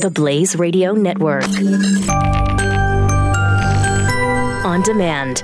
[0.00, 1.44] The Blaze Radio Network.
[4.64, 5.42] On demand.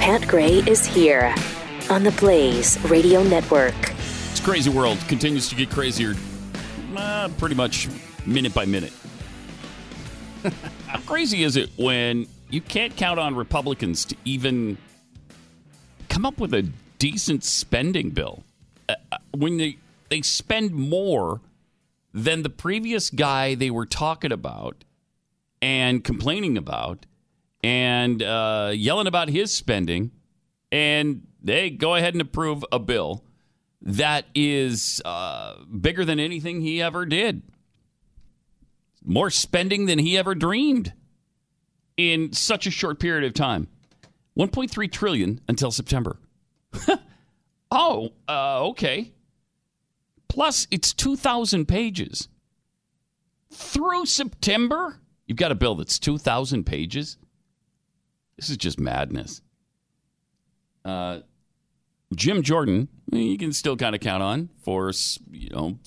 [0.00, 1.32] Pat Gray is here
[1.90, 3.72] on the Blaze Radio Network.
[4.30, 6.16] This crazy world continues to get crazier
[6.96, 7.86] uh, pretty much
[8.26, 8.92] minute by minute.
[10.88, 14.78] How crazy is it when you can't count on Republicans to even
[16.08, 16.62] come up with a
[16.98, 18.44] decent spending bill?
[18.88, 19.78] Uh, uh, when they,
[20.10, 21.40] they spend more
[22.12, 24.84] than the previous guy they were talking about
[25.60, 27.06] and complaining about
[27.62, 30.12] and uh, yelling about his spending,
[30.70, 33.24] and they go ahead and approve a bill
[33.80, 37.42] that is uh, bigger than anything he ever did.
[39.02, 40.92] More spending than he ever dreamed
[41.96, 43.68] in such a short period of time.
[44.38, 46.18] 1.3 trillion until September.
[47.70, 49.12] oh, uh, okay.
[50.28, 52.28] Plus, it's 2,000 pages.
[53.52, 57.16] Through September, you've got a bill that's 2,000 pages.
[58.36, 59.40] This is just madness.
[60.84, 61.20] Uh,
[62.16, 64.92] Jim Jordan, you can still kind of count on for,
[65.30, 65.78] you know,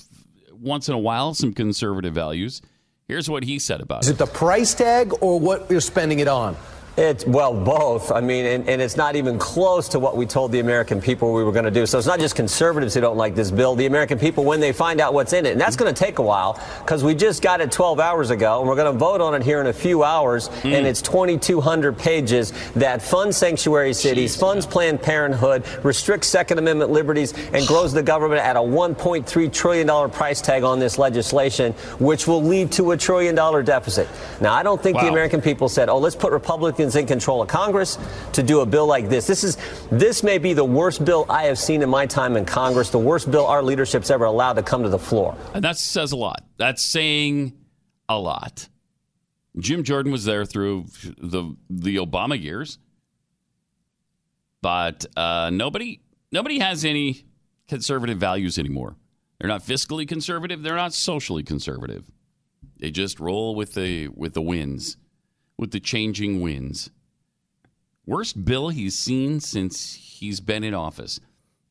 [0.53, 2.61] once in a while, some conservative values.
[3.07, 6.27] Here's what he said about Is it the price tag or what you're spending it
[6.27, 6.57] on?
[6.97, 8.11] It's, well, both.
[8.11, 11.31] I mean, and, and, it's not even close to what we told the American people
[11.31, 11.85] we were going to do.
[11.85, 13.75] So it's not just conservatives who don't like this bill.
[13.75, 16.17] The American people, when they find out what's in it, and that's going to take
[16.17, 19.21] a while because we just got it 12 hours ago, and we're going to vote
[19.21, 20.75] on it here in a few hours, mm.
[20.75, 26.89] and it's 2,200 pages that funds sanctuary cities, Jeez, funds Planned Parenthood, restricts Second Amendment
[26.89, 31.73] liberties, and grows the government at a 1.3 trillion dollar price tag on this legislation,
[31.99, 34.07] which will lead to a trillion dollar deficit.
[34.41, 35.03] Now, I don't think wow.
[35.03, 37.97] the American people said, "Oh, let's put Republicans." Republicans in control of Congress
[38.33, 39.27] to do a bill like this.
[39.27, 39.57] This is
[39.91, 42.99] this may be the worst bill I have seen in my time in Congress, the
[42.99, 45.35] worst bill our leadership's ever allowed to come to the floor.
[45.53, 46.43] And that says a lot.
[46.57, 47.53] That's saying
[48.07, 48.69] a lot.
[49.57, 50.85] Jim Jordan was there through
[51.17, 52.79] the the Obama years,
[54.61, 55.99] but uh, nobody
[56.31, 57.25] nobody has any
[57.67, 58.95] conservative values anymore.
[59.39, 60.63] They're not fiscally conservative.
[60.63, 62.05] They're not socially conservative.
[62.79, 64.97] They just roll with the with the winds
[65.57, 66.89] with the changing winds.
[68.05, 71.19] Worst bill he's seen since he's been in office.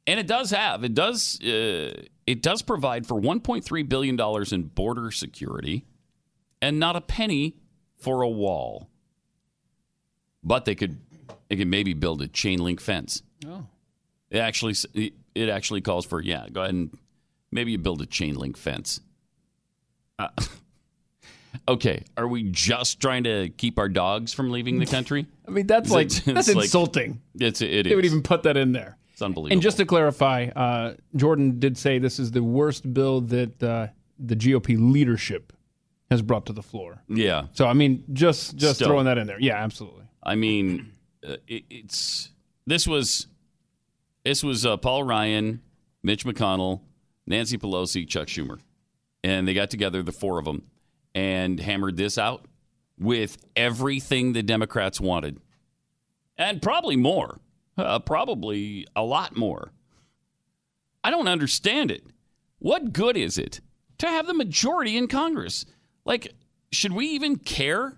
[0.07, 4.65] And it does have, it does, uh, it does provide for 1.3 billion dollars in
[4.65, 5.85] border security,
[6.63, 7.57] and not a penny
[7.99, 8.89] for a wall.
[10.45, 10.99] But they could,
[11.49, 13.23] they could maybe build a chain link fence.
[13.47, 13.67] Oh,
[14.31, 14.75] it actually,
[15.35, 16.47] it actually calls for yeah.
[16.53, 16.97] Go ahead and
[17.51, 19.01] maybe you build a chain link fence.
[20.19, 20.29] Uh,
[21.69, 25.27] okay, are we just trying to keep our dogs from leaving the country?
[25.47, 27.21] I mean, that's like that's like, insulting.
[27.39, 28.99] It's it They would even put that in there.
[29.13, 29.55] It's unbelievable.
[29.55, 33.89] And just to clarify, uh, Jordan did say this is the worst bill that uh,
[34.19, 35.53] the GOP leadership
[36.11, 37.03] has brought to the floor.
[37.09, 37.47] Yeah.
[37.53, 39.41] So I mean, just just Still, throwing that in there.
[39.41, 40.05] Yeah, absolutely.
[40.23, 40.93] I mean,
[41.27, 42.31] uh, it, it's
[42.67, 43.29] this was
[44.25, 45.63] this was uh, Paul Ryan,
[46.03, 46.81] Mitch McConnell,
[47.27, 48.59] Nancy Pelosi, Chuck Schumer,
[49.25, 50.63] and they got together, the four of them,
[51.17, 52.45] and hammered this out
[52.99, 55.41] with everything the Democrats wanted,
[56.37, 57.41] and probably more,
[57.79, 59.73] uh, probably a lot more.
[61.03, 62.05] I don't understand it.
[62.59, 63.63] What good is it
[63.99, 65.65] to have the majority in Congress?
[66.05, 66.35] Like,
[66.71, 67.97] should we even care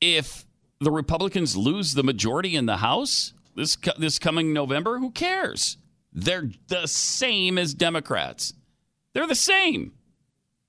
[0.00, 0.46] if
[0.80, 4.98] the Republicans lose the majority in the House this this coming November?
[4.98, 5.76] Who cares?
[6.12, 8.52] They're the same as Democrats.
[9.12, 9.92] They're the same.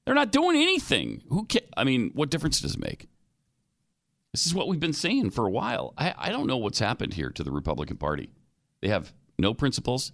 [0.09, 1.21] They're not doing anything.
[1.29, 3.09] Who can, I mean, what difference does it make?
[4.33, 5.93] This is what we've been saying for a while.
[5.99, 8.31] I, I don't know what's happened here to the Republican Party.
[8.81, 10.11] They have no principles,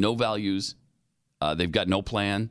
[0.00, 0.74] no values.
[1.40, 2.50] Uh, they've got no plan.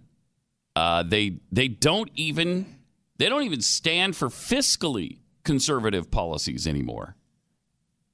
[0.74, 2.78] Uh, they they don't even
[3.18, 7.18] they don't even stand for fiscally conservative policies anymore.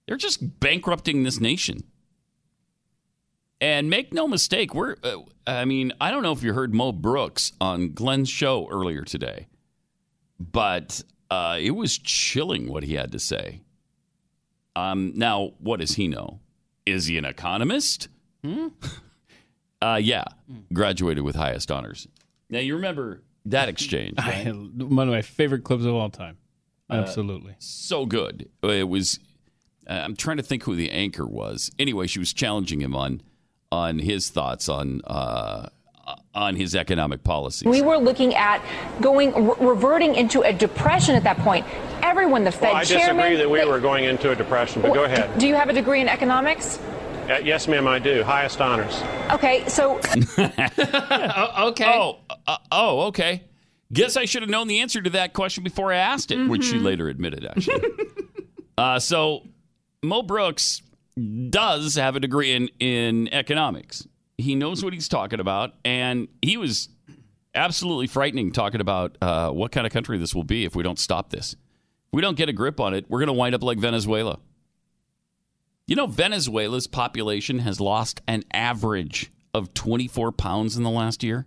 [0.08, 1.84] They're just bankrupting this nation.
[3.66, 6.92] And make no mistake, we're, uh, I mean, I don't know if you heard Mo
[6.92, 9.48] Brooks on Glenn's show earlier today,
[10.40, 11.02] but
[11.32, 13.62] uh, it was chilling what he had to say.
[14.76, 16.42] Um, now, what does he know?
[16.86, 18.08] Is he an economist?
[18.44, 18.68] Hmm?
[19.82, 20.26] uh, yeah,
[20.72, 22.08] graduated with highest honors.
[22.52, 24.14] Now, you remember that exchange.
[24.20, 24.46] Right?
[24.46, 26.38] one of my favorite clips of all time.
[26.88, 27.54] Uh, Absolutely.
[27.54, 28.48] Uh, so good.
[28.62, 29.18] It was,
[29.90, 31.72] uh, I'm trying to think who the anchor was.
[31.80, 33.24] Anyway, she was challenging him on
[33.76, 35.68] on his thoughts on uh,
[36.34, 37.68] on his economic policies.
[37.68, 38.62] We were looking at
[39.02, 41.66] going re- reverting into a depression at that point.
[42.02, 43.16] Everyone, the Fed Well, I chairman.
[43.18, 45.38] disagree that we they- were going into a depression, but go ahead.
[45.40, 46.80] Do you have a degree in economics?
[47.30, 48.24] Uh, yes, ma'am, I do.
[48.24, 49.02] Highest honors.
[49.32, 49.98] Okay, so
[50.38, 51.86] okay.
[51.88, 53.44] Oh, uh, oh, okay.
[53.92, 56.66] Guess I should have known the answer to that question before I asked it, which
[56.66, 57.82] she later admitted, actually.
[58.78, 59.44] uh, so,
[60.04, 60.82] Mo Brooks
[61.16, 64.08] does have a degree in, in economics.
[64.38, 66.90] He knows what he's talking about, and he was
[67.54, 71.00] absolutely frightening talking about uh, what kind of country this will be if we don't
[71.00, 71.54] stop this.
[71.54, 74.40] If we don't get a grip on it, we're going to wind up like Venezuela.
[75.88, 81.46] You know, Venezuela's population has lost an average of 24 pounds in the last year.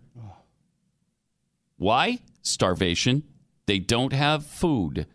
[1.77, 2.21] Why?
[2.43, 3.25] Starvation.
[3.67, 5.07] They don't have food.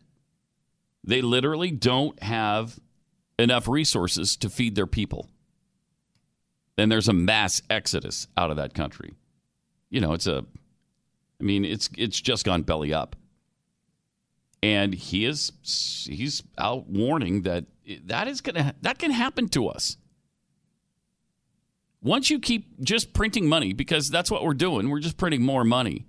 [1.04, 2.80] They literally don't have
[3.44, 5.30] enough resources to feed their people.
[6.76, 9.14] Then there's a mass exodus out of that country.
[9.90, 10.46] You know, it's a
[11.40, 13.16] I mean, it's it's just gone belly up.
[14.62, 17.66] And he is he's out warning that
[18.06, 19.98] that is going to that can happen to us.
[22.02, 25.64] Once you keep just printing money because that's what we're doing, we're just printing more
[25.64, 26.06] money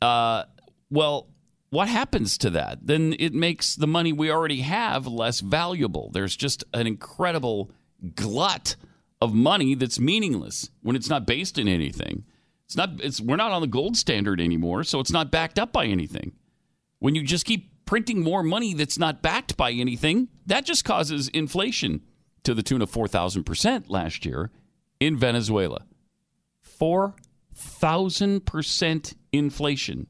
[0.00, 0.44] uh,
[0.90, 1.28] well,
[1.70, 2.86] what happens to that?
[2.86, 6.10] Then it makes the money we already have less valuable.
[6.12, 7.70] There's just an incredible
[8.14, 8.76] glut
[9.20, 12.24] of money that's meaningless when it's not based in anything.
[12.66, 13.00] It's not.
[13.00, 16.32] It's we're not on the gold standard anymore, so it's not backed up by anything.
[16.98, 21.28] When you just keep printing more money that's not backed by anything, that just causes
[21.28, 22.02] inflation
[22.42, 24.50] to the tune of four thousand percent last year
[24.98, 25.84] in Venezuela.
[26.60, 27.14] Four
[27.54, 30.08] thousand percent inflation.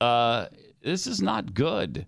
[0.00, 0.46] Uh,
[0.82, 2.06] this is not good,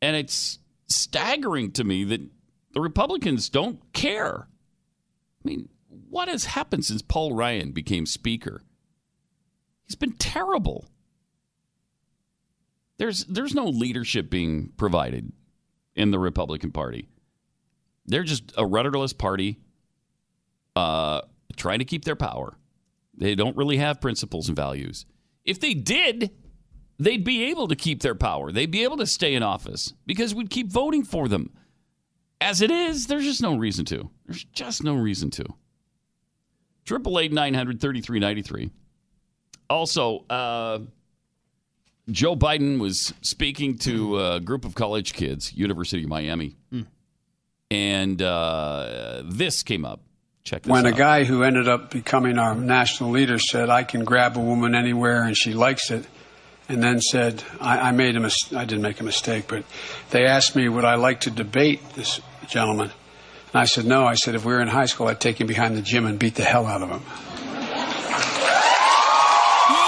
[0.00, 0.58] and it's
[0.88, 2.20] staggering to me that
[2.72, 4.48] the Republicans don't care.
[5.44, 5.68] I mean,
[6.08, 8.62] what has happened since Paul Ryan became Speaker?
[9.86, 10.86] He's been terrible.
[12.98, 15.32] There's there's no leadership being provided
[15.94, 17.08] in the Republican Party.
[18.06, 19.58] They're just a rudderless party
[20.74, 21.22] uh,
[21.56, 22.56] trying to keep their power.
[23.14, 25.04] They don't really have principles and values.
[25.44, 26.30] If they did,
[26.98, 28.52] they'd be able to keep their power.
[28.52, 31.50] They'd be able to stay in office because we'd keep voting for them.
[32.40, 34.10] As it is, there's just no reason to.
[34.26, 35.44] There's just no reason to.
[36.84, 38.70] Triple eight nine hundred thirty three ninety three.
[39.70, 40.80] Also, uh,
[42.10, 46.56] Joe Biden was speaking to a group of college kids, University of Miami,
[47.70, 50.00] and uh, this came up.
[50.44, 50.92] Check when out.
[50.92, 54.74] a guy who ended up becoming our national leader said, "I can grab a woman
[54.74, 56.04] anywhere and she likes it,"
[56.68, 59.64] and then said, "I, I made a mis- I didn't make a mistake, but
[60.10, 62.90] they asked me would I like to debate this gentleman."
[63.54, 64.06] And I said, no.
[64.06, 66.18] I said, if we were in high school, I'd take him behind the gym and
[66.18, 67.02] beat the hell out of him.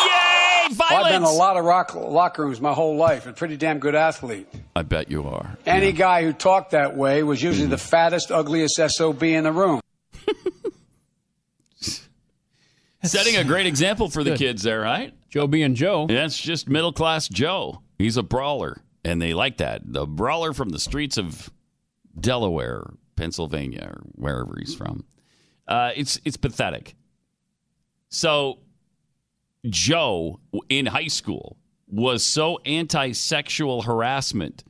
[0.05, 0.77] Yay!
[0.79, 3.27] Well, I've been in a lot of rock, locker rooms my whole life.
[3.27, 4.47] A pretty damn good athlete.
[4.77, 5.57] I bet you are.
[5.65, 9.81] Any guy who talked that way was usually the fattest, ugliest SOB in the room.
[13.03, 15.13] Setting a great example for the kids there, right?
[15.29, 16.07] Joe being Joe.
[16.07, 17.83] That's just middle class Joe.
[17.99, 19.83] He's a brawler, and they like that.
[19.85, 21.51] The brawler from the streets of
[22.19, 25.05] Delaware, Pennsylvania, or wherever he's from.
[25.69, 26.95] Uh, it's it's pathetic.
[28.09, 28.61] So,
[29.67, 34.65] Joe in high school was so anti-sexual harassment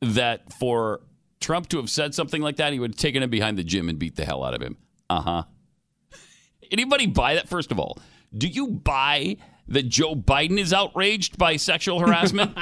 [0.00, 1.02] that for
[1.40, 3.88] Trump to have said something like that, he would have taken him behind the gym
[3.88, 4.76] and beat the hell out of him.
[5.08, 5.42] Uh huh.
[6.70, 7.48] Anybody buy that?
[7.48, 7.98] First of all,
[8.36, 9.36] do you buy
[9.68, 12.56] that Joe Biden is outraged by sexual harassment?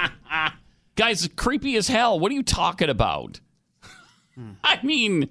[0.96, 2.18] Guys, creepy as hell.
[2.20, 3.40] What are you talking about?
[4.64, 5.28] I mean,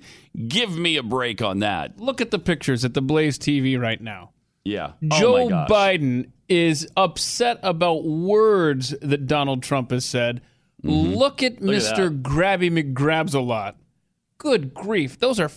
[0.48, 2.00] give me a break on that.
[2.00, 4.32] Look at the pictures at the Blaze TV right now.
[4.64, 4.94] Yeah.
[5.06, 5.70] Joe oh my gosh.
[5.70, 10.42] Biden is upset about words that Donald Trump has said.
[10.84, 11.14] Look at Mm-hmm.
[11.16, 12.10] Look at Mr.
[12.10, 12.24] that.
[12.24, 13.78] Grabby McGrabs a lot.
[14.38, 15.20] Good grief.
[15.20, 15.52] Those are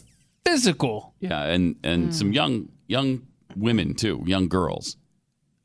[0.47, 1.15] physical.
[1.21, 2.11] Yeah, and and Hmm.
[2.13, 3.27] some young young
[3.57, 4.97] women too, young girls.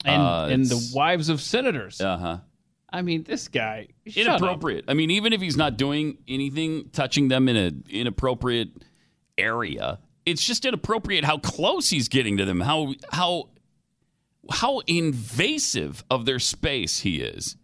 [0.03, 2.01] And, Uh, and the wives of senators.
[2.01, 2.37] Uh huh.
[2.93, 3.87] I mean, this guy.
[4.05, 4.85] Inappropriate.
[4.87, 8.83] I mean, even if he's not doing anything, touching them in an inappropriate
[9.37, 12.59] area, it's just inappropriate how close he's getting to them.
[12.61, 13.49] How how
[14.49, 17.55] how invasive of their space he is.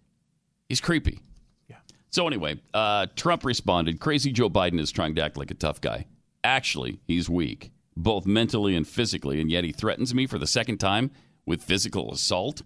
[0.70, 1.20] He's creepy.
[1.68, 1.78] Yeah.
[2.12, 4.00] So anyway, uh, Trump responded.
[4.00, 6.06] Crazy Joe Biden is trying to act like a tough guy.
[6.48, 10.78] Actually, he's weak, both mentally and physically, and yet he threatens me for the second
[10.78, 11.12] time
[11.46, 12.62] with physical assault.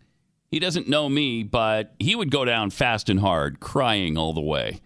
[0.52, 4.42] He doesn't know me, but he would go down fast and hard, crying all the
[4.42, 4.82] way.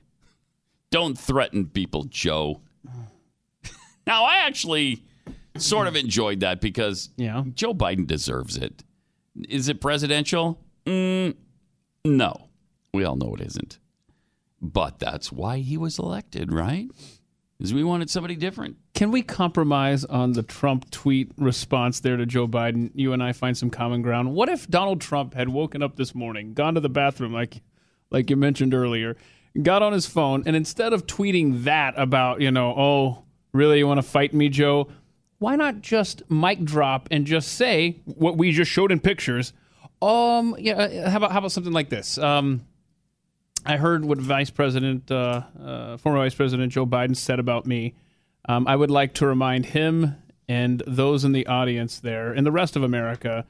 [0.92, 2.62] Don't threaten people, Joe.
[4.08, 5.04] now, I actually
[5.58, 7.44] sort of enjoyed that because Yeah.
[7.54, 8.84] Joe Biden deserves it.
[9.50, 10.60] Is it presidential?
[10.86, 11.36] Mm,
[12.06, 12.48] no.
[12.94, 13.78] We all know it isn't.
[14.62, 16.88] But that's why he was elected, right?
[17.58, 18.78] Because we wanted somebody different.
[18.94, 22.92] Can we compromise on the Trump tweet response there to Joe Biden?
[22.94, 24.34] You and I find some common ground.
[24.34, 27.62] What if Donald Trump had woken up this morning, gone to the bathroom like
[28.12, 29.16] like you mentioned earlier,
[29.62, 33.88] got on his phone and instead of tweeting that about, you know, oh, really you
[33.88, 34.90] want to fight me, Joe?
[35.40, 39.54] Why not just mic drop and just say what we just showed in pictures?
[40.02, 42.18] Um, yeah, uh, how about how about something like this?
[42.18, 42.66] Um,
[43.66, 47.96] I heard what Vice President, uh, uh, former Vice President Joe Biden said about me.
[48.48, 50.16] Um, I would like to remind him
[50.48, 53.46] and those in the audience there and the rest of America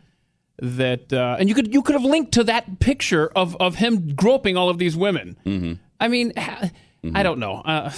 [0.60, 4.15] that, uh, and you could you could have linked to that picture of of him
[4.15, 5.36] groping all of these women.
[6.00, 6.69] I mean, ha-
[7.13, 7.55] I don't know.
[7.55, 7.89] Uh,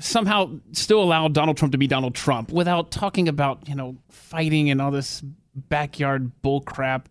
[0.00, 4.70] somehow, still allow Donald Trump to be Donald Trump without talking about you know fighting
[4.70, 5.22] and all this
[5.56, 7.08] backyard bull crap.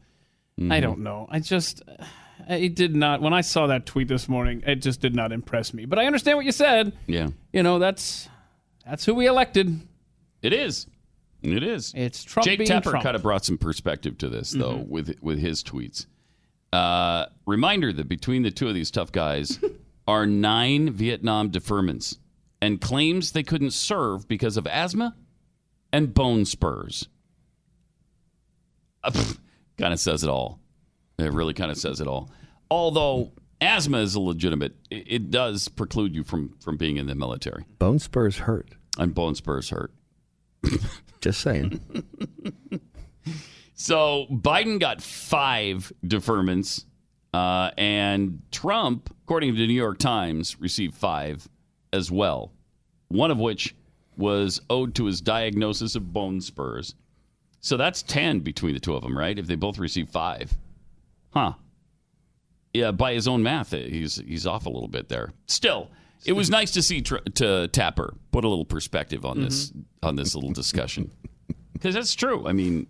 [0.70, 1.28] I don't know.
[1.30, 1.82] I just
[2.50, 5.32] Uh, it did not when I saw that tweet this morning, it just did not
[5.32, 5.86] impress me.
[5.86, 6.94] But I understand what you said.
[7.08, 7.30] Yeah.
[7.52, 8.28] You know, that's
[8.86, 9.80] that's who we elected.
[10.42, 10.88] It is.
[11.42, 11.94] It is.
[11.96, 13.04] It's Trump Jake being Tapper Trump.
[13.04, 14.90] kind of brought some perspective to this, though, mm-hmm.
[14.90, 16.06] with with his tweets.
[16.72, 19.60] Uh, reminder that between the two of these tough guys
[20.08, 22.18] are nine Vietnam deferments
[22.62, 25.16] and claims they couldn't serve because of asthma
[25.92, 27.10] and bone spurs.
[29.04, 29.12] Uh,
[29.78, 30.60] kind of says it all.
[31.24, 32.30] It really kind of says it all.
[32.70, 37.16] Although asthma is a legitimate, it, it does preclude you from from being in the
[37.16, 38.76] military, Bone spurs hurt.
[38.98, 39.92] and bone spurs hurt.
[41.22, 41.80] Just saying.
[43.76, 46.86] So Biden got five deferments,
[47.34, 51.50] uh, and Trump, according to the New York Times, received five
[51.92, 52.52] as well.
[53.08, 53.76] One of which
[54.16, 56.94] was owed to his diagnosis of bone spurs.
[57.62, 59.38] So that's ten between the two of them, right?
[59.38, 60.56] If they both receive five,
[61.34, 61.54] huh?
[62.74, 65.32] Yeah, by his own math, he's he's off a little bit there.
[65.46, 65.92] Still,
[66.26, 69.72] it was nice to see tr- to Tapper put a little perspective on this
[70.02, 71.12] on this little discussion
[71.74, 72.48] because that's true.
[72.48, 72.88] I mean,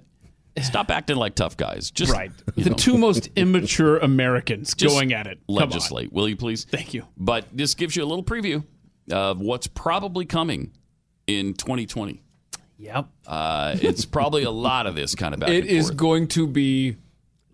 [0.62, 1.92] stop acting like tough guys.
[1.92, 2.32] Just Right.
[2.56, 5.40] The know, two most immature Americans just going at it.
[5.48, 5.70] Come on.
[5.70, 6.64] Legislate, will you please?
[6.66, 7.06] Thank you.
[7.18, 8.64] But this gives you a little preview
[9.12, 10.72] of what's probably coming
[11.28, 12.22] in 2020.
[12.78, 13.08] Yep.
[13.26, 16.48] Uh, it's probably a lot of this kind of back It and is going to
[16.48, 16.98] be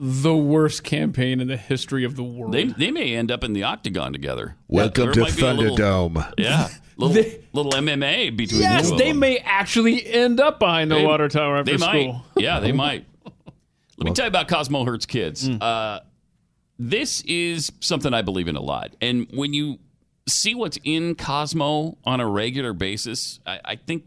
[0.01, 2.53] the worst campaign in the history of the world.
[2.53, 4.55] They, they may end up in the octagon together.
[4.69, 6.33] Welcome There to might be a little- Thunderdome.
[6.37, 9.19] Yeah, little They- little MMA between the yes, two they them.
[9.19, 12.13] may actually end up behind the They- water tower after they school.
[12.13, 12.23] Might.
[12.43, 13.05] Yeah, they might.
[13.97, 15.49] Let me tell you about Cosmo Hurts Kids.
[15.49, 15.99] Uh,
[16.77, 18.95] this is something I believe in a lot.
[19.01, 19.79] And when you
[20.29, 24.05] see what's in Cosmo on a regular basis, I, I think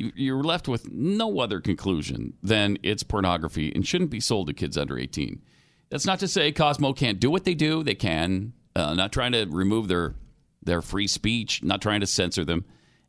[0.00, 4.54] you, you're left with no other conclusion than it's pornography and shouldn't be sold to
[4.54, 5.42] kids under 18.
[5.90, 7.82] That's not to say Cosmo can't do what they do.
[7.82, 8.54] They can.
[8.74, 10.14] Uh, not trying to remove their
[10.62, 12.64] their free speech, not trying to censor them,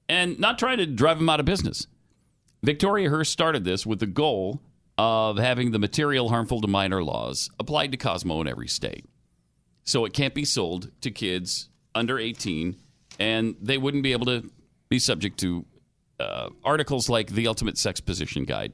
[0.09, 1.85] and not trying to drive them out of business.
[2.63, 4.61] Victoria Hearst started this with the goal
[4.97, 9.05] of having the material harmful to minor laws applied to Cosmo in every state.
[9.83, 12.77] So it can't be sold to kids under 18,
[13.19, 14.49] and they wouldn't be able to
[14.89, 15.65] be subject to
[16.21, 18.73] uh, articles like the Ultimate Sex Position Guide.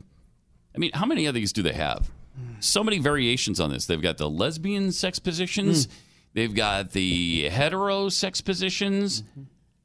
[0.75, 2.10] I mean, how many of these do they have?
[2.60, 3.88] So many variations on this.
[3.88, 5.88] They've got the lesbian sex positions,
[6.34, 9.24] they've got the hetero sex positions,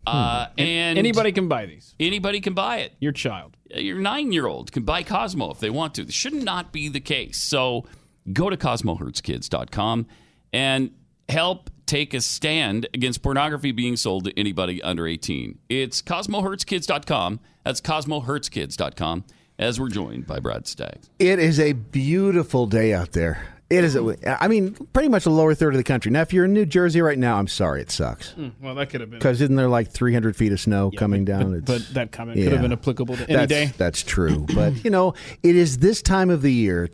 [0.07, 1.95] uh, and Anybody can buy these.
[1.99, 3.57] anybody can buy it Your child.
[3.75, 6.04] your nine year old can buy Cosmo if they want to.
[6.04, 7.38] This should not be the case.
[7.38, 7.87] So
[8.33, 10.07] go to CosmoHurtsKids.com
[10.52, 10.90] and
[11.28, 15.58] help take a stand against pornography being sold to anybody under 18.
[15.68, 17.40] It's CosmoHurtsKids.com.
[17.64, 19.25] That's CosmoHurtsKids.com.
[19.58, 21.11] As we're joined by Brad Staggs.
[21.18, 23.46] It is a beautiful day out there.
[23.68, 26.11] It is, a, I mean, pretty much the lower third of the country.
[26.11, 28.30] Now, if you're in New Jersey right now, I'm sorry, it sucks.
[28.32, 29.18] Hmm, well, that could have been.
[29.18, 31.61] Because isn't there like 300 feet of snow coming down?
[31.61, 33.72] But, but that comment could have been applicable to any that's, day.
[33.76, 34.46] That's true.
[34.54, 36.88] but, you know, it is this time of the year,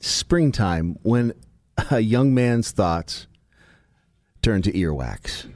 [0.00, 1.34] springtime, when
[1.90, 3.26] a young man's thoughts
[4.42, 5.46] turn to earwax.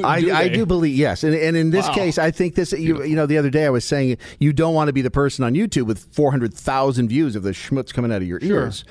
[0.04, 1.24] I, do I do believe, yes.
[1.24, 1.94] And, and in this Wow.
[1.94, 4.74] case, I think this, you, you know, the other day I was saying you don't
[4.74, 8.20] want to be the person on YouTube with 400,000 views of the schmutz coming out
[8.22, 8.84] of your ears.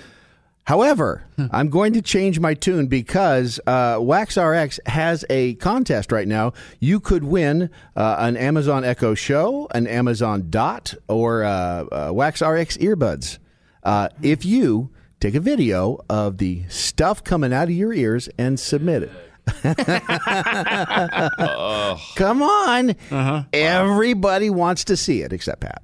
[0.66, 6.54] However, I'm going to change my tune because uh, WaxRx has a contest right now.
[6.80, 12.80] You could win uh, an Amazon Echo Show, an Amazon Dot, or uh, uh, WaxRx
[12.80, 13.38] earbuds.
[13.84, 18.60] Uh, if you take a video of the stuff coming out of your ears and
[18.60, 19.12] submit it.
[22.16, 22.96] Come on.
[23.54, 25.82] Everybody wants to see it except Pat.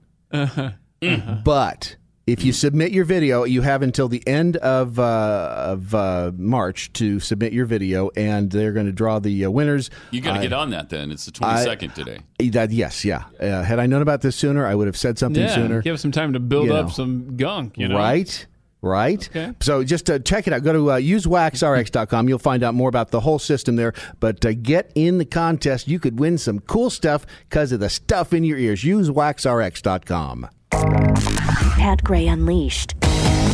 [1.44, 1.96] But
[2.28, 6.94] if you submit your video, you have until the end of uh, of uh, March
[6.94, 9.90] to submit your video, and they're going to draw the uh, winners.
[10.12, 11.12] You got to get on that then.
[11.12, 12.20] It's the I- 22nd today.
[12.52, 13.24] That yes, yeah.
[13.40, 15.82] Uh, had I known about this sooner, I would have said something yeah, sooner.
[15.82, 16.92] give us some time to build You up know.
[16.92, 17.78] some gunk.
[17.78, 18.46] You know, Right?
[18.82, 19.30] Right?
[19.30, 19.54] Okay.
[19.62, 20.64] So just uh, check it out.
[20.64, 22.28] Go to uh, usewaxrx.com.
[22.28, 23.94] You'll find out more about the whole system there.
[24.20, 25.88] But uh, get in the contest.
[25.88, 28.84] You could win some cool stuff because of the stuff in your ears.
[28.84, 30.50] Usewaxrx.com.
[30.72, 32.96] Pat Gray Unleashed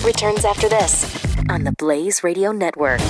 [0.04, 3.02] returns after this on the Blaze Radio Network.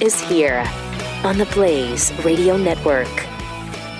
[0.00, 0.64] Is here
[1.24, 3.08] on the Blaze Radio Network.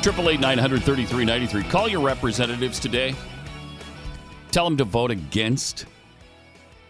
[0.02, 1.64] Triple eight nine hundred thirty three ninety three.
[1.64, 3.14] Call your representatives today.
[4.50, 5.86] Tell them to vote against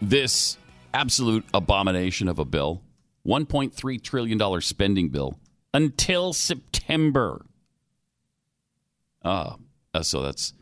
[0.01, 0.57] this
[0.93, 2.83] absolute abomination of a bill,
[3.23, 5.39] one point three trillion dollar spending bill
[5.73, 7.45] until September.
[9.25, 9.55] Ah,
[9.93, 10.53] uh, so that's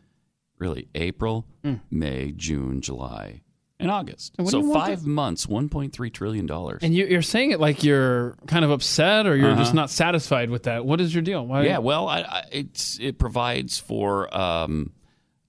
[0.58, 1.46] really April,
[1.90, 3.42] May, June, July,
[3.80, 4.34] and August.
[4.38, 6.80] So do you want five months, one point three trillion dollars.
[6.82, 9.82] And you, you're saying it like you're kind of upset or you're just Uh-huh.
[9.82, 10.84] not satisfied with that.
[10.84, 11.46] What is your deal?
[11.46, 11.64] Why?
[11.64, 14.92] Yeah, well, I, I, it's it provides for um,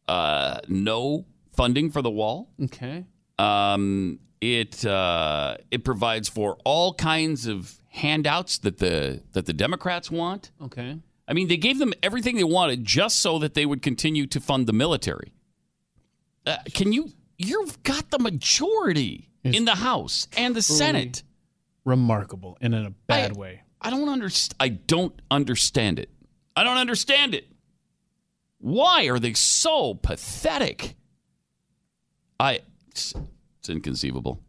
[0.07, 2.49] uh, no funding for the wall.
[2.65, 3.05] Okay.
[3.37, 10.11] Um, it uh, it provides for all kinds of handouts that the that the Democrats
[10.11, 10.51] want.
[10.61, 10.97] Okay.
[11.27, 14.39] I mean, they gave them everything they wanted just so that they would continue to
[14.39, 15.31] fund the military.
[16.45, 17.11] Uh, can you?
[17.39, 21.23] You've got the majority in the House and the Senate.
[21.85, 23.61] Remarkable and in a bad I- way.
[23.81, 24.55] I don't understand.
[24.59, 26.09] I don't understand it.
[26.55, 27.47] I don't understand it.
[28.59, 30.95] Why are they so pathetic?
[32.39, 32.59] I.
[32.89, 33.13] It's,
[33.59, 34.41] it's inconceivable.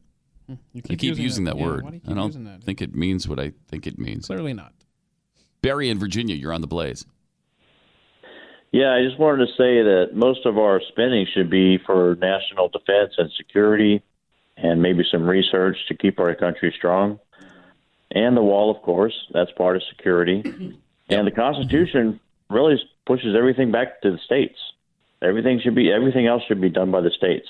[0.49, 1.85] Hmm, you I keep using, that, Yeah, word.
[1.85, 2.65] why do you I don't using that?
[2.65, 4.27] think it means what I think it means.
[4.27, 4.73] Clearly not.
[5.63, 7.07] Barry in Virginia, you're on the blaze.
[8.73, 12.69] Yeah, I just wanted to say that most of our spending should be for national
[12.69, 14.03] defense and security
[14.57, 17.19] and maybe some research to keep our country strong.
[18.13, 20.79] And the wall, of course, that's part of security.
[21.11, 24.57] And the Constitution really pushes everything back to the states.
[25.21, 27.49] Everything should be everything else should be done by the states,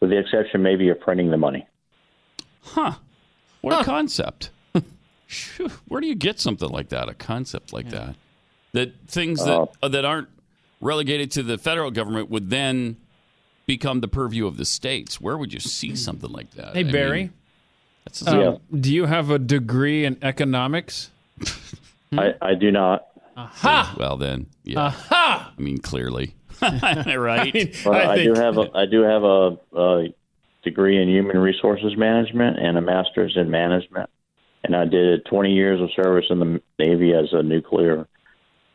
[0.00, 1.66] with the exception maybe of printing the money.
[2.62, 2.94] Huh.
[3.60, 4.48] What a concept.
[5.88, 7.10] Where do you get something like that?
[7.10, 8.16] A concept like that?
[8.72, 10.28] That things that uh, that aren't
[10.80, 12.96] relegated to the federal government would then
[13.66, 15.20] become the purview of the states.
[15.20, 16.74] Where would you see something like that?
[16.74, 17.30] Hey, I mean, Barry.
[18.04, 21.10] that's Um, Do you have a degree in economics?
[22.12, 23.06] I, I do not.
[23.36, 23.94] Aha!
[23.98, 24.80] Well, then, yeah.
[24.80, 25.52] Aha!
[25.56, 27.52] I mean, clearly, right?
[27.52, 30.14] mean, Well, I, I do have a I do have a, a
[30.62, 34.08] degree in human resources management and a master's in management,
[34.64, 38.08] and I did 20 years of service in the Navy as a nuclear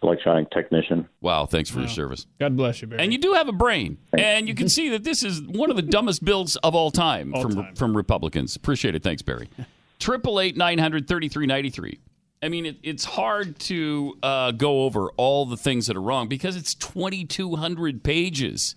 [0.04, 1.08] electronic technician.
[1.22, 2.26] Wow, thanks for your service.
[2.40, 3.02] God bless you, Barry.
[3.04, 5.76] And you do have a brain, and you can see that this is one of
[5.76, 7.76] the dumbest bills of all time All from time.
[7.76, 8.56] from Republicans.
[8.56, 9.04] Appreciate it.
[9.04, 9.50] Thanks, Barry.
[10.00, 12.00] Triple eight nine hundred thirty three ninety three.
[12.44, 16.28] I mean, it, it's hard to uh, go over all the things that are wrong
[16.28, 18.76] because it's twenty two hundred pages.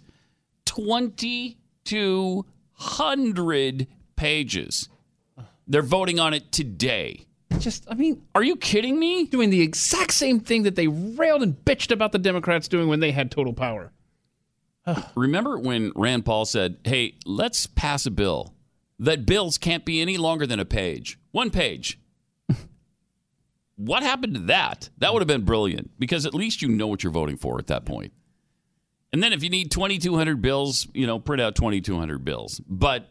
[0.66, 4.88] Twenty two hundred pages.
[5.66, 7.24] They're voting on it today.
[7.60, 9.24] Just, I mean, Are you kidding me?
[9.24, 13.00] doing the exact same thing that they railed and bitched about the Democrats doing when
[13.00, 13.92] they had total power.
[15.14, 18.54] Remember when Rand Paul said, "Hey, let's pass a bill
[18.98, 21.98] that bills can't be any longer than a page, one page."
[23.76, 24.90] what happened to that?
[24.98, 27.66] That would have been brilliant because at least you know what you're voting for at
[27.68, 28.12] that point.
[29.12, 32.60] And then if you need 2,200 bills, you know, print out 2,200 bills.
[32.68, 33.08] But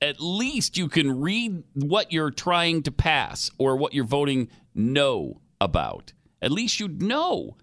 [0.00, 5.40] at least you can read what you're trying to pass or what you're voting no
[5.60, 6.12] about.
[6.42, 7.56] At least you'd know.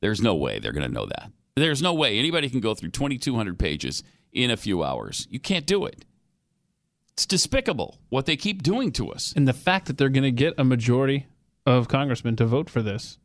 [0.00, 1.30] There's no way they're going to know that.
[1.56, 5.26] There's no way anybody can go through 2,200 pages in a few hours.
[5.30, 6.04] You can't do it.
[7.12, 9.34] It's despicable what they keep doing to us.
[9.36, 11.26] And the fact that they're going to get a majority
[11.66, 13.18] of congressmen to vote for this.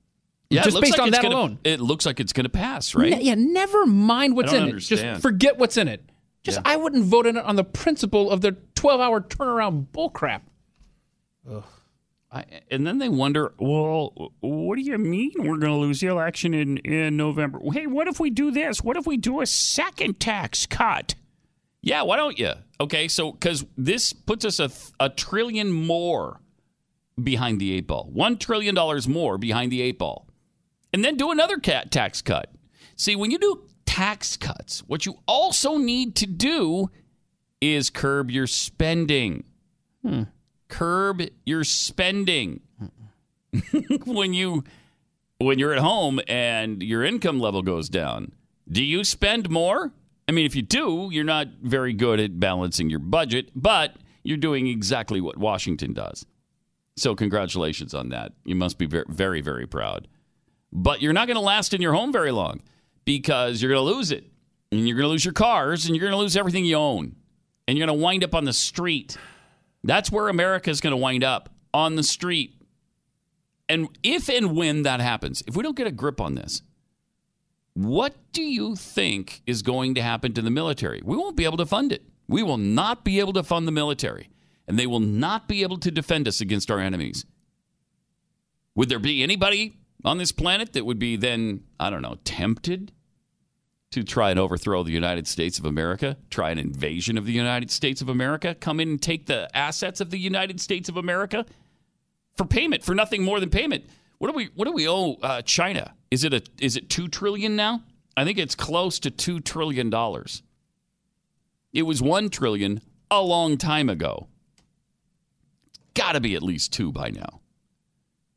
[0.49, 1.59] Yeah, just based like on that gonna- alone.
[1.63, 3.11] It looks like it's going to pass, right?
[3.11, 4.79] Ne- yeah, never mind what's in don't it.
[4.79, 6.03] Just forget what's in it.
[6.47, 10.41] Just I wouldn't vote in it on the principle of their 12-hour turnaround bullcrap.
[12.31, 16.07] I, and then they wonder, well, what do you mean we're going to lose the
[16.07, 17.60] election in, in November?
[17.71, 18.83] Hey, what if we do this?
[18.83, 21.15] What if we do a second tax cut?
[21.81, 22.53] Yeah, why don't you?
[22.81, 26.41] Okay, so because this puts us a, a trillion more
[27.21, 28.12] behind the eight ball.
[28.13, 28.75] $1 trillion
[29.07, 30.27] more behind the eight ball.
[30.93, 32.51] And then do another cat tax cut.
[32.95, 36.91] See, when you do tax cuts, what you also need to do
[37.60, 39.43] is curb your spending.
[40.04, 40.23] Hmm.
[40.67, 42.62] Curb your spending.
[44.06, 44.63] when you
[45.39, 48.34] when you're at home and your income level goes down,
[48.69, 49.91] do you spend more?
[50.28, 54.38] I mean, if you do, you're not very good at balancing your budget, but you're
[54.38, 56.26] doing exactly what Washington does.
[56.97, 58.34] So, congratulations on that.
[58.43, 60.08] You must be very, very, very proud.
[60.73, 62.62] But you're not going to last in your home very long
[63.07, 64.25] because you're going to lose it.
[64.69, 67.15] And you're going to lose your cars and you're going to lose everything you own.
[67.65, 69.17] And you're going to wind up on the street.
[69.81, 72.53] That's where America is going to wind up on the street.
[73.69, 76.61] And if and when that happens, if we don't get a grip on this,
[77.73, 81.01] what do you think is going to happen to the military?
[81.03, 82.03] We won't be able to fund it.
[82.27, 84.29] We will not be able to fund the military,
[84.67, 87.25] and they will not be able to defend us against our enemies.
[88.75, 92.91] Would there be anybody on this planet that would be then, I don't know, tempted
[93.97, 97.71] to try and overthrow the United States of America, try an invasion of the United
[97.71, 101.45] States of America, come in and take the assets of the United States of America
[102.36, 103.86] for payment, for nothing more than payment?
[104.19, 105.95] What do we what do we owe uh, China?
[106.12, 107.81] Is it a is it two trillion now?
[108.15, 110.43] I think it's close to two trillion dollars.
[111.73, 114.27] It was one trillion a long time ago.
[115.93, 117.41] Got to be at least two by now.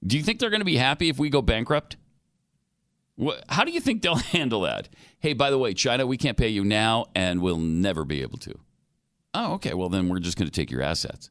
[0.06, 1.96] Do you think they're going to be happy if we go bankrupt?
[3.48, 4.88] How do you think they'll handle that?
[5.18, 8.38] Hey, by the way, China, we can't pay you now, and we'll never be able
[8.38, 8.58] to.
[9.34, 9.74] Oh, okay.
[9.74, 11.30] Well, then we're just going to take your assets.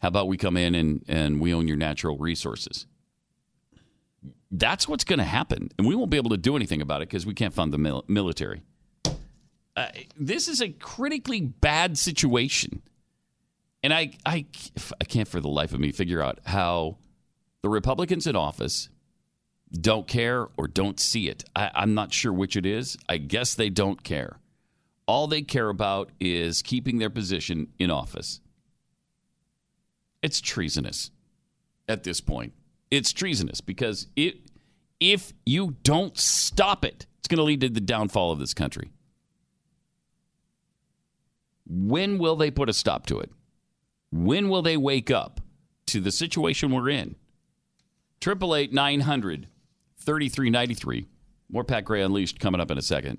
[0.00, 2.86] How about we come in and, and we own your natural resources?
[4.50, 5.70] That's what's going to happen.
[5.78, 7.78] And we won't be able to do anything about it because we can't fund the
[7.78, 8.62] mil- military.
[9.76, 9.86] Uh,
[10.18, 12.82] this is a critically bad situation.
[13.82, 14.46] And I, I,
[15.00, 16.98] I can't for the life of me figure out how
[17.62, 18.88] the Republicans in office
[19.72, 21.44] don't care or don't see it.
[21.54, 22.96] I, I'm not sure which it is.
[23.08, 24.38] I guess they don't care.
[25.06, 28.40] All they care about is keeping their position in office.
[30.22, 31.10] It's treasonous
[31.88, 32.52] at this point.
[32.90, 34.36] It's treasonous because it,
[34.98, 38.92] if you don't stop it, it's going to lead to the downfall of this country.
[41.66, 43.30] When will they put a stop to it?
[44.10, 45.40] When will they wake up
[45.86, 47.14] to the situation we're in?
[48.20, 49.46] Triple eight nine hundred
[50.00, 51.06] thirty three ninety three.
[51.50, 53.18] More Pat Gray Unleashed coming up in a second.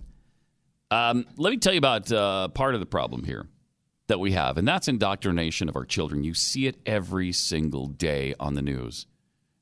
[0.89, 3.47] Um, let me tell you about uh, part of the problem here
[4.07, 6.23] that we have, and that's indoctrination of our children.
[6.23, 9.07] You see it every single day on the news.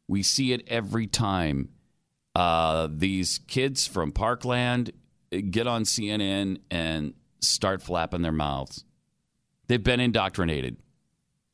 [0.07, 1.69] We see it every time
[2.35, 4.91] uh, these kids from Parkland
[5.51, 8.85] get on CNN and start flapping their mouths.
[9.67, 10.77] They've been indoctrinated.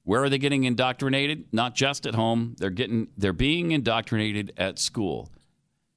[0.03, 1.47] Where are they getting indoctrinated?
[1.51, 2.55] Not just at home.
[2.59, 5.31] They're getting they're being indoctrinated at school.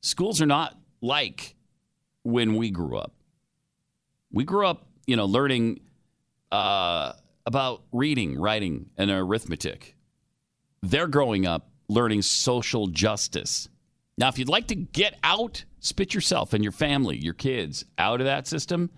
[0.00, 1.54] Schools are not like
[2.22, 3.12] when we grew up.
[4.32, 5.80] We grew up, you know, learning
[6.52, 7.12] uh,
[7.46, 9.96] about reading, writing, and arithmetic.
[10.82, 13.68] They're growing up learning social justice.
[14.18, 18.20] Now, if you'd like to get out, spit yourself and your family, your kids out
[18.20, 18.90] of that system,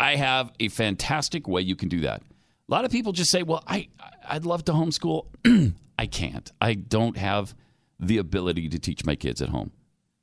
[0.00, 2.22] I have a fantastic way you can do that.
[2.68, 3.88] A lot of people just say, "Well, I
[4.26, 5.26] I'd love to homeschool.
[5.98, 6.50] I can't.
[6.60, 7.54] I don't have
[8.00, 9.72] the ability to teach my kids at home."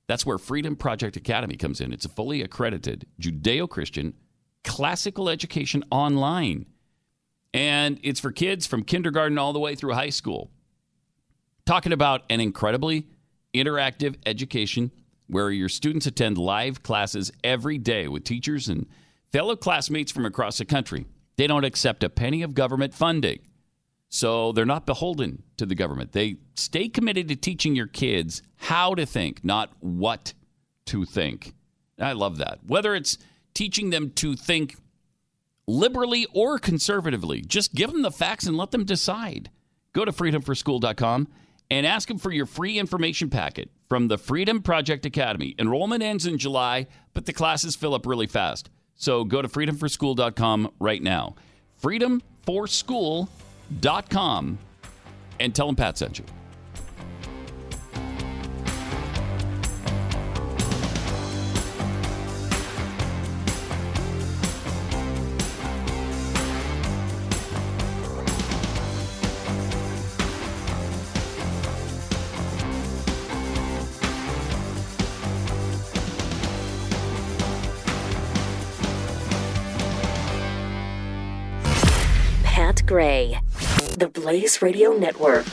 [0.10, 1.94] That's where Freedom Project Academy comes in.
[1.94, 4.16] It's a fully accredited Judeo-Christian
[4.64, 6.66] classical education online.
[7.54, 10.50] And it's for kids from kindergarten all the way through high school.
[11.68, 13.06] Talking about an incredibly
[13.54, 14.90] interactive education
[15.28, 18.88] where your students attend live classes every day with teachers and
[19.32, 21.06] fellow classmates from across the country.
[21.38, 23.42] They don't accept a penny of government funding.
[24.10, 26.12] So they're not beholden to the government.
[26.12, 30.34] They stay committed to teaching your kids how to think, not what
[30.86, 31.54] to think.
[32.00, 32.60] I love that.
[32.66, 33.20] Whether it's
[33.54, 34.76] teaching them to think
[35.68, 39.52] liberally or conservatively, just give them the facts and let them decide.
[39.94, 41.28] Go to freedomforschool.com
[41.70, 45.56] and ask them for your free information packet from the Freedom Project Academy.
[45.60, 48.70] Enrollment ends in July, but the classes fill up really fast.
[48.96, 51.36] So go to freedomforschool.com right now.
[53.70, 54.60] Freedomforschool.com
[55.40, 56.26] and tell them Pat sent you.
[82.44, 82.86] Pat
[84.00, 85.46] the Blaze Radio Network.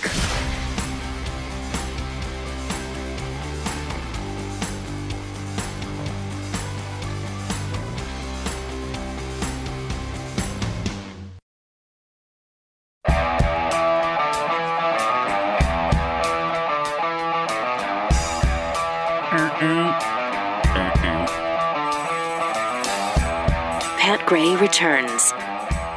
[23.98, 25.32] Pat Gray returns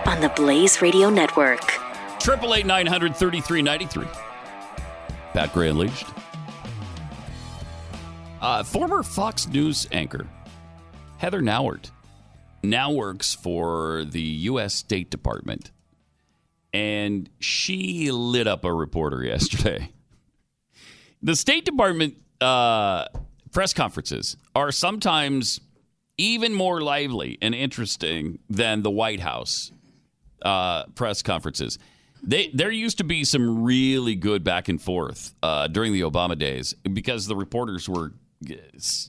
[0.07, 1.88] on the Blaze Radio Network.
[2.19, 4.07] Triple eight nine hundred thirty three ninety three.
[5.33, 6.07] Pat Gray Unleashed.
[8.41, 10.27] Uh, former Fox News anchor
[11.17, 11.91] Heather Nauert
[12.63, 14.73] now works for the U.S.
[14.73, 15.71] State Department,
[16.73, 19.91] and she lit up a reporter yesterday.
[21.21, 23.05] The State Department uh,
[23.51, 25.59] press conferences are sometimes
[26.17, 29.71] even more lively and interesting than the White House
[30.41, 31.79] uh, press conferences.
[32.21, 36.37] They, there used to be some really good back and forth uh, during the Obama
[36.37, 38.13] days because the reporters were.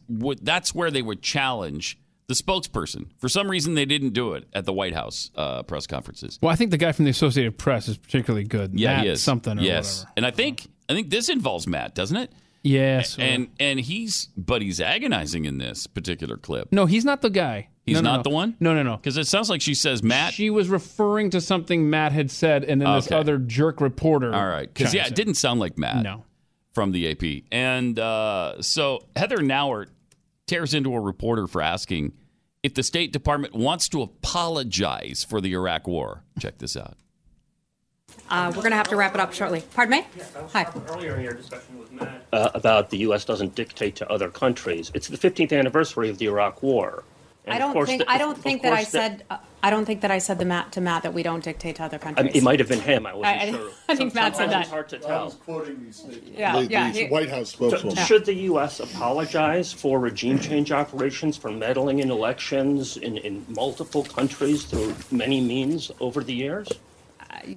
[0.09, 3.07] That's where they would challenge the spokesperson.
[3.19, 6.39] For some reason, they didn't do it at the White House uh, press conferences.
[6.41, 8.79] Well, I think the guy from the Associated Press is particularly good.
[8.79, 10.13] Yeah, Matt he is something or yes, whatever.
[10.17, 12.33] and I think I think this involves Matt, doesn't it?
[12.63, 13.17] Yes.
[13.19, 16.73] and and he's but he's agonizing in this particular clip.
[16.73, 17.69] No, he's not the guy.
[17.91, 18.23] He's No, no, not no.
[18.31, 18.57] the one.
[18.61, 18.97] No, no, no.
[18.97, 20.33] Because it sounds like she says Matt.
[20.33, 24.35] She was referring to something Matt had said, and then this other jerk reporter.
[24.35, 26.03] All right, because yeah, it didn't sound like Matt.
[26.03, 26.25] No.
[26.73, 29.89] from the AP, and uh, so Heather Nauert
[30.47, 32.13] tears into a reporter for asking
[32.63, 36.25] if the State Department wants to apologize for the Iraq War.
[36.39, 36.97] Check this out.
[38.29, 39.63] Uh, we're going to have to wrap it up shortly.
[39.75, 40.07] Pardon me?
[40.53, 40.67] Hi.
[40.89, 43.25] Earlier in your discussion with Matt uh, about the U.S.
[43.25, 44.91] doesn't dictate to other countries.
[44.95, 47.05] It's the 15th anniversary of the Iraq War.
[47.53, 49.39] And I don't course think the- I don't think that I course the- said uh,
[49.63, 51.85] I don't think that I said the Matt to Matt that we don't dictate to
[51.85, 52.27] other I countries.
[52.29, 53.07] mean, it might have been him.
[53.07, 53.71] I wasn't I- I- sure.
[53.91, 54.63] I think Matt said that.
[54.63, 55.31] It's hard to tell.
[55.33, 56.29] quoting these statements.
[56.35, 57.97] Yeah, the, yeah, the he- White House So, spokeswoman.
[58.07, 58.81] Should the U.S.
[58.81, 65.41] apologize for regime change operations for meddling in elections in, in multiple countries through many
[65.41, 66.69] means over the years?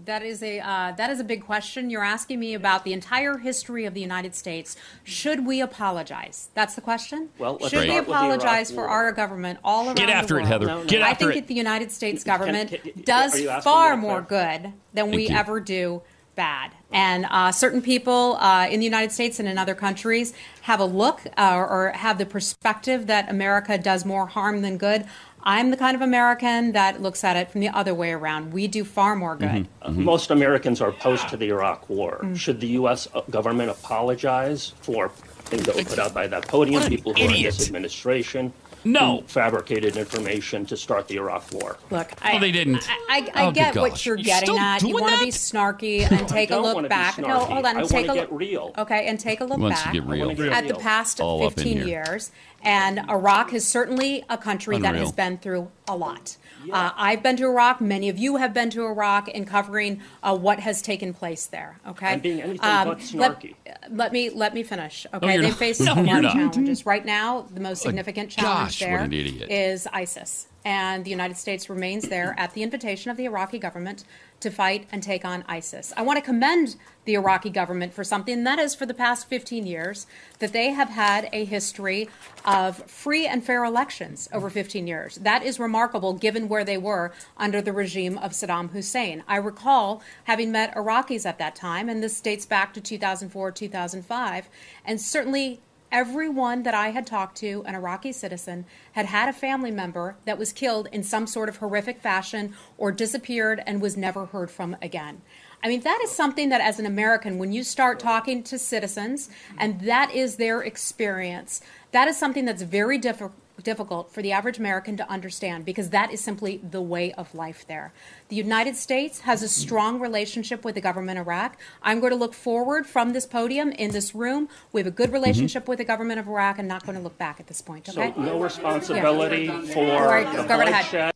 [0.06, 1.90] That is a uh, that is a big question.
[1.90, 4.76] You're asking me about the entire history of the United States.
[5.04, 6.50] Should we apologize?
[6.54, 7.30] That's the question.
[7.38, 10.44] Well, should we the Iraq apologize for our government all around Get after the it,
[10.44, 10.48] world?
[10.48, 10.66] Heather.
[10.68, 10.86] No, no.
[10.86, 11.42] Get I after think it.
[11.42, 14.62] that the United States Can- government can- does are you asking far more good
[14.94, 15.36] than Thank we you.
[15.36, 16.02] ever do
[16.36, 16.72] bad.
[16.92, 20.86] And uh, certain people uh, in the United States and in other countries have a
[20.86, 25.06] look uh, or have the perspective that America does more harm than good.
[25.44, 28.54] I'm the kind of American that looks at it from the other way around.
[28.54, 29.68] We do far more good.
[29.82, 32.22] Uh, Most Americans are opposed to the Iraq War.
[32.24, 32.38] Mm.
[32.38, 33.08] Should the U.S.
[33.30, 37.26] government apologize for things that were put out by that podium, What people who are
[37.36, 38.54] in this administration?
[38.86, 39.22] No.
[39.22, 41.78] who fabricated information to start the Iraq War.
[41.90, 42.86] Look, I, Oh, they didn't.
[42.90, 44.82] I, I, I Oh, get what you're You're getting still at.
[44.82, 47.18] You want to be snarky and take a look back.
[47.18, 47.78] No, hold on.
[47.78, 48.40] I take wanna a get look.
[48.42, 48.74] real.
[48.78, 50.32] Okay, and take a look Wants back get real.
[50.32, 52.32] I wanna at the past All 15 years.
[52.64, 56.38] And Iraq is certainly a country that has been through a lot.
[56.72, 57.82] Uh, I've been to Iraq.
[57.82, 61.78] Many of you have been to Iraq in covering uh, what has taken place there.
[61.86, 63.56] Okay, Um, I'm being anything but let, snarky.
[63.90, 65.06] let me let me finish.
[65.14, 65.58] Okay, you're they not.
[65.58, 67.46] face No, a lot of challenges right now.
[67.54, 69.52] The most Oh, significant gosh, challenge what there an idiot.
[69.52, 70.48] is ISIS.
[70.66, 74.06] And the United States remains there at the invitation of the Iraqi government
[74.40, 75.94] to fight and take on ISIS.
[75.98, 79.28] I want to commend the Iraqi government for something, and that is for the past
[79.28, 80.06] 15 years
[80.40, 82.10] that they have had a history
[82.46, 85.16] of free and fair elections over 15 years.
[85.16, 89.24] That is remarkable given where they were under the regime of Saddam Hussein.
[89.28, 94.50] I recall having met Iraqis at that time, and this dates back to 2004, 2005,
[94.86, 95.62] and certainly
[95.94, 100.40] Everyone that I had talked to, an Iraqi citizen, had had a family member that
[100.40, 104.76] was killed in some sort of horrific fashion or disappeared and was never heard from
[104.82, 105.22] again.
[105.64, 109.30] I mean, that is something that, as an American, when you start talking to citizens
[109.56, 114.58] and that is their experience, that is something that's very difficult difficult for the average
[114.58, 117.94] American to understand because that is simply the way of life there.
[118.30, 121.58] The United States has a strong relationship with the government of Iraq.
[121.84, 124.50] I'm going to look forward from this podium in this room.
[124.72, 127.18] We have a good relationship with the government of Iraq and not going to look
[127.18, 127.88] back at this point.
[127.90, 128.12] Okay?
[128.16, 130.86] So no responsibility for All right, the go right ahead.
[130.90, 131.14] bloodshed.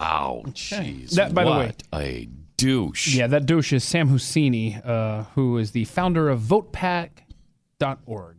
[0.00, 1.10] Wow, jeez.
[1.12, 3.14] That- by the way- what a douche.
[3.14, 8.36] Yeah, that douche is Sam Husseini, uh, who is the founder of VotePact.org.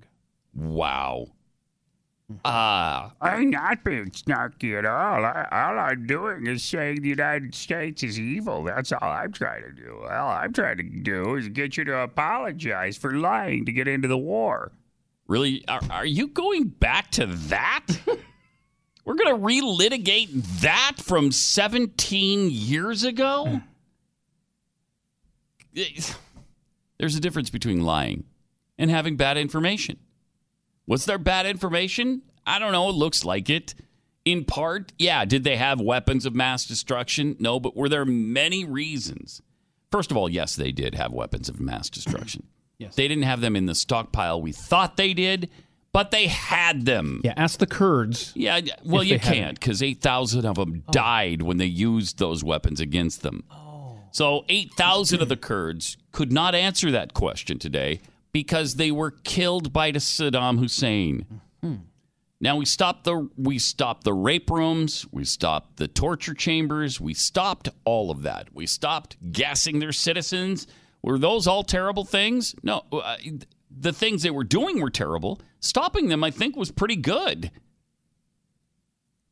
[0.54, 1.28] Wow.
[2.46, 5.26] Ah, I'm not being snarky at all.
[5.26, 8.64] I, all I'm doing is saying the United States is evil.
[8.64, 10.00] That's all I'm trying to do.
[10.10, 14.08] All I'm trying to do is get you to apologize for lying to get into
[14.08, 14.72] the war.
[15.28, 15.64] really?
[15.68, 17.88] Are, are you going back to that?
[19.06, 20.30] We're going to relitigate
[20.62, 23.62] that from 17 years ago?
[25.74, 28.26] There's a difference between lying
[28.78, 29.98] and having bad information.
[30.92, 32.22] Was there bad information?
[32.46, 32.90] I don't know.
[32.90, 33.76] It looks like it.
[34.26, 35.24] In part, yeah.
[35.24, 37.38] Did they have weapons of mass destruction?
[37.40, 39.42] No, but were there many reasons?
[39.90, 42.44] First of all, yes, they did have weapons of mass destruction.
[42.78, 42.96] Yes.
[42.96, 45.52] They didn't have them in the stockpile we thought they did,
[45.94, 47.22] but they had them.
[47.24, 48.32] Yeah, ask the Kurds.
[48.36, 50.92] Yeah, well, you can't because 8,000 of them oh.
[50.92, 53.44] died when they used those weapons against them.
[53.52, 54.00] Oh.
[54.10, 58.00] So 8,000 of the Kurds could not answer that question today
[58.32, 61.26] because they were killed by Saddam Hussein.
[62.42, 67.14] Now we stopped the we stopped the rape rooms, we stopped the torture chambers, we
[67.14, 68.48] stopped all of that.
[68.52, 70.66] We stopped gassing their citizens.
[71.04, 72.56] Were those all terrible things?
[72.64, 73.18] No, uh,
[73.70, 75.40] the things they were doing were terrible.
[75.60, 77.52] Stopping them, I think, was pretty good.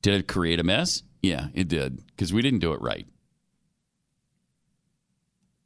[0.04, 1.02] Did it create a mess?
[1.22, 3.08] Yeah, it did because we didn't do it right.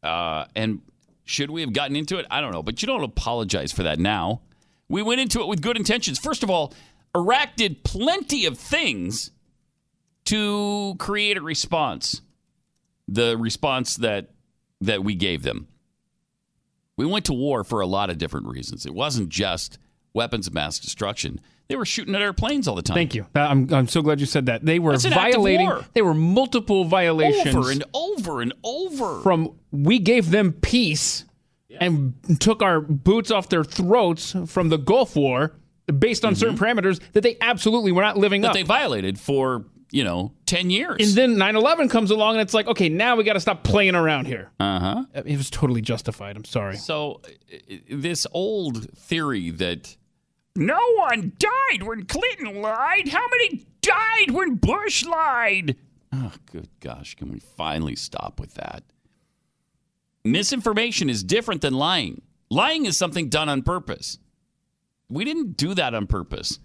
[0.02, 0.82] Uh, and
[1.26, 2.26] should we have gotten into it?
[2.30, 4.42] I don't know, but you don't apologize for that now.
[4.90, 6.20] We went into it with good intentions.
[6.20, 6.74] First of all,
[7.16, 9.32] Iraq did plenty of things
[10.26, 12.22] to create a response.
[13.08, 14.30] The response that
[14.82, 15.68] that we gave them.
[16.98, 18.86] We went to war for a lot of different reasons.
[18.86, 19.78] It wasn't just
[20.14, 21.40] weapons of mass destruction.
[21.70, 22.96] They were shooting at airplanes all the time.
[22.96, 23.26] Thank you.
[23.36, 24.66] Uh, I'm, I'm so glad you said that.
[24.66, 25.66] They were That's an act of violating.
[25.68, 25.86] war.
[25.94, 29.22] They were multiple violations Over and over and over.
[29.22, 29.56] from.
[29.72, 31.26] We gave them peace
[31.80, 35.56] and took our boots off their throats from the Gulf War
[36.00, 38.44] based on certain parameters that they absolutely were not living Mm-hmm.
[38.44, 38.56] that up.
[38.56, 40.98] they violated for, you know, 10 years.
[41.00, 43.96] and then 9/11 comes along and it's like, okay, now we got to stop playing
[43.96, 44.52] around here.
[44.60, 45.06] uh-huh.
[45.26, 46.36] It was totally justified.
[46.38, 46.78] I'm sorry.
[46.78, 47.22] So,
[47.52, 49.98] i- this old theory that
[50.56, 53.08] No one died when Clinton lied.
[53.08, 55.76] How many died when Bush lied?
[56.12, 57.16] Oh, good gosh.
[57.16, 58.84] Can we finally stop with that?
[60.24, 62.22] Misinformation is different than lying.
[62.50, 64.20] Lying is something done on purpose.
[65.10, 66.60] We didn't do that on purpose.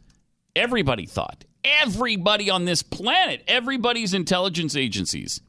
[0.54, 5.40] Everybody thought, everybody on this planet, everybody's intelligence agencies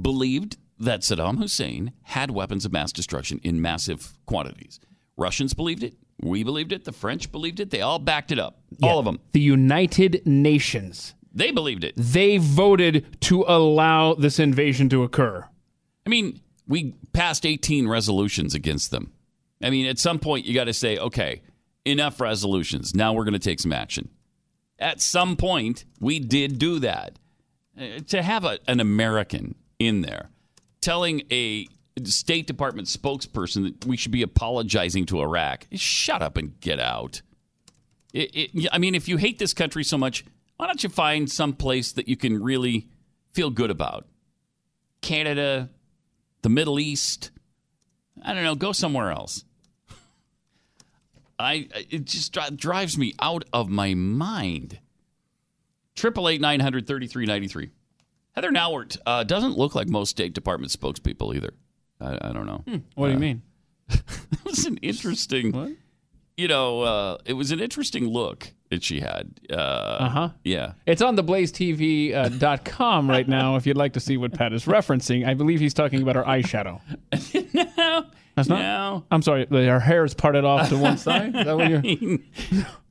[0.00, 4.78] believed that Saddam Hussein had weapons of mass destruction in massive quantities.
[5.16, 5.94] Russians believed it.
[6.22, 6.84] We believed it.
[6.84, 7.70] The French believed it.
[7.70, 8.58] They all backed it up.
[8.82, 9.20] All of them.
[9.32, 11.14] The United Nations.
[11.34, 11.94] They believed it.
[11.96, 15.46] They voted to allow this invasion to occur.
[16.06, 19.12] I mean, we passed 18 resolutions against them.
[19.62, 21.42] I mean, at some point, you got to say, okay,
[21.84, 22.94] enough resolutions.
[22.94, 24.08] Now we're going to take some action.
[24.78, 27.18] At some point, we did do that.
[27.78, 30.30] Uh, To have a, an American in there
[30.80, 31.66] telling a
[32.04, 37.22] State Department spokesperson that we should be apologizing to Iraq, shut up and get out.
[38.12, 40.24] It, it, I mean, if you hate this country so much,
[40.56, 42.88] why don't you find some place that you can really
[43.32, 44.06] feel good about?
[45.00, 45.70] Canada,
[46.42, 47.30] the Middle East.
[48.22, 48.54] I don't know.
[48.54, 49.44] Go somewhere else.
[51.38, 54.78] I it just drives me out of my mind.
[55.94, 57.70] Triple eight nine hundred thirty three ninety three.
[58.32, 61.52] Heather Nauert uh, doesn't look like most State Department spokespeople either.
[62.00, 62.62] I, I don't know.
[62.94, 63.42] What do you Uh, mean?
[63.90, 65.76] it was an interesting.
[66.36, 69.40] You know, uh, it was an interesting look that she had.
[69.50, 70.28] Uh Uh-huh.
[70.44, 70.72] Yeah.
[70.84, 74.64] It's on theblazetv.com dot com right now if you'd like to see what Pat is
[74.66, 75.26] referencing.
[75.26, 76.80] I believe he's talking about her eyeshadow.
[77.54, 78.04] no.
[78.34, 78.58] That's not.
[78.60, 79.04] No.
[79.10, 79.46] I'm sorry.
[79.50, 81.34] Her hair is parted off to one side.
[81.34, 81.80] Is that what you're?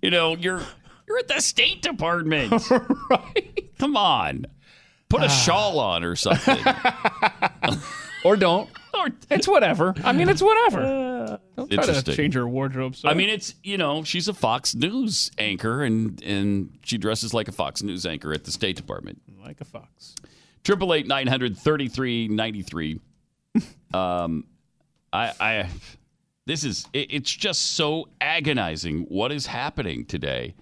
[0.01, 0.61] you know, you're
[1.07, 2.51] you're at the State Department.
[3.11, 3.69] right.
[3.77, 4.47] Come on.
[5.07, 6.57] Put a shawl on or something.
[8.23, 8.69] or don't.
[8.97, 9.93] Or- It's whatever.
[10.03, 11.39] I mean, it's whatever.
[11.55, 12.15] Don't try to Interesting.
[12.15, 12.95] change her wardrobe.
[12.95, 13.09] So.
[13.09, 17.47] I mean, it's you know, she's a Fox News anchor, and and she dresses like
[17.47, 19.21] a Fox News anchor at the State Department.
[19.43, 20.15] like a fox.
[20.63, 22.99] Triple eight nine hundred thirty three ninety three.
[23.93, 24.45] Um,
[25.13, 25.69] I I
[26.45, 30.55] this is it, it's just so agonizing what is happening today,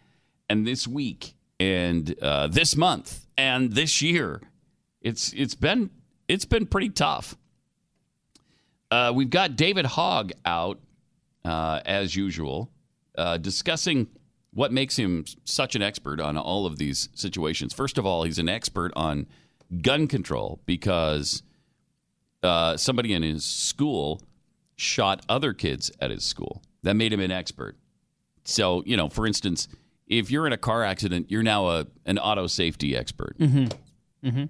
[0.50, 4.42] and this week, and uh, this month, and this year.
[5.02, 5.90] It's it's been
[6.28, 7.36] it's been pretty tough.
[8.94, 10.78] Uh, we've got David Hogg out
[11.44, 12.70] uh, as usual,
[13.18, 14.08] uh, discussing
[14.54, 17.74] what makes him such an expert on all of these situations.
[17.74, 19.26] First of all, he's an expert on
[19.82, 21.42] gun control because
[22.44, 24.22] uh, somebody in his school
[24.76, 26.62] shot other kids at his school.
[26.84, 27.76] That made him an expert.
[28.44, 29.70] So, you know, for instance,
[30.06, 33.40] if you're in a car accident, you're now a an auto safety expert.
[33.40, 34.28] Mm-hmm.
[34.28, 34.44] Mm-hmm.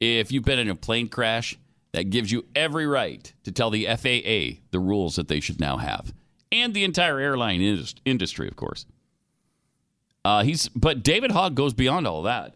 [0.00, 1.56] If you've been in a plane crash,
[1.94, 5.76] that gives you every right to tell the FAA the rules that they should now
[5.76, 6.12] have,
[6.50, 8.84] and the entire airline indus- industry, of course.
[10.24, 12.54] Uh, he's but David Hogg goes beyond all that.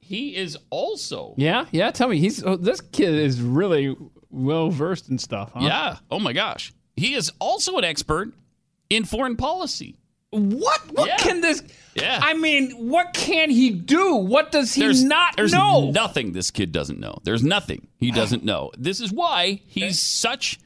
[0.00, 1.90] He is also Yeah, yeah.
[1.90, 3.94] Tell me, he's oh, this kid is really
[4.30, 5.50] well versed in stuff.
[5.52, 5.60] Huh?
[5.62, 5.96] yeah.
[6.10, 8.32] Oh my gosh, he is also an expert
[8.88, 9.97] in foreign policy.
[10.30, 10.80] What?
[10.92, 11.16] What Yeah.
[11.16, 11.62] can this?
[11.94, 12.20] Yeah.
[12.22, 14.14] I mean, what can he do?
[14.16, 15.90] What does he there's not there's know?
[15.90, 17.18] nothing this kid doesn't know.
[17.24, 18.70] There's nothing he doesn't know.
[18.76, 20.58] This is why he's such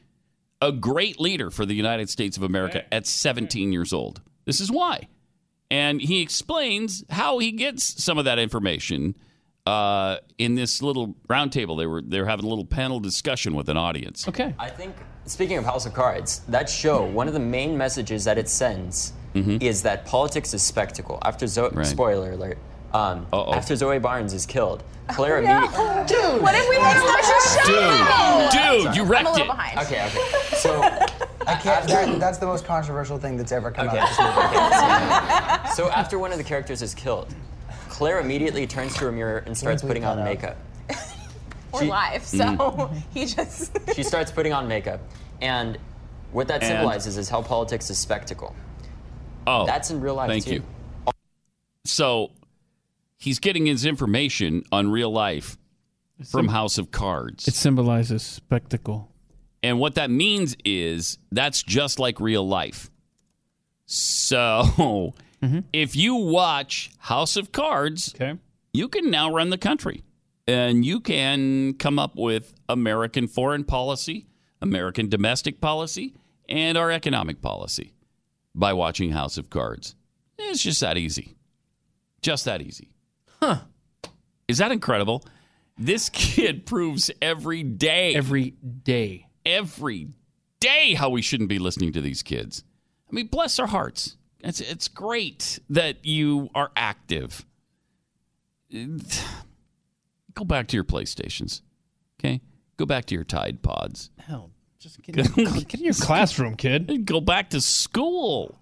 [0.61, 4.21] a great leader for the United States of America at 17 years old.
[4.45, 5.07] This is why.
[5.71, 9.15] And he explains how he gets some of that information
[9.65, 11.77] uh, in this little roundtable.
[11.77, 14.27] They were they were having a little panel discussion with an audience.
[14.27, 14.53] Okay.
[14.59, 14.93] I think,
[15.25, 19.13] speaking of House of Cards, that show, one of the main messages that it sends
[19.35, 21.19] is that politics is spectacle.
[21.23, 21.77] After Zo- Mm-hmm.
[21.79, 21.87] Right.
[21.87, 22.57] spoiler alert,
[22.93, 25.57] um, after Zoe Barnes is killed, Clara Yeah.
[25.65, 26.05] immediately.
[26.05, 28.49] Dude, what if we made such a show?
[28.51, 29.55] Dude, dude, you wrecked I'm a little it.
[29.55, 29.79] behind.
[29.79, 30.39] Okay, okay.
[30.57, 30.81] So
[31.45, 31.85] I can't.
[31.87, 33.97] That, that's the most controversial thing that's ever come Okay.
[33.99, 35.73] out of this movie.
[35.75, 37.33] So after one of the characters is killed,
[37.89, 40.25] Claire immediately turns to a mirror and starts putting on out.
[40.25, 40.57] makeup.
[41.73, 42.97] We're She- live, so Mm-hmm.
[43.13, 43.75] he just.
[43.95, 44.99] She starts putting on makeup,
[45.41, 45.79] and
[46.31, 48.55] what that And- symbolizes is how politics is spectacle.
[49.45, 50.53] Oh, That's in real life Thank too.
[50.53, 50.63] you.
[51.85, 52.31] So
[53.17, 55.57] he's getting his information on real life
[56.29, 57.47] from House of Cards.
[57.47, 59.09] It symbolizes spectacle.
[59.61, 62.89] And what that means is that's just like real life.
[63.85, 65.59] So mm-hmm.
[65.71, 68.37] if you watch House of Cards, Okay.
[68.73, 70.03] you can now run the country.
[70.45, 74.27] And you can come up with American foreign policy,
[74.61, 76.13] American domestic policy,
[76.49, 77.93] and our economic policy
[78.55, 79.95] by watching House of Cards.
[80.37, 81.35] It's just that easy.
[82.21, 82.89] Just that easy.
[83.41, 83.61] Huh.
[84.47, 85.25] Is that incredible?
[85.77, 88.15] This kid proves every day.
[88.15, 89.27] Every day.
[89.45, 90.07] Every
[90.59, 92.63] day how we shouldn't be listening to these kids.
[93.09, 94.17] I mean, bless their hearts.
[94.39, 97.45] It's it's great that you are active.
[98.73, 101.61] Go back to your PlayStations.
[102.19, 102.41] Okay?
[102.77, 104.09] Go back to your Tide Pods.
[104.17, 104.51] Hell,
[104.83, 107.05] just get in, get in your classroom, kid.
[107.05, 108.59] Go back to school.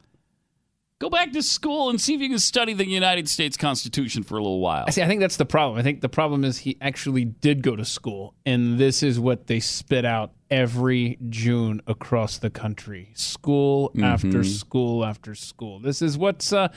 [1.00, 4.36] Go back to school and see if you can study the United States Constitution for
[4.38, 4.86] a little while.
[4.88, 5.02] I see.
[5.02, 5.80] I think that's the problem.
[5.80, 9.48] I think the problem is he actually did go to school, and this is what
[9.48, 14.46] they spit out every June across the country: school after Mhm.
[14.46, 15.80] school after school.
[15.80, 16.68] This is what's uh,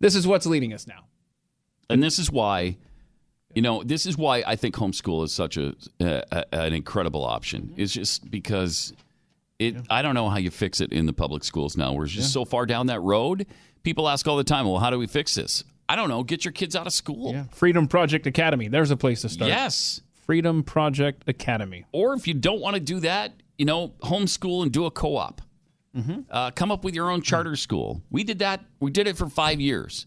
[0.00, 1.04] this is what's leading us now.
[1.90, 2.78] And this is why,
[3.54, 7.74] you know, this is why I think homeschool is such a, a an incredible option.
[7.76, 8.92] It's just because
[9.58, 9.76] it.
[9.90, 11.92] I don't know how you fix it in the public schools now.
[11.92, 13.46] We're just so far down that road.
[13.82, 16.22] People ask all the time, "Well, how do we fix this?" I don't know.
[16.22, 17.46] Get your kids out of school.
[17.52, 18.68] Freedom Project Academy.
[18.68, 19.48] There's a place to start.
[19.48, 20.02] Yes.
[20.26, 21.86] Freedom Project Academy.
[21.92, 25.40] Or if you don't want to do that, you know, homeschool and do a co-op.
[25.96, 26.20] Mm-hmm.
[26.30, 28.02] Uh, come up with your own charter school.
[28.10, 28.60] We did that.
[28.80, 30.06] We did it for five years.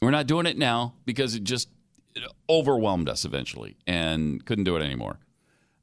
[0.00, 1.72] We're not doing it now because it just it
[2.48, 5.18] overwhelmed us eventually and couldn't do it anymore.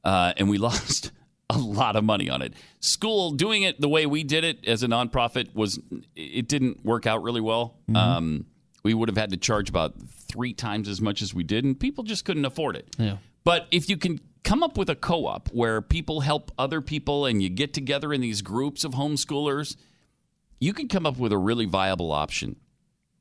[0.03, 1.11] Uh, and we lost
[1.49, 2.53] a lot of money on it.
[2.79, 5.79] School doing it the way we did it as a nonprofit was
[6.15, 7.77] it didn't work out really well.
[7.89, 7.95] Mm-hmm.
[7.95, 8.45] Um,
[8.83, 9.95] we would have had to charge about
[10.31, 12.87] three times as much as we did, and people just couldn't afford it.
[12.97, 13.17] Yeah.
[13.43, 17.25] But if you can come up with a co op where people help other people
[17.25, 19.75] and you get together in these groups of homeschoolers,
[20.59, 22.55] you can come up with a really viable option.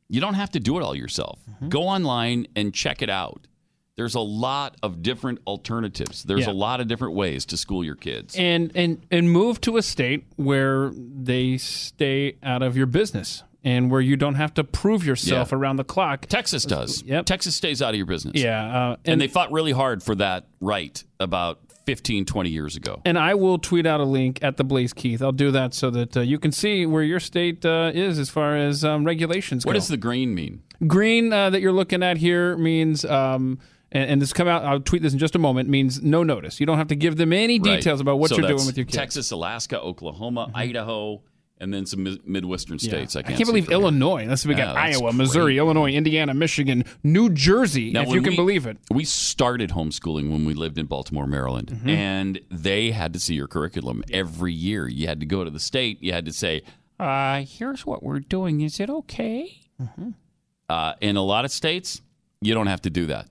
[0.09, 1.39] You don't have to do it all yourself.
[1.51, 1.69] Mm-hmm.
[1.69, 3.47] Go online and check it out.
[3.97, 6.23] There's a lot of different alternatives.
[6.23, 6.53] There's Yeah.
[6.53, 8.35] a lot of different ways to school your kids.
[8.37, 13.91] and and and move to a state where they stay out of your business and
[13.91, 15.59] where you don't have to prove yourself Yeah.
[15.59, 16.27] around the clock.
[16.27, 17.03] Texas does.
[17.03, 17.27] Yep.
[17.27, 18.41] Texas stays out of your business.
[18.41, 22.77] Yeah, uh, and, and- they fought really hard for that right about 15, 20 years
[22.77, 23.01] ago.
[23.07, 25.23] And I will tweet out a link at the Blaze Keith.
[25.23, 28.29] I'll do that so that uh, you can see where your state uh, is as
[28.29, 29.71] far as um, regulations go.
[29.71, 30.63] What does the green mean?
[30.87, 33.07] green uh, that you're looking at here means?
[33.07, 33.59] Um,
[33.91, 34.67] and, and this come out.
[34.67, 35.71] I'll tweet this in just a moment.
[35.71, 36.61] Means no notice.
[36.61, 37.77] You don't have to give them any Right.
[37.79, 38.95] details about what So you're doing with your kids.
[38.95, 39.01] Mm-hmm.
[39.03, 41.23] Texas, Alaska, Oklahoma, Idaho,
[41.61, 43.17] and then some mid- Midwestern states.
[43.17, 43.71] I I can't, can't believe.
[43.71, 44.27] Illinois.
[44.27, 45.13] That's we got Yeah, Iowa.
[45.13, 47.91] Missouri, Illinois, Indiana, Michigan, New Jersey.
[47.93, 48.79] Now, if you can we- believe it.
[48.91, 51.89] We started homeschooling when we lived in Baltimore, Maryland, Mm-hmm.
[51.89, 54.89] and they had to see your curriculum every year.
[54.89, 56.03] You had to go to the state.
[56.03, 56.63] You had to say,
[57.01, 58.61] uh, "Here's what we're doing.
[58.61, 60.11] Is it okay?" Mm-hmm.
[60.69, 62.03] Uh, in a lot of states,
[62.41, 63.27] you don't have to do that.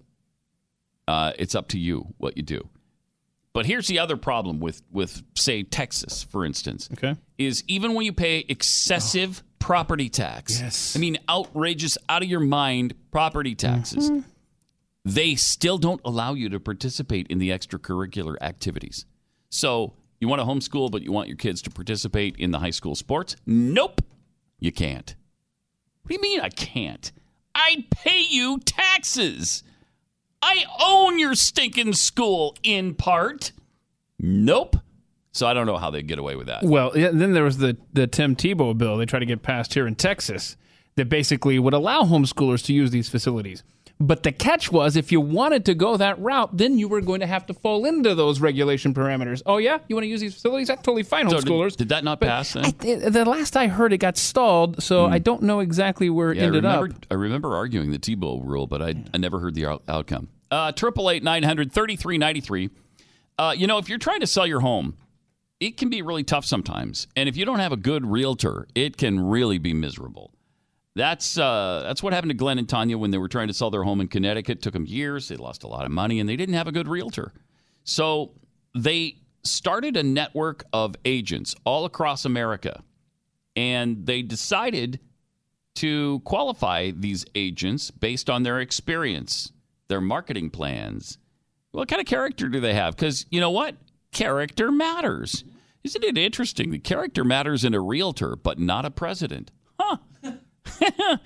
[1.07, 2.67] Uh, it's up to you what you do.
[3.57, 6.89] But here's the other problem with with say Texas, for instance.
[6.93, 7.15] Okay.
[7.39, 9.49] Is even when you pay excessive oh.
[9.57, 10.61] property tax.
[10.61, 10.95] Yes.
[10.95, 14.11] I mean outrageous, out of your mind property taxes.
[14.11, 14.29] Mm-hmm.
[15.05, 19.07] They still don't allow you to participate in the extracurricular activities.
[19.49, 22.69] So you want to homeschool, but you want your kids to participate in the high
[22.69, 23.37] school sports?
[23.47, 24.03] Nope,
[24.59, 25.15] you can't.
[26.03, 27.11] What do you mean I can't?
[27.55, 29.63] I pay you taxes.
[30.41, 33.51] I own your stinking school in part.
[34.19, 34.77] Nope.
[35.31, 36.63] So I don't know how they get away with that.
[36.63, 39.73] Well, yeah, then there was the the Tim Tebow bill they tried to get passed
[39.73, 40.57] here in Texas
[40.95, 43.63] that basically would allow homeschoolers to use these facilities.
[43.99, 47.21] But the catch was, if you wanted to go that route, then you were going
[47.21, 49.41] to have to fall into those regulation parameters.
[49.45, 50.67] Oh yeah, you want to use these facilities?
[50.67, 51.75] That's totally fine, So did- homeschoolers.
[51.75, 52.65] did that not But pass then?
[52.65, 56.31] I th- the last I heard, it got stalled, so I don't know exactly where
[56.31, 56.37] it.
[56.37, 57.05] Yeah, I ended remember, up.
[57.09, 60.29] I remember arguing the Tebow rule, but I, I never heard the out- outcome.
[60.51, 62.69] Uh, Triple eight nine hundred thirty three ninety three.
[63.39, 64.95] Uh, You know, if you're trying to sell your home,
[65.59, 68.95] it can be really tough sometimes, and if you don't have a good realtor, it
[68.95, 70.31] can really be miserable.
[70.97, 73.69] That's uh, that's what happened to Glenn and Tanya when they were trying to sell
[73.69, 74.57] their home in Connecticut.
[74.57, 75.27] It took them years.
[75.27, 77.33] They lost a lot of money, and they didn't have a good realtor.
[77.83, 78.31] So
[78.73, 82.83] they started a network of agents all across America,
[83.55, 84.99] and they decided
[85.75, 89.51] to qualify these agents based on their experience,
[89.89, 91.19] their marketing plans.
[91.73, 92.95] What kind of character do they have?
[92.95, 93.75] Because you know what?
[94.11, 95.43] Character matters.
[95.83, 99.51] Isn't it interesting The character matters in a realtor, but not a president?
[99.79, 99.97] Huh.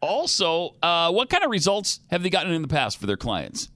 [0.00, 3.68] also, uh, what kind of results have they gotten in the past for their clients?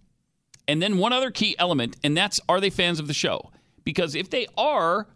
[0.66, 3.51] And then one other key element, and that's are they fans of the show?
[3.85, 5.09] Because if they are,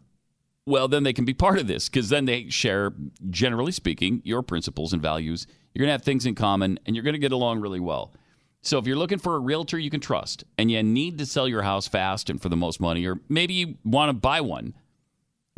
[0.66, 2.92] well, then they can be part of this because then they share,
[3.30, 5.46] generally speaking, your principles and values.
[5.72, 8.12] You're going to have things in common and you're going to get along really well.
[8.60, 11.48] So if you're looking for a realtor you can trust and you need to sell
[11.48, 14.74] your house fast and for the most money, or maybe you want to buy one,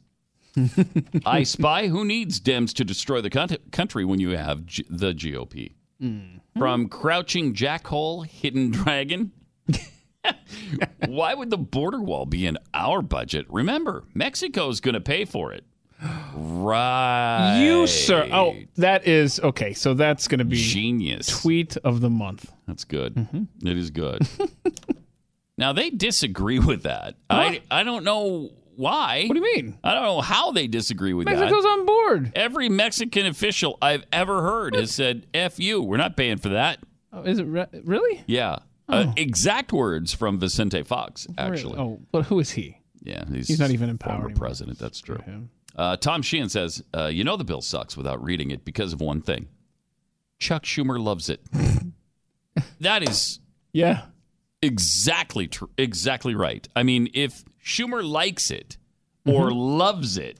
[1.25, 1.87] I spy.
[1.87, 5.73] Who needs Dems to destroy the country when you have G- the GOP?
[5.99, 6.37] Hmm.
[6.57, 9.31] From crouching jackhole, hidden dragon.
[11.07, 13.45] Why would the border wall be in our budget?
[13.49, 15.63] Remember, Mexico's going to pay for it.
[16.35, 17.61] Right.
[17.63, 18.29] You, sir.
[18.31, 19.73] Oh, that is okay.
[19.73, 22.51] So that's going to be genius tweet of the month.
[22.67, 23.15] That's good.
[23.15, 23.67] Mm-hmm.
[23.67, 24.21] It is good.
[25.59, 27.15] now they disagree with that.
[27.29, 29.25] I I don't know why.
[29.27, 29.77] What do you mean?
[29.83, 31.69] I don't know how they disagree with Mexico's that.
[31.69, 32.31] on board.
[32.35, 36.79] Every Mexican official I've ever heard has said, "F you, we're not paying for that."
[37.11, 38.23] Oh, is it re- really?
[38.25, 38.59] Yeah.
[38.87, 41.73] Uh, exact words from Vicente Fox, actually.
[41.75, 41.91] Really?
[41.95, 42.77] Oh, but who is he?
[43.03, 44.35] Yeah, he's, He's not even in power anymore.
[44.35, 44.79] president.
[44.79, 45.19] That's true.
[45.75, 48.99] Uh, Tom Sheehan says, uh, "You know the bill sucks without reading it because of
[49.01, 49.47] one thing.
[50.39, 51.41] Chuck Schumer loves it.
[52.79, 53.39] that is
[53.73, 54.03] Yeah.
[54.61, 56.67] Exactly tr- exactly right.
[56.75, 58.77] I mean, if Schumer likes it
[59.25, 60.39] or loves it,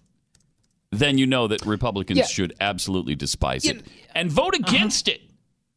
[0.91, 2.26] then you know that Republicans Yeah.
[2.26, 3.84] should absolutely despise it
[4.15, 5.22] and vote against it.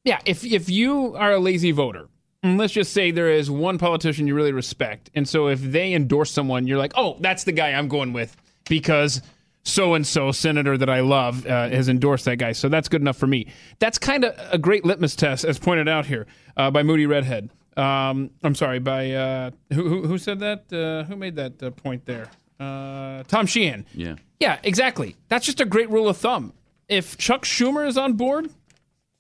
[0.05, 2.09] Yeah, if if you are a lazy voter,
[2.43, 5.93] and let's just say there is one politician you really respect, and so if they
[5.93, 8.37] endorse someone, you're like, oh, that's the guy I'm going with
[8.69, 9.23] because
[9.65, 13.01] so and so senator that I love uh, has endorsed that guy, so that's good
[13.01, 13.47] enough for me.
[13.79, 16.27] That's kind of a great litmus test, as pointed out here
[16.57, 17.51] uh, by Moody Redhead.
[17.77, 20.73] Um, I'm sorry, by uh, who, who who said that?
[20.73, 22.29] Uh, who made that uh, point there?
[22.61, 23.87] Uh, Tom Sheehan.
[23.95, 24.17] Yeah.
[24.41, 25.17] Yeah, exactly.
[25.29, 26.53] That's just a great rule of thumb.
[26.89, 28.51] If Chuck Schumer is on board,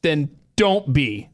[0.02, 1.30] then don't be.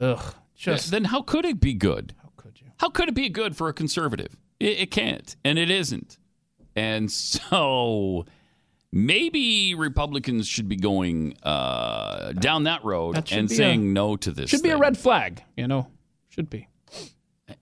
[0.00, 0.34] Ugh.
[0.54, 2.14] Just then how could it be good?
[2.22, 2.66] How could you?
[2.78, 4.36] How could it be good for a conservative?
[4.60, 6.18] It, it can't, and it isn't.
[6.76, 8.26] And so
[8.92, 14.30] maybe Republicans should be going uh, down that road That and saying a- no to
[14.32, 14.50] this.
[14.50, 15.42] should be a red flag.
[15.56, 15.88] You know,
[16.28, 16.68] should be.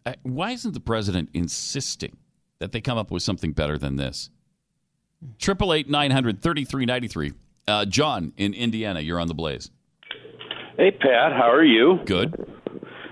[0.04, 2.16] I- Why isn't the president insisting
[2.58, 4.30] that they come up with something better than this?
[5.38, 7.32] Triple eight nine hundred thirty three ninety three.
[7.66, 9.70] Uh, John in Indiana, you're on the blaze.
[10.76, 11.98] Hey, Pat, how are you?
[12.04, 12.34] Good.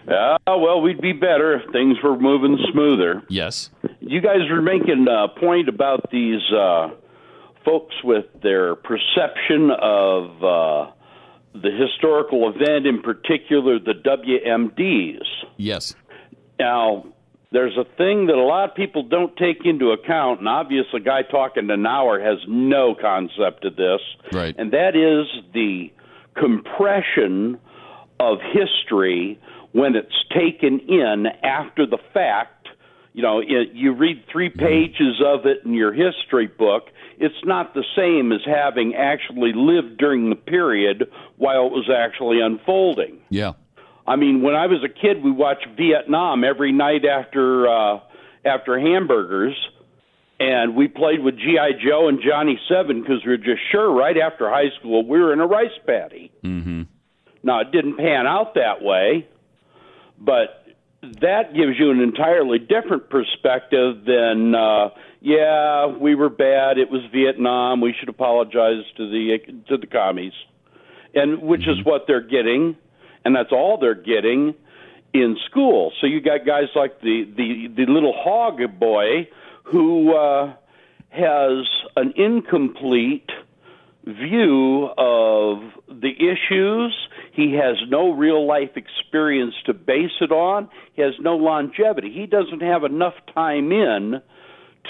[0.07, 3.23] Uh, well, we'd be better if things were moving smoother.
[3.31, 3.71] Yes.
[4.01, 6.91] You guys were making a point about these uh,
[7.65, 10.91] folks with their perception of uh,
[11.55, 15.25] the historical event, in particular the WMDs.
[15.57, 15.95] Yes.
[16.59, 17.07] Now,
[17.53, 21.05] there's a thing that a lot of people don't take into account, and obviously, a
[21.05, 24.01] guy talking to Nauert has no concept of this,
[24.33, 24.55] right?
[24.59, 25.93] And that is the
[26.35, 27.59] compression
[28.19, 29.41] of history
[29.71, 32.69] when it's taken in after the fact.
[33.13, 34.59] You know, it, you read three mm-hmm.
[34.59, 36.89] pages of it in your history book.
[37.19, 42.41] It's not the same as having actually lived during the period while it was actually
[42.41, 43.19] unfolding.
[43.29, 43.53] Yeah.
[44.07, 48.01] I mean, when I was a kid, we watched Vietnam every night after uh,
[48.45, 49.57] after hamburgers,
[50.39, 54.17] and we played with GI Joe and Johnny Seven because we were just sure right
[54.19, 56.31] after high school we were in a rice paddy.
[56.43, 56.83] Mm-hmm.
[57.43, 59.27] Now it didn't pan out that way,
[60.19, 60.64] but
[61.21, 64.91] that gives you an entirely different perspective than uh,
[65.21, 66.79] yeah, we were bad.
[66.79, 67.81] It was Vietnam.
[67.81, 69.39] We should apologize to the
[69.69, 70.35] to the commies,
[71.15, 72.77] and which is what they're getting,
[73.25, 74.55] and that's all they're getting
[75.15, 75.93] in school.
[76.01, 79.29] So you got guys like the the the little hog boy
[79.63, 80.55] who uh,
[81.09, 83.31] has an incomplete
[84.05, 86.95] view of the issues.
[87.35, 90.69] He has no real life experience to base it on.
[90.95, 92.13] He has no longevity.
[92.13, 94.21] He doesn't have enough time in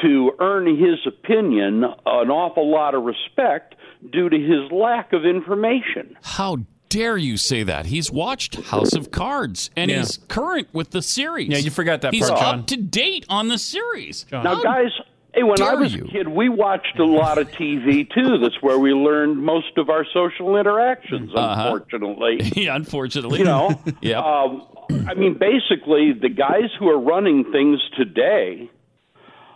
[0.03, 3.74] to earn his opinion an awful lot of respect
[4.12, 6.16] due to his lack of information.
[6.22, 7.86] How dare you say that?
[7.86, 9.99] He's watched House of Cards and Yeah.
[9.99, 11.49] he's current with the series.
[11.49, 12.59] Yeah, you forgot that he's part, John.
[12.61, 14.26] up to date on the series.
[14.32, 14.90] Now, guys,
[15.35, 16.05] hey, when I was you.
[16.05, 18.39] a kid, we watched a lot of TV too.
[18.39, 21.30] That's where we learned most of our social interactions.
[21.35, 21.62] Uh-huh.
[21.74, 24.18] Unfortunately, yeah, unfortunately, you know, yeah.
[24.20, 24.62] um,
[25.09, 28.70] I mean, basically, the guys who are running things today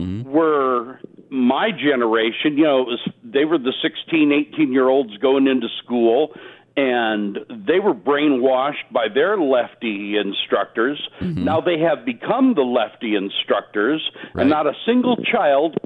[0.00, 0.30] Mm-hmm.
[0.30, 2.56] were my generation.
[2.56, 6.34] You know, it was they were the 16, 18 year olds going into school.
[6.78, 11.00] And they were brainwashed by their lefty instructors.
[11.20, 11.44] Mm-hmm.
[11.44, 14.00] Now they have become the lefty instructors,
[14.34, 15.76] and not a single child,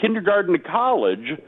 [0.00, 1.38] kindergarten to college,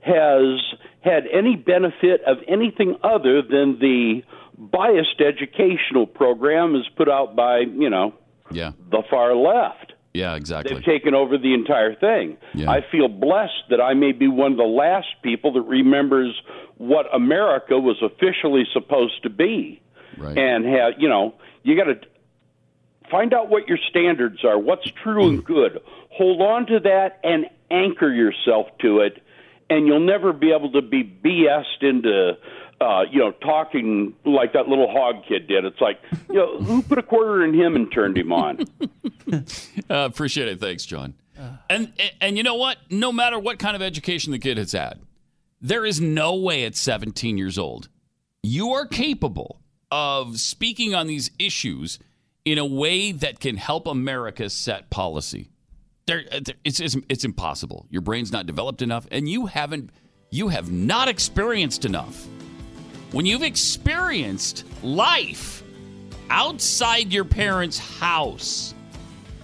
[0.00, 0.60] has
[1.02, 4.22] had any benefit of anything other than the
[4.58, 8.12] biased educational program is put out by, you know,
[8.50, 9.87] yeah, the far left.
[10.14, 10.74] Yeah, exactly.
[10.74, 12.38] They've taken over the entire thing.
[12.54, 12.70] Yeah.
[12.70, 16.34] I feel blessed that I may be one of the last people that remembers
[16.76, 19.80] what America was officially supposed to be.
[20.16, 20.36] Right.
[20.36, 22.00] And have, you know, you got to
[23.10, 25.80] find out what your standards are, what's true and good.
[26.10, 29.22] Hold on to that and anchor yourself to it,
[29.70, 32.32] and you'll never be able to be BS'd into.
[32.80, 35.64] Uh, you know, talking like that little hog kid did.
[35.64, 38.58] It's like, you know, who put a quarter in him and turned him on?
[39.90, 40.58] Uh, appreciate it.
[40.60, 41.14] Thanks, John.
[41.70, 42.78] And and you know what?
[42.90, 45.00] No matter what kind of education the kid has had,
[45.60, 47.88] there is no way at 17 years old
[48.42, 49.60] you are capable
[49.90, 51.98] of speaking on these issues
[52.44, 55.50] in a way that can help America set policy.
[56.06, 57.86] There, there- it's, it's it's impossible.
[57.90, 59.90] Your brain's not developed enough, and you haven't
[60.30, 62.26] you have not experienced enough.
[63.12, 65.62] When you've experienced life
[66.30, 68.74] outside your parents' house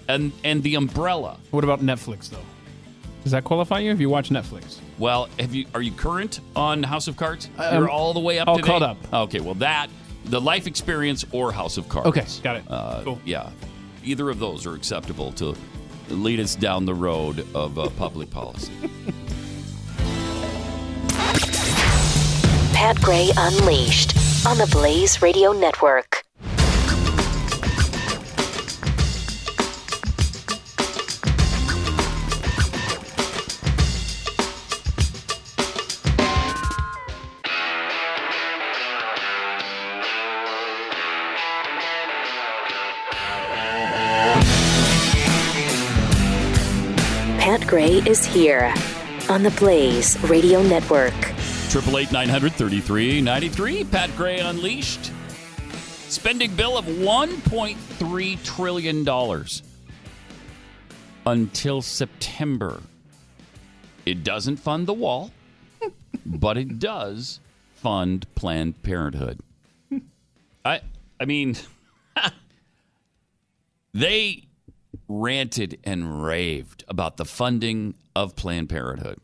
[0.08, 1.38] and and the umbrella.
[1.50, 2.44] What about Netflix though?
[3.22, 4.80] Does that qualify you if you watch Netflix?
[4.98, 7.48] Well, have you are you current on House of Cards?
[7.56, 8.98] Um, You're all the way up all to caught up.
[9.12, 9.88] Okay, well that
[10.26, 12.08] the life experience or House of Cards.
[12.08, 12.64] Okay, got it.
[12.68, 13.20] Uh, Cool.
[13.24, 13.50] Yeah,
[14.04, 15.56] either of those are acceptable to
[16.10, 18.72] lead us down the road of uh, public policy.
[22.84, 24.14] Pat Gray Unleashed
[24.46, 26.22] on the Blaze Radio Network.
[47.38, 48.74] Pat Gray is here
[49.30, 51.33] on the Blaze Radio Network.
[51.74, 53.82] Triple eight nine hundred thirty three ninety three.
[53.82, 55.10] Pat Gray unleashed.
[56.08, 59.60] Spending bill of one point three trillion dollars
[61.26, 62.80] until September.
[64.06, 65.32] It doesn't fund the wall,
[66.26, 67.40] but it does
[67.74, 69.40] fund Planned Parenthood.
[70.64, 70.80] I
[71.18, 71.56] I mean,
[73.92, 74.44] they
[75.08, 79.18] ranted and raved about the funding of Planned Parenthood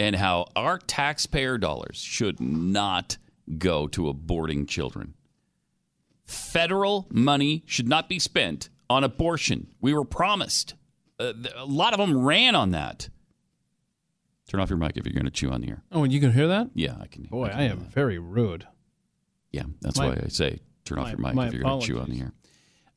[0.00, 3.18] and how our taxpayer dollars should not
[3.58, 5.12] go to aborting children.
[6.24, 9.68] Federal money should not be spent on abortion.
[9.78, 10.74] We were promised.
[11.18, 13.10] Uh, a lot of them ran on that.
[14.48, 15.82] Turn off your mic if you're going to chew on the air.
[15.92, 16.70] Oh, and you can hear that?
[16.72, 17.24] Yeah, I can.
[17.24, 18.66] Boy, I, am very rude.
[19.52, 22.00] Yeah, that's My- why I say turn off your mic if you're going to chew
[22.00, 22.32] on the air.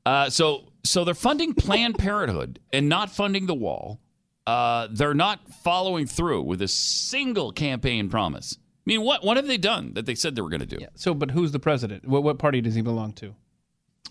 [0.06, 4.00] Uh, so So they're funding Planned Parenthood and not funding the wall.
[4.46, 8.58] Uh, they're not following through with a single campaign promise.
[8.60, 10.80] I mean, what what have they done that they said they were going to do?
[10.96, 12.06] So, but who's the president?
[12.08, 13.34] What, what party does he belong to?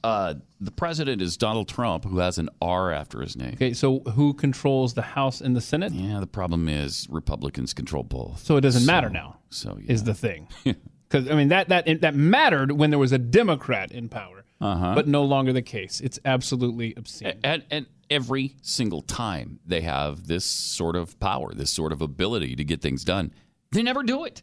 [0.02, 3.52] Uh, the president is Donald Trump, who has an R after his name.
[3.54, 5.92] Okay, so who controls the House and the Senate?
[5.92, 8.40] Yeah, the problem is Republicans control both.
[8.42, 9.36] So it doesn't So- matter now.
[9.50, 13.18] So Is the thing because I mean that that that mattered when there was a
[13.18, 14.94] Democrat in power, Uh-huh.
[14.94, 16.00] but no longer the case.
[16.00, 17.34] It's absolutely obscene.
[17.44, 22.54] And, and every single time they have this sort of power, this sort of ability
[22.56, 23.32] to get things done,
[23.72, 24.42] they never do it.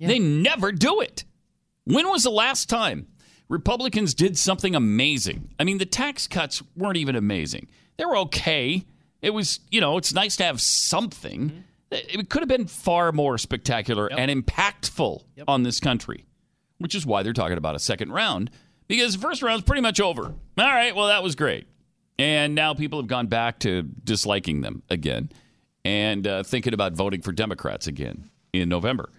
[0.00, 1.24] They never do it.
[1.84, 3.06] When was the last time
[3.48, 5.50] Republicans did something amazing?
[5.58, 7.68] I mean, the tax cuts weren't even amazing.
[7.96, 8.84] They were okay.
[9.22, 11.64] It was, you know, it's nice to have something.
[11.90, 12.20] Mm-hmm.
[12.20, 16.24] It could have been far more spectacular and impactful on this country,
[16.78, 18.50] which is why they're talking about a second round
[18.88, 20.24] because the first round's pretty much over.
[20.24, 21.66] All right, well, that was great.
[22.18, 25.30] And now people have gone back to disliking them again
[25.84, 29.10] and uh, thinking about voting for Democrats again in November.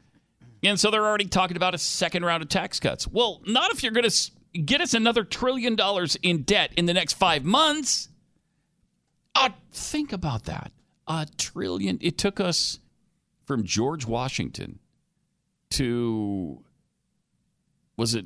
[0.64, 3.08] And so they're already talking about a second round of tax cuts.
[3.08, 4.32] Well, not if you're going to
[4.62, 8.10] get us another trillion dollars in debt in the next five months.
[9.36, 10.72] Uh, think about that.
[11.08, 12.00] A trillion.
[12.02, 12.80] It took us
[13.44, 14.80] from George Washington
[15.72, 16.64] to,
[17.98, 18.26] was it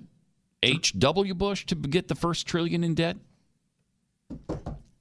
[0.64, 1.34] H.W.
[1.34, 3.18] Bush to get the first trillion in debt?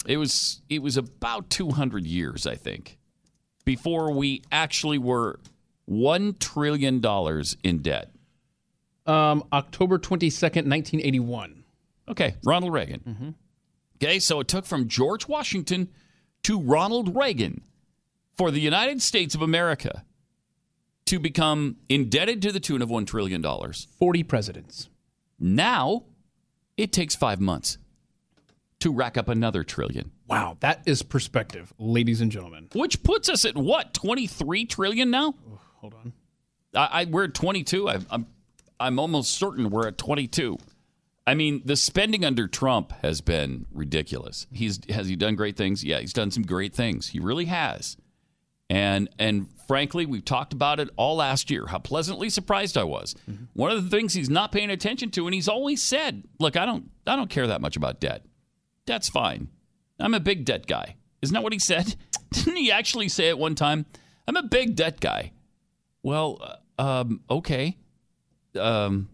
[0.06, 2.98] It was it was about 200 years, I think,
[3.64, 5.38] before we actually were
[5.84, 8.10] 1 trillion dollars in debt.
[9.06, 11.64] Um, October twenty second, nineteen eighty one.
[12.08, 13.34] Okay, Ronald Reagan.
[13.96, 15.88] Okay, so it took from George Washington
[16.42, 17.62] to Ronald Reagan
[18.36, 20.04] for the United States of America
[21.06, 23.42] to become indebted to the tune of $1 trillion.
[23.42, 24.88] 40 presidents.
[25.40, 26.04] Now,
[26.76, 27.78] it takes five months
[28.80, 30.12] to rack up another trillion.
[30.26, 32.68] Wow, that is perspective, ladies and gentlemen.
[32.74, 35.34] Which puts us at what, 23 trillion now?
[35.76, 36.12] hold on.
[36.74, 37.88] I, I we're at 22.
[37.88, 38.26] I, I'm
[38.80, 40.58] I'm almost certain we're at 22.
[41.26, 44.46] I mean, the spending under Trump has been ridiculous.
[44.52, 45.84] He's has he done great things?
[45.84, 47.08] Yeah, he's done some great things.
[47.08, 47.96] He really has.
[48.70, 51.66] And and frankly, we've talked about it all last year.
[51.66, 53.14] How pleasantly surprised I was.
[53.30, 53.44] Mm-hmm.
[53.54, 56.64] One of the things he's not paying attention to, and he's always said, "Look, I
[56.64, 58.24] don't I don't care that much about debt.
[58.89, 59.49] Debt's fine.
[60.01, 61.95] I'm a big debt guy." Isn't that what he said?
[62.32, 63.84] Didn't he actually say at one time,
[64.26, 65.32] "I'm a big debt guy"?
[66.03, 66.39] Well,
[66.78, 67.76] uh, um, okay.
[68.59, 69.11] Um,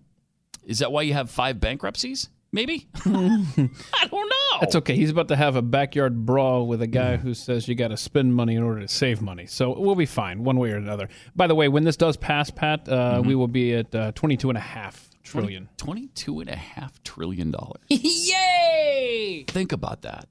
[0.64, 2.28] is that why you have five bankruptcies?
[2.52, 2.86] Maybe.
[3.04, 4.60] I don't know.
[4.60, 4.94] That's okay.
[4.94, 7.96] He's about to have a backyard brawl with a guy who says you got to
[7.96, 9.46] spend money in order to save money.
[9.46, 11.08] So we'll be fine one way or another.
[11.34, 14.50] By the way, when this does pass, Pat, uh, we will be at uh, 22
[14.50, 15.68] and a half trillion.
[15.76, 17.82] 22 and a half trillion dollars.
[17.88, 19.44] Yay!
[19.48, 20.28] Think about that.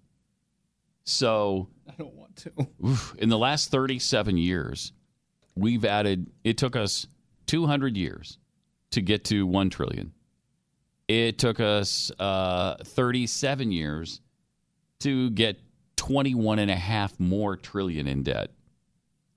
[1.04, 2.52] So, I don't want to.
[2.86, 4.94] oof, in the last 37 years,
[5.56, 7.08] we've added, it took us
[7.48, 8.38] 200 years
[8.92, 10.14] to get to 1 trillion.
[11.08, 14.22] It took us uh, 37 years
[15.00, 15.60] to get
[15.98, 18.52] 21 and a half more trillion in debt.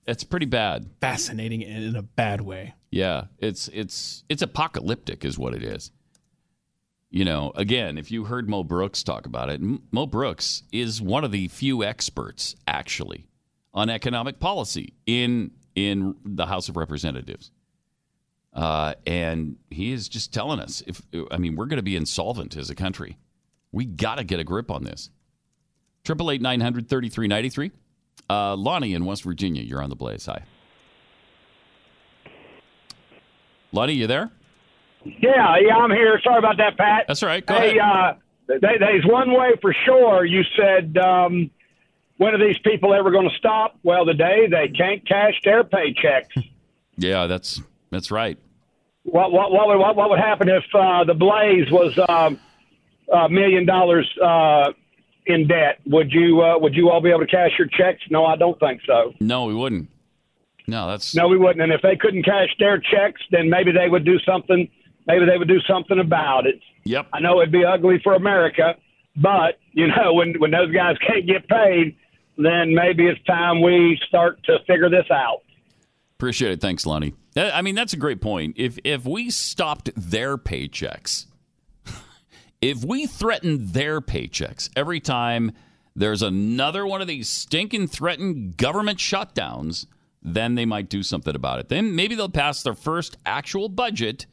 [0.05, 0.89] That's pretty bad.
[1.01, 2.73] Fascinating and in a bad way.
[2.89, 5.91] Yeah, it's it's it's apocalyptic, is what it is.
[7.09, 9.61] You know, again, if you heard Mo Brooks talk about it,
[9.91, 13.27] Mo Brooks is one of the few experts actually
[13.73, 17.51] on economic policy in in the House of Representatives,
[18.53, 22.55] uh, and he is just telling us if I mean we're going to be insolvent
[22.55, 23.17] as a country.
[23.71, 25.09] We got to get a grip on this.
[26.05, 27.71] Triple eight nine hundred thirty three ninety three.
[28.29, 30.25] Uh, Lonnie in West Virginia, you're on the blaze.
[30.25, 30.43] Hi.
[33.77, 34.31] Lonnie, you there?
[35.05, 36.19] Yeah, yeah, I'm here.
[36.23, 37.05] Sorry about that, Pat.
[37.07, 37.45] That's all right.
[37.45, 38.13] Go hey, uh,
[38.47, 40.25] there's one way for sure.
[40.25, 41.51] You said, um,
[42.17, 43.77] when are these people ever going to stop?
[43.83, 46.43] Well, the day they can't cash their paychecks.
[46.99, 47.61] Yeah, that's
[47.91, 48.39] that's right.
[49.03, 52.39] what, what, what, would, what, what would happen if uh, the Blaze was um,
[53.13, 54.71] a million dollars uh,
[55.27, 55.77] in debt?
[55.85, 58.01] Would you uh, would you all be able to cash your checks?
[58.09, 59.13] No, I don't think so.
[59.19, 59.91] No, we wouldn't.
[60.67, 61.61] No, that's No, we wouldn't.
[61.61, 64.69] And if they couldn't cash their checks, then maybe they would do something.
[65.05, 66.59] Maybe they would do something about it.
[66.83, 67.07] Yep.
[67.13, 68.75] I know it'd be ugly for America,
[69.15, 71.95] but you know when when those guys can't get paid,
[72.37, 75.41] then maybe it's time we start to figure this out.
[76.17, 76.61] Appreciate it.
[76.61, 77.13] Thanks, Lonnie.
[77.35, 78.55] Uh, I mean, that's a great point.
[78.57, 81.25] If if we stopped their paychecks,
[82.61, 85.51] if we threatened their paychecks every time
[85.95, 89.87] there's another one of these stinking threatened government shutdowns,
[90.35, 91.69] then they might do something about it.
[91.69, 94.25] Then maybe they'll pass their first actual budget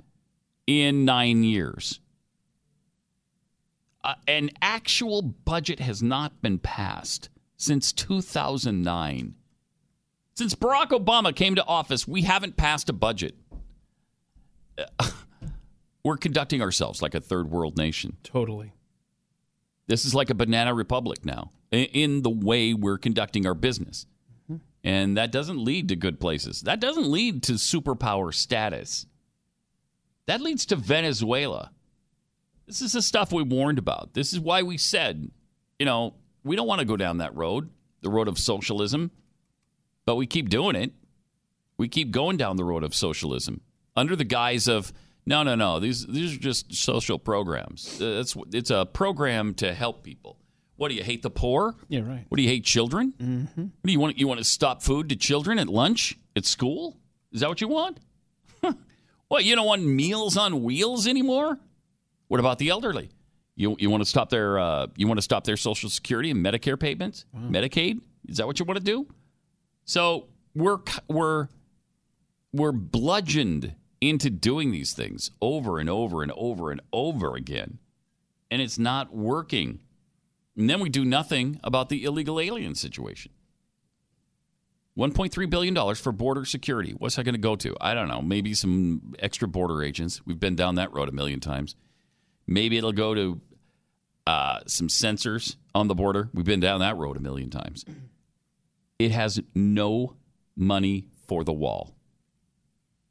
[0.67, 2.01] in nine years.
[4.03, 9.35] Uh, an actual budget has not been passed since 2009.
[10.35, 13.35] Since Barack Obama came to office, we haven't passed a budget.
[14.77, 15.11] Uh,
[16.05, 18.19] We're conducting ourselves like a third world nation.
[18.23, 18.75] Totally.
[19.87, 24.07] This is like a banana republic now in the way we're conducting our business.
[24.85, 26.61] And that doesn't lead to good places.
[26.63, 29.07] That doesn't lead to superpower status.
[30.27, 31.71] That leads to Venezuela.
[32.67, 34.13] This is the stuff we warned about.
[34.13, 35.31] This is why we said,
[35.79, 36.15] you know,
[36.45, 37.71] we don't want to go down that road,
[38.03, 39.11] the road of socialism,
[40.05, 40.93] but we keep doing it.
[41.79, 43.63] We keep going down the road of socialism
[43.97, 44.93] under the guise of
[45.27, 45.81] no, no, no.
[45.81, 47.99] These these are just social programs.
[48.01, 50.39] It's it's a program to help people.
[50.77, 51.77] What do you hate the poor?
[51.89, 52.25] Yeah, right.
[52.29, 53.15] What do you hate children?
[53.19, 53.63] Mm-hmm.
[53.63, 54.19] What do you want?
[54.19, 56.97] You want to stop food to children at lunch at school?
[57.33, 57.99] Is that what you want?
[59.29, 61.59] what you don't want meals on wheels anymore?
[62.29, 63.11] What about the elderly?
[63.57, 66.45] You you want to stop their uh, you want to stop their Social Security and
[66.45, 68.01] Medicare payments, Medicaid?
[68.29, 69.07] Is that what you want to do?
[69.85, 71.49] So we're we're
[72.53, 77.79] we're bludgeoned into doing these things over and over and over and over again,
[78.51, 79.81] and it's not working.
[80.57, 83.33] And then we do nothing about the illegal alien situation.
[84.97, 86.93] $1.3 billion for border security.
[86.93, 87.77] What's that going to go to?
[87.81, 88.23] I don't know.
[88.23, 90.25] Maybe some extra border agents.
[90.25, 91.75] We've been down that road a million times.
[92.47, 93.41] Maybe it'll go to
[94.27, 96.31] uh, some sensors on the border.
[96.33, 97.85] We've been down that road a million times.
[98.99, 100.15] It has no
[100.57, 101.97] money for the wall.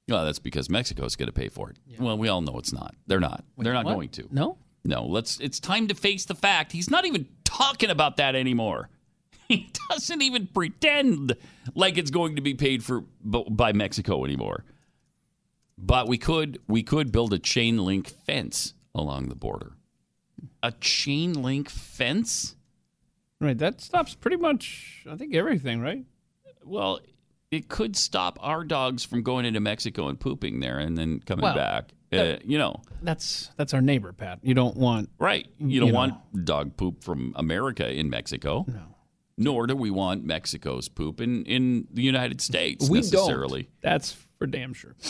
[0.08, 1.78] Well, that's because Mexico's going to pay for it.
[2.00, 2.96] Well, we all know it's not.
[3.08, 3.44] They're not.
[3.58, 3.94] They're not what?
[3.94, 4.28] going to.
[4.32, 4.58] No?
[4.86, 6.72] No, let's it's time to face the fact.
[6.72, 8.90] He's not even talking about that anymore.
[9.50, 11.36] He doesn't even pretend
[11.76, 14.64] like it's going to be paid for by Mexico anymore.
[15.78, 19.74] But we could we could build a chain link fence along the border.
[20.64, 22.56] A chain link fence?
[23.42, 23.58] Right.
[23.58, 26.06] That stops pretty much, I think, everything, right?
[26.64, 27.02] Well,
[27.52, 31.44] it could stop our dogs from going into Mexico and pooping there and then coming
[31.44, 31.92] Well, back.
[32.20, 34.40] Uh, you know, That's that's our neighbor, Pat.
[34.44, 35.48] You don't want right?
[35.60, 36.00] You don't you know.
[36.00, 38.66] want dog poop from America in Mexico.
[38.68, 38.82] No.
[39.36, 43.64] Nor do we want Mexico's poop in, in the United States we necessarily.
[43.64, 43.82] don't.
[43.82, 44.96] That's for damn sure.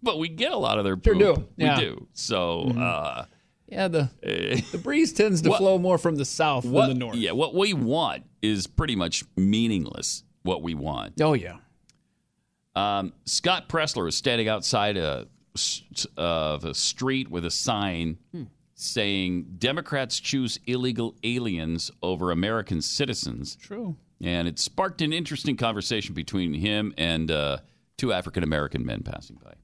[0.00, 1.18] But we get a lot of their poop.
[1.20, 1.48] Sure do.
[1.56, 1.80] We Yeah.
[1.80, 2.06] do.
[2.12, 2.78] So, Mhm.
[2.80, 3.24] uh,
[3.68, 6.98] Yeah, the eh, the breeze tends to What- flow more from the south what, than
[6.98, 7.16] the north.
[7.16, 10.22] Yeah, what we want is pretty much meaningless.
[10.44, 11.20] What we want.
[11.20, 11.56] Oh yeah.
[12.76, 15.26] Um, Scott Presler is standing outside a,
[15.94, 18.44] s- of a street with a sign Hmm.
[18.74, 23.56] saying Democrats choose illegal aliens over American citizens.
[23.56, 23.96] True.
[24.20, 27.58] And it sparked an interesting conversation between him and uh,
[27.96, 29.54] two African American men passing by.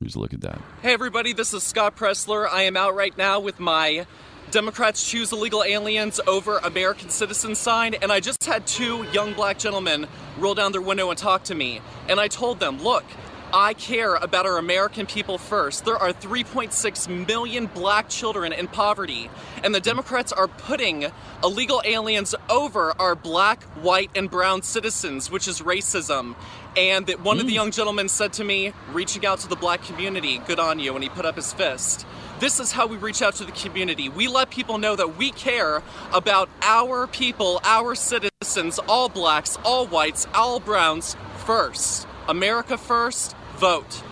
[0.00, 0.60] Here's a look at that.
[0.82, 2.46] Hey everybody, this is Scott Presler.
[2.48, 4.06] I am out right now with my
[4.50, 9.58] Democrats choose illegal aliens over American citizens sign, and I just had two young black
[9.58, 10.06] gentlemen
[10.38, 11.80] roll down their window and talk to me.
[12.08, 13.04] And I told them, look,
[13.52, 15.84] I care about our American people first.
[15.84, 19.30] There are 3.6 million black children in poverty,
[19.62, 21.06] and the Democrats are putting
[21.44, 26.34] illegal aliens over our black, white, and brown citizens, which is racism.
[26.76, 27.56] And that one of the mm.
[27.56, 31.02] young gentlemen said to me, reaching out to the black community, good on you, and
[31.02, 32.04] he put up his fist.
[32.40, 34.08] This is how we reach out to the community.
[34.08, 35.82] We let people know that we care
[36.12, 41.16] about our people, our citizens, all blacks, all whites, all browns
[41.46, 42.06] first.
[42.28, 44.02] America first, vote.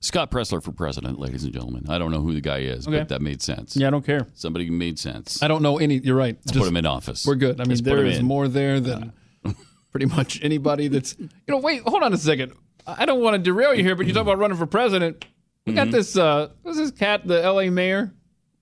[0.00, 1.86] Scott Presler for president, ladies and gentlemen.
[1.88, 2.98] I don't know who the guy is, Okay.
[2.98, 3.76] but that made sense.
[3.76, 4.26] Yeah, I don't care.
[4.34, 5.42] Somebody made sense.
[5.42, 5.96] I don't know any.
[5.98, 6.36] You're right.
[6.46, 7.26] Let's put him in office.
[7.26, 7.60] We're good.
[7.60, 8.24] I mean, Let's put there him is in.
[8.24, 9.12] more there than
[9.90, 11.16] pretty much anybody that's.
[11.18, 12.52] You know, wait, hold on a second.
[12.86, 15.24] I don't want to derail you here, but you talk about running for president.
[15.66, 15.92] We got Mhm.
[15.92, 16.16] this.
[16.16, 17.26] uh What's this cat?
[17.26, 17.68] The L.A.
[17.70, 18.12] mayor,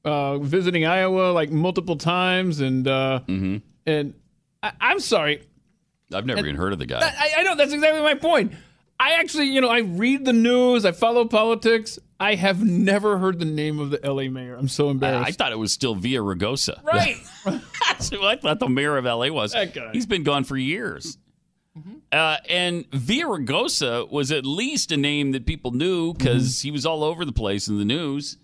[0.05, 3.57] uh, visiting Iowa like multiple times, and uh Mm-hmm.
[3.87, 4.14] and
[4.62, 5.43] I, I'm sorry.
[6.12, 7.01] I've never And- even heard of the guy.
[7.03, 8.53] I, I know that's exactly my point.
[8.99, 11.99] I actually, you know, I read the news, I follow politics.
[12.20, 14.55] I have never heard the name of the LA mayor.
[14.57, 15.28] I'm so embarrassed.
[15.28, 16.82] I thought it was still Villaraigosa.
[16.84, 17.16] Right.
[17.88, 19.53] That's who I thought the mayor of LA was.
[19.53, 19.90] That guy.
[19.92, 21.18] He's been gone for years.
[22.12, 27.03] Uh, and Villaraigosa was at least a name that people knew because he was all
[27.03, 28.38] over the place in the news.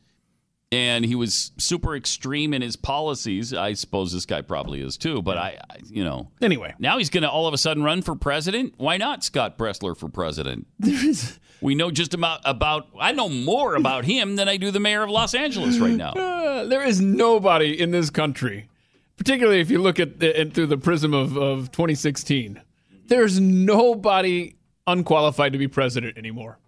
[0.73, 3.53] And he was super extreme in his policies.
[3.53, 5.21] I suppose this guy probably is too.
[5.21, 8.03] But I, I you know, anyway, now he's going to all of a sudden run
[8.03, 8.75] for president.
[8.77, 10.68] Why not Scott Presler for president?
[11.61, 12.87] we know just about about.
[12.99, 16.14] I know more about him than I do the mayor of Los Angeles right now.
[16.51, 18.68] Uh, there is nobody in this country,
[19.16, 22.61] particularly if you look at it through the prism of, of 2016.
[23.07, 24.57] There's nobody
[24.87, 26.59] unqualified to be president anymore.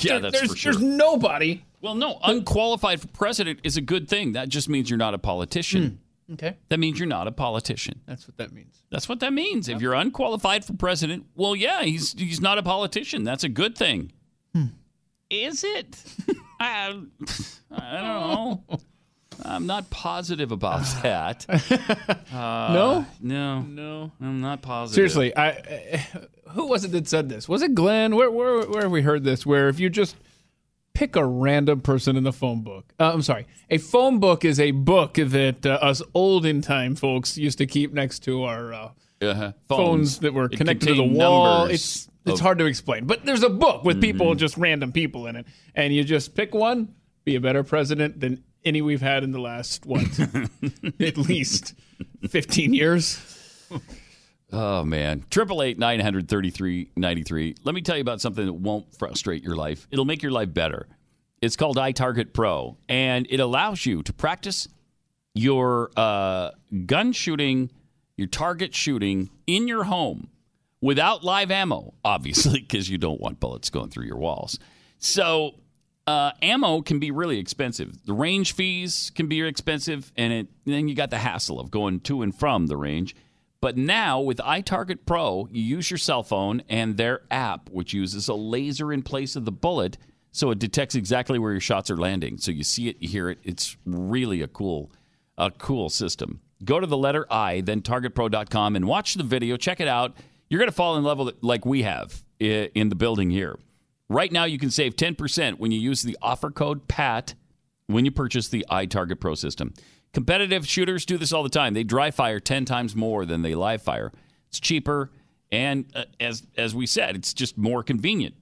[0.00, 0.72] Yeah, that's there's, for sure.
[0.72, 4.32] There's nobody Well, no, unqualified for president is a good thing.
[4.32, 5.98] That just means you're not a politician.
[6.32, 6.56] Okay.
[6.70, 8.00] That means you're not a politician.
[8.06, 8.82] That's what that means.
[8.90, 9.68] That's what that means.
[9.68, 13.24] If you're unqualified for president, well, yeah, he's he's not a politician.
[13.24, 14.12] That's a good thing.
[15.28, 16.02] Is it?
[16.60, 16.94] I,
[17.70, 18.62] I don't know.
[19.44, 21.46] I'm not positive about that.
[22.32, 23.06] Uh, No?
[23.20, 24.12] no, No.
[24.20, 24.94] I'm not positive.
[24.94, 26.06] Seriously, I, I
[26.50, 27.48] who was it that said this?
[27.48, 28.14] Was it Glenn?
[28.14, 29.44] Where where where have we heard this?
[29.44, 30.16] Where if you just
[30.94, 32.92] pick a random person in the phone book.
[33.00, 37.36] Uh, I'm sorry, a phone book is a book that uh, us olden time folks
[37.38, 38.88] used to keep next to our uh,
[39.22, 39.52] Uh-huh.
[39.68, 40.18] phones.
[40.20, 41.66] that were connected to the wall.
[41.66, 44.38] It's it's of- hard to explain, but there's a book with people, Mhm.
[44.38, 46.88] just random people in it, and you just pick one,
[47.24, 50.02] be a better president than any we've had in the last what,
[51.00, 51.74] at least
[52.28, 53.18] fifteen years.
[54.52, 57.54] Oh man, triple eight nine hundred thirty three ninety three.
[57.64, 59.88] Let me tell you about something that won't frustrate your life.
[59.90, 60.88] It'll make your life better.
[61.40, 64.68] It's called iTarget Pro, and it allows you to practice
[65.34, 66.50] your uh,
[66.86, 67.70] gun shooting,
[68.16, 70.28] your target shooting in your home
[70.80, 74.58] without live ammo, obviously, because you don't want bullets going through your walls.
[74.98, 75.52] So,
[76.06, 78.04] uh, ammo can be really expensive.
[78.04, 82.00] The range fees can be expensive, and it, then you got the hassle of going
[82.00, 83.16] to and from the range.
[83.62, 88.28] But now with iTarget Pro, you use your cell phone and their app, which uses
[88.28, 89.96] a laser in place of the bullet,
[90.32, 92.38] so it detects exactly where your shots are landing.
[92.38, 93.38] So you see it, you hear it.
[93.44, 94.90] It's really a cool,
[95.38, 96.40] a cool system.
[96.64, 99.56] Go to the letter I, then targetpro.com, and watch the video.
[99.56, 100.16] Check it out.
[100.50, 103.56] You're going to fall in love with it like we have in the building here.
[104.08, 107.34] Right now, you can save 10% when you use the offer code PAT
[107.86, 109.72] when you purchase the iTarget Pro system.
[110.12, 111.72] Competitive shooters do this all the time.
[111.74, 114.12] They dry fire 10 times more than they live fire.
[114.48, 115.10] It's cheaper,
[115.50, 118.34] and uh, as, as we said, it's just more convenient.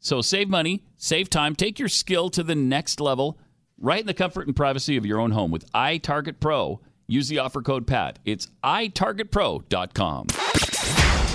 [0.00, 3.38] So save money, save time, take your skill to the next level
[3.80, 6.80] right in the comfort and privacy of your own home with iTarget Pro.
[7.06, 8.18] Use the offer code PAT.
[8.24, 10.26] It's itargetpro.com.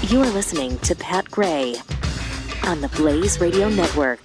[0.09, 1.75] You are listening to Pat Gray
[2.63, 4.19] on the Blaze Radio Network.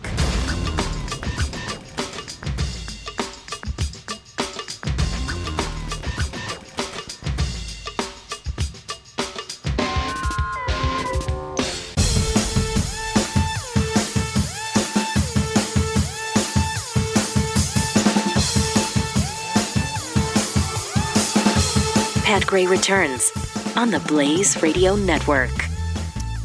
[22.49, 23.30] Gray returns
[23.76, 25.51] on the Blaze Radio Network.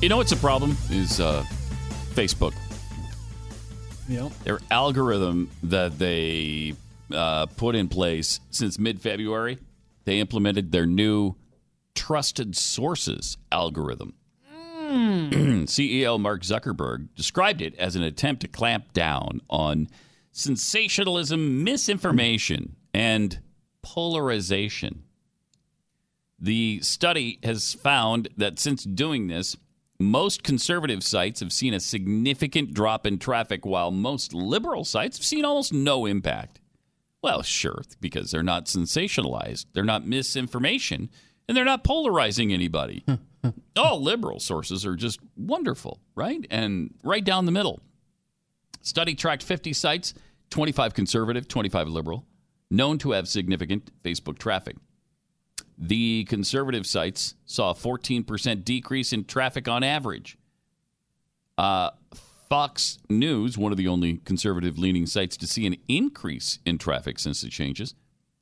[0.02, 0.76] You know what's a problem?
[0.90, 1.46] Is uh,
[2.14, 2.54] Facebook.
[4.10, 4.38] Yep.
[4.44, 6.74] Their algorithm that they
[7.10, 9.60] uh, put in place since mid February,
[10.04, 11.36] they implemented their new
[11.96, 14.14] trusted sources algorithm.
[14.92, 19.88] CEO Mark Zuckerberg described it as an attempt to clamp down on
[20.34, 23.40] sensationalism, misinformation, and
[23.82, 25.03] polarization.
[26.44, 29.56] The study has found that since doing this,
[29.98, 35.26] most conservative sites have seen a significant drop in traffic, while most liberal sites have
[35.26, 36.60] seen almost no impact.
[37.22, 41.10] Well, sure, because they're not sensationalized, they're not misinformation,
[41.48, 43.06] and they're not polarizing anybody.
[43.78, 46.46] All liberal sources are just wonderful, right?
[46.52, 47.80] And right down the middle.
[48.82, 50.14] Study tracked 50 sites,
[50.50, 52.26] 25 conservative, 25 liberal,
[52.70, 54.76] known to have significant Facebook traffic.
[55.86, 60.38] The conservative sites saw a 14% decrease in traffic on average.
[61.58, 61.90] Uh,
[62.48, 67.20] Fox News, one of the only conservative leaning sites to see an increase in traffic
[67.20, 67.96] since the changes,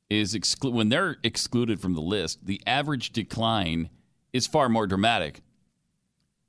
[0.08, 3.90] is exclu- when they're excluded from the list, the average decline
[4.32, 5.40] is far more dramatic.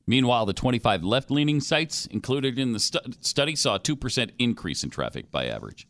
[0.06, 4.84] Meanwhile, the 25 left leaning sites included in the stu- study saw a 2% increase
[4.84, 5.88] in traffic by average.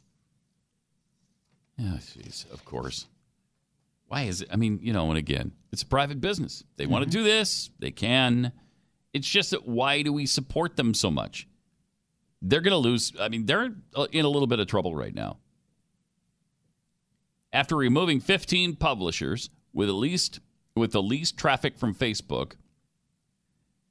[1.78, 1.98] Yeah,
[2.54, 3.08] of course.
[4.14, 4.50] Why is it?
[4.54, 6.64] I mean, you know, and again, it's a private business.
[6.78, 8.52] They want to do this, they can.
[9.12, 11.48] It's just that why do we support them so much?
[12.40, 13.12] They're going to lose.
[13.20, 13.74] I mean, they're
[14.12, 15.38] in a little bit of trouble right now.
[17.52, 20.42] After removing 15 publishers with at least
[20.76, 22.52] with the least traffic from Facebook,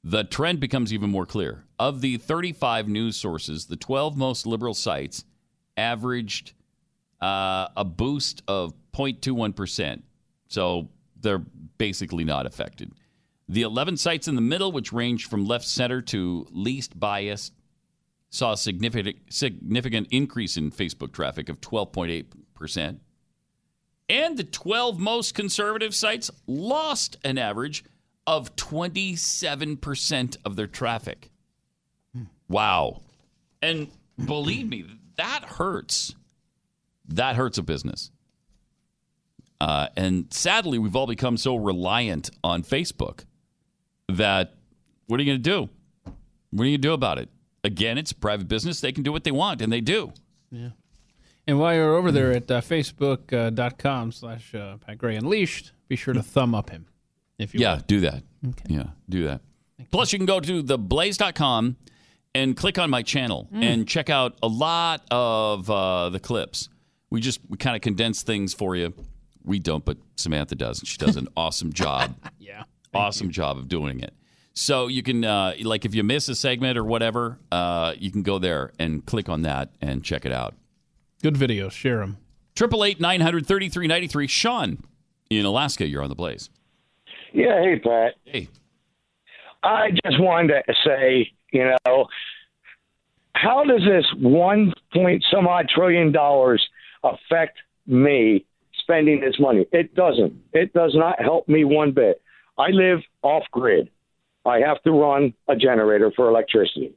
[0.05, 1.65] the trend becomes even more clear.
[1.77, 5.25] Of the 35 news sources, the 12 most liberal sites
[5.75, 6.53] averaged
[7.21, 10.03] uh, a boost of 0.21%.
[10.53, 10.89] So
[11.19, 11.43] they're
[11.79, 12.91] basically not affected.
[13.49, 17.53] The 11 sites in the middle, which ranged from left center to least biased,
[18.29, 22.99] saw a significant, significant increase in Facebook traffic of 12.8%.
[24.09, 27.83] And the 12 most conservative sites lost an average
[28.27, 31.31] of 27% of their traffic.
[32.47, 33.01] Wow.
[33.63, 33.87] And
[34.23, 34.85] believe me,
[35.15, 36.13] that hurts.
[37.07, 38.11] That hurts a business.
[39.63, 43.23] Uh, and sadly, we've all become so reliant on Facebook
[44.09, 44.55] that
[45.07, 45.69] what are you going to do?
[46.51, 47.29] What are you going to do about it?
[47.63, 48.81] Again, it's private business.
[48.81, 50.11] They can do what they want, and they do.
[50.51, 50.69] Yeah.
[51.47, 56.13] And while you're over there at uh, facebook.com slash uh, Pat Gray Unleashed, be sure
[56.13, 56.87] to thumb up him.
[57.39, 58.23] If you yeah, do that.
[58.67, 59.41] Yeah, do that.
[59.91, 61.77] Plus, you can go to theblaze.com
[62.35, 63.63] and click on my channel Mm.
[63.63, 66.67] and check out a lot of uh, the clips.
[67.09, 68.93] We just we kind of condense things for you.
[69.45, 70.79] We don't, but Samantha does.
[70.79, 72.15] and She does an awesome job.
[72.39, 72.63] Yeah.
[72.93, 74.13] awesome job of doing it.
[74.53, 78.21] So you can uh, like if you miss a segment or whatever, uh, you can
[78.21, 80.53] go there and click on that and check it out.
[81.23, 81.71] Good videos.
[81.71, 82.17] Share them.
[82.55, 84.27] Triple eight nine hundred thirty three ninety three.
[84.27, 84.77] Sean
[85.31, 86.51] in Alaska, you're on the Blaze.
[87.33, 88.13] Yeah, hey Pat.
[88.25, 88.47] Hey.
[89.63, 92.05] I just wanted to say, you know,
[93.33, 96.63] how does this one point some odd trillion dollars
[97.03, 98.45] affect me
[98.83, 99.65] spending this money?
[99.71, 100.33] It doesn't.
[100.53, 102.21] It does not help me one bit.
[102.57, 103.89] I live off grid.
[104.45, 106.93] I have to run a generator for electricity.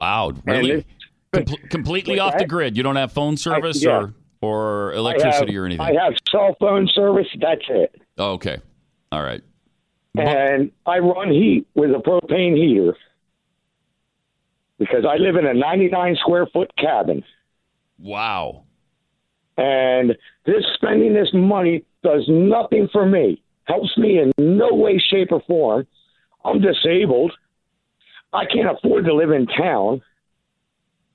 [0.00, 0.84] Wow, really?
[1.32, 2.76] Com- completely off the grid.
[2.76, 3.90] You don't have phone service yeah.
[3.90, 5.84] or or electricity have, or anything.
[5.84, 7.26] I have cell phone service.
[7.40, 8.00] That's it.
[8.18, 8.58] Oh, okay.
[9.10, 9.42] All right.
[10.16, 12.96] and I run heat with a propane heater
[14.78, 17.24] because I live in a 99 square foot cabin.
[17.98, 18.65] Wow.
[19.56, 23.42] And this spending this money does nothing for me.
[23.64, 25.86] Helps me in no way, shape, or form.
[26.44, 27.32] I'm disabled.
[28.32, 30.02] I can't afford to live in town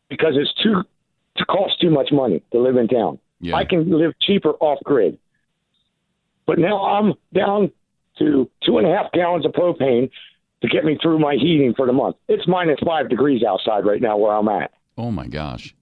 [0.10, 0.84] because it's too
[1.38, 3.20] to cost too much money to live in town.
[3.40, 3.56] Yeah.
[3.56, 5.18] I can live cheaper off grid.
[6.46, 7.72] But now I'm down
[8.20, 10.10] to two and a half gallons of propane
[10.62, 12.18] to get me through my heating for the month.
[12.28, 14.72] It's minus five degrees outside right now where I'm at.
[14.98, 15.74] Oh my gosh.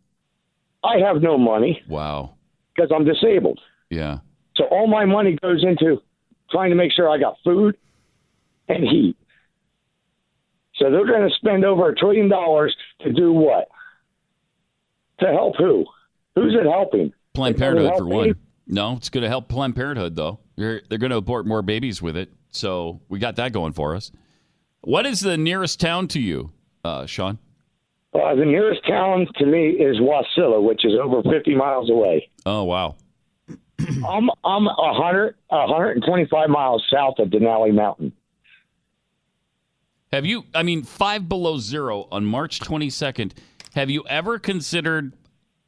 [0.84, 2.36] I have no money Wow.
[2.80, 3.60] Because I'm disabled.
[3.90, 4.20] Yeah.
[4.56, 6.02] So all my money goes into
[6.50, 7.78] trying to make sure I got food
[8.68, 9.16] and heat.
[10.76, 13.68] So they're going to spend over a trillion dollars to do what?
[15.20, 15.86] To help who?
[16.36, 17.12] Who's it helping?
[17.34, 18.16] Planned Parenthood for me?
[18.16, 18.36] one.
[18.68, 20.40] No, it's going to help Planned Parenthood though.
[20.56, 22.32] They're they're going to abort more babies with it.
[22.52, 24.12] So we got that going for us.
[24.82, 26.52] What is the nearest town to you,
[26.86, 27.40] uh, Sean?
[28.14, 32.30] Uh, the nearest town to me is Wasilla, which is over 50 miles away.
[32.46, 32.96] Oh wow.
[33.80, 38.12] I'm I'm a hundred a hundred and twenty five miles south of Denali Mountain.
[40.12, 40.44] Have you?
[40.56, 43.34] I mean, five below zero on March 22nd.
[43.76, 45.14] Have you ever considered,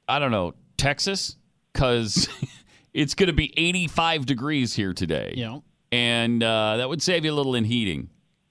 [0.09, 1.35] I don't know, Texas?
[1.71, 2.27] Because
[2.93, 5.35] it's going to be 85 degrees here today.
[5.37, 5.59] Yeah.
[5.91, 8.09] And uh, that would save you a little in heating.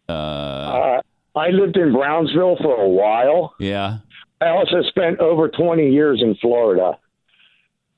[0.08, 1.02] Uh, Uh,
[1.34, 3.54] I lived in Brownsville for a while.
[3.58, 3.98] yeah.
[4.42, 6.98] I also spent over twenty years in Florida,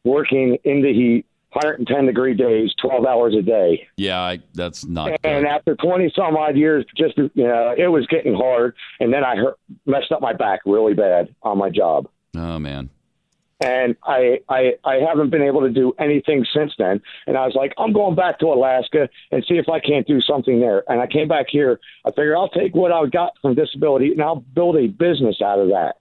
[0.05, 3.87] working in the heat, 110 degree days, 12 hours a day.
[3.97, 8.07] Yeah, I, that's not And after 20 some odd years, just you know, it was
[8.07, 12.09] getting hard, and then I hurt, messed up my back really bad on my job.
[12.37, 12.89] Oh, man.
[13.65, 17.01] And I, I I haven't been able to do anything since then.
[17.27, 20.21] And I was like, I'm going back to Alaska and see if I can't do
[20.21, 20.83] something there.
[20.91, 21.81] And I came back here.
[22.05, 25.59] I figured I'll take what I got from disability and I'll build a business out
[25.59, 25.97] of that.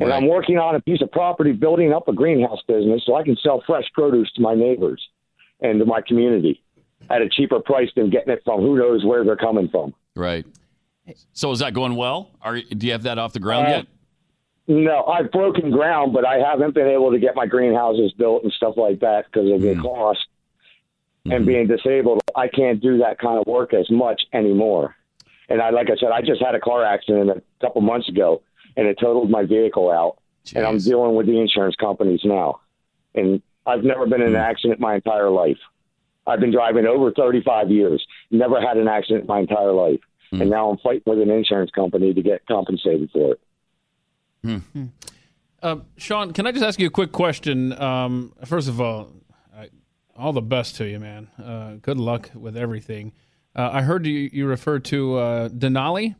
[0.00, 3.24] And I'm working on a piece of property, building up a greenhouse business so I
[3.24, 5.02] can sell fresh produce to my neighbors
[5.60, 6.62] and to my community
[7.10, 9.92] at a cheaper price than getting it from who knows where they're coming from.
[10.14, 10.46] Right.
[11.32, 12.30] So is that going well?
[12.42, 13.86] Are do you have that off the ground Uh, yet?
[14.68, 18.52] No, I've broken ground, but I haven't been able to get my greenhouses built and
[18.52, 19.82] stuff like that because of the mm.
[19.82, 20.20] cost.
[21.24, 21.44] And mm-hmm.
[21.46, 24.94] being disabled, I can't do that kind of work as much anymore.
[25.48, 28.42] And I, like I said, I just had a car accident a couple months ago,
[28.76, 30.18] and it totaled my vehicle out.
[30.54, 32.60] And I'm dealing with the insurance companies now.
[33.14, 34.50] And I've never been in an mm.
[34.50, 35.58] accident my entire life.
[36.26, 40.00] I've been driving over 35 years, never had an accident my entire life.
[40.30, 40.50] And mm.
[40.50, 43.40] now I'm fighting with an insurance company to get compensated for it.
[45.62, 47.72] Uh, Sean, can I just ask you a quick question?
[47.80, 49.10] Um, first of all,
[49.56, 49.68] I,
[50.16, 51.28] all the best to you, man.
[51.42, 53.12] Uh, good luck with everything.
[53.56, 56.14] Uh, I heard you, you refer to uh, Denali.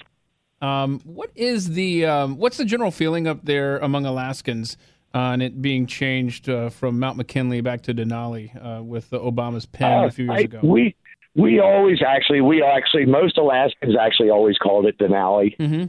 [0.60, 4.76] Um, what is the um, what's the general feeling up there among Alaskans
[5.14, 9.66] on it being changed uh, from Mount McKinley back to Denali uh, with the Obama's
[9.66, 10.60] pen a few years Uh, I- ago?
[10.64, 10.96] We
[11.36, 15.84] we always actually we actually most Alaskans actually always called it Denali Mm-hmm.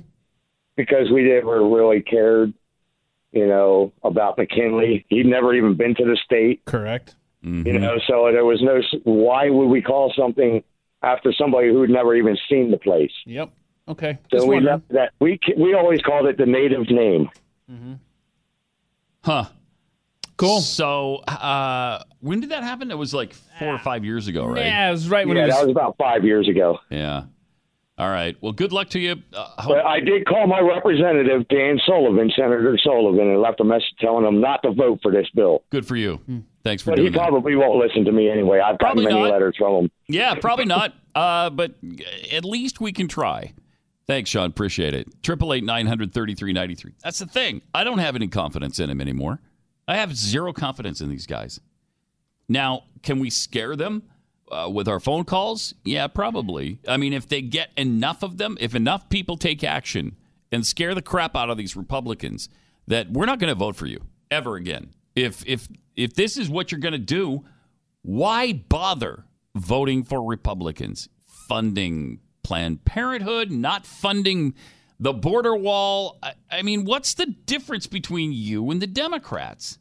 [0.80, 2.53] Because we never really cared,
[3.34, 5.06] you know, about McKinley.
[5.10, 7.15] He'd never even been to the state, correct?
[7.41, 8.81] You know, so there was no.
[9.03, 10.64] Why would we call something
[11.03, 13.11] after somebody who'd never even seen the place?
[13.26, 13.51] Yep.
[13.89, 14.19] Okay.
[14.31, 14.76] So Just we wondering.
[14.76, 17.30] left that we we always called it the native name.
[17.69, 17.93] Hmm.
[19.23, 19.45] Huh.
[20.38, 20.61] Cool.
[20.61, 22.91] So, uh, when did that happen?
[22.91, 24.65] It was like four or five years ago, right?
[24.65, 25.56] Yeah, it was right when yeah, it was.
[25.56, 26.80] that was about five years ago.
[26.89, 27.23] Yeah.
[28.00, 28.36] All right.
[28.40, 29.18] Well, good luck to you.
[29.34, 33.94] Uh, hope- I did call my representative, Dan Sullivan, Senator Sullivan, and left a message
[34.00, 35.64] telling him not to vote for this bill.
[35.70, 36.20] good for you.
[36.64, 37.20] Thanks for But he doing that.
[37.28, 38.60] probably won't listen to me anyway.
[38.60, 39.32] I've gotten Probably many not.
[39.32, 39.92] letters from him.
[40.08, 40.94] Yeah, probably not.
[41.16, 41.72] Uh, but
[42.32, 43.52] at least we can try.
[44.08, 44.46] Thanks, Sean.
[44.46, 45.08] Appreciate it.
[45.24, 46.94] Triple eight nine hundred thirty three ninety three.
[47.04, 47.62] That's the thing.
[47.74, 49.42] I don't have any confidence in him anymore.
[49.88, 51.60] I have zero confidence in these guys.
[52.48, 54.04] Now, can we scare them
[54.52, 55.74] uh, with our phone calls?
[55.84, 56.80] Yeah, probably.
[56.88, 60.16] I mean, if they get enough of them, if enough people take action
[60.52, 62.50] and scare the crap out of these Republicans,
[62.88, 64.02] that we're not going to vote for you
[64.32, 64.92] ever again.
[65.16, 67.44] If if if this is what you're going to do,
[68.02, 71.10] why bother voting for Republicans?
[71.26, 74.54] Funding Planned Parenthood, not funding
[75.00, 76.20] the border wall.
[76.22, 79.80] I, I mean, what's the difference between you and the Democrats?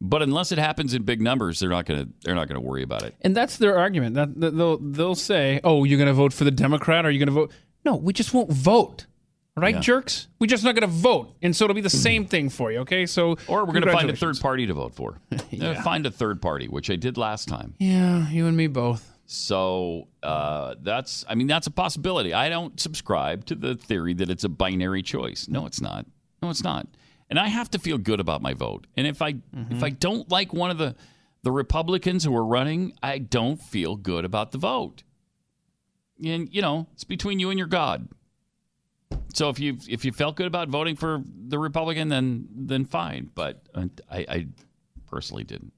[0.00, 2.66] But unless it happens in big numbers, they're not going to they're not going to
[2.66, 3.14] worry about it.
[3.22, 4.14] And that's their argument.
[4.14, 7.04] That, that they'll they'll say, "Oh, you're going to vote for the Democrat?
[7.04, 7.52] Or are you going to vote?"
[7.84, 9.06] No, we just won't vote.
[9.58, 9.80] Right, Yeah.
[9.80, 10.28] jerks.
[10.38, 12.80] We're just not going to vote, and so it'll be the same thing for you.
[12.80, 15.18] Okay, so Or we're going to find a third party to vote for.
[15.58, 17.72] Uh, Find a third party, which I did last time.
[17.78, 19.10] Yeah, you and me both.
[19.24, 22.34] So uh, that's, I mean, that's a possibility.
[22.34, 25.48] I don't subscribe to the theory that it's a binary choice.
[25.48, 26.04] No, it's not.
[26.42, 26.86] No, it's not.
[27.28, 28.86] And I have to feel good about my vote.
[28.96, 29.34] And if I
[29.70, 30.94] if I don't like one of the
[31.42, 35.02] the Republicans who are running, I don't feel good about the vote.
[36.24, 38.08] And you know, it's between you and your God.
[39.34, 43.30] So if you if you felt good about voting for the Republican, then then fine.
[43.34, 44.46] But I, I
[45.06, 45.72] personally didn't.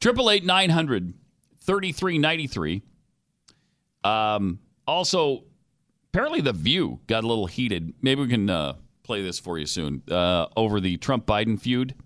[0.00, 1.14] Triple eight nine hundred
[1.60, 2.82] thirty three ninety three.
[4.02, 4.60] Um.
[4.86, 5.44] Also,
[6.08, 7.94] apparently the View got a little heated.
[8.02, 8.74] Maybe we can uh,
[9.10, 10.04] play this for you soon.
[10.08, 11.96] Uh, over the Trump Biden feud.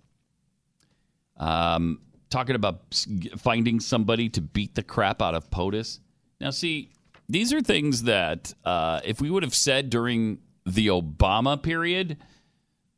[1.36, 2.00] Um,
[2.30, 3.04] talking about
[3.36, 6.00] finding somebody to beat the crap out of POTUS.
[6.40, 6.92] Now, see,
[7.28, 12.16] these are things that uh, if we would have said during the Obama period,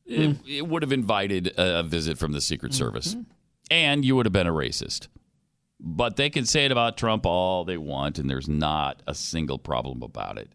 [0.04, 3.16] it, it would have invited a visit from the Secret Service,
[3.72, 5.08] and you would have been a racist.
[5.80, 9.58] But they can say it about Trump all they want, and there's not a single
[9.58, 10.52] problem about it.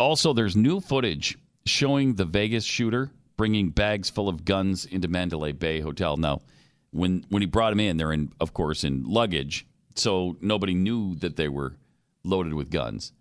[0.00, 3.10] Also, there's new footage showing the Vegas shooter
[3.40, 6.18] bringing bags full of guns into Mandalay Bay Hotel.
[6.18, 6.42] Now,
[6.90, 11.14] when when he brought them in, they're in, of course, in luggage, so nobody knew
[11.16, 11.76] that they were
[12.22, 13.14] loaded with guns.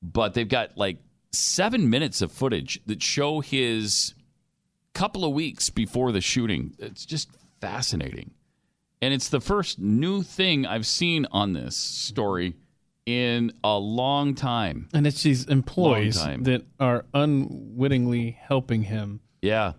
[0.00, 0.98] But they've got like
[1.32, 4.14] seven minutes of footage that show his
[4.94, 6.74] couple of weeks before the shooting.
[6.78, 7.28] It's just
[7.60, 8.30] fascinating.
[9.02, 12.54] And it's the first new thing I've seen on this story
[13.06, 14.88] in a long time.
[14.92, 19.20] And it's these employees that are unwittingly helping him.
[19.40, 19.74] Yeah.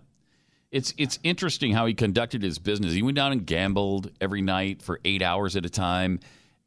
[0.71, 2.93] It's it's interesting how he conducted his business.
[2.93, 6.19] He went down and gambled every night for 8 hours at a time.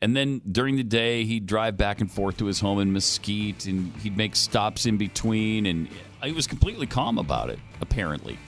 [0.02, 3.66] And then during the day, he'd drive back and forth to his home in Mesquite
[3.66, 5.66] and he'd make stops in between.
[5.66, 5.88] And
[6.22, 8.38] he was completely calm about it, apparently.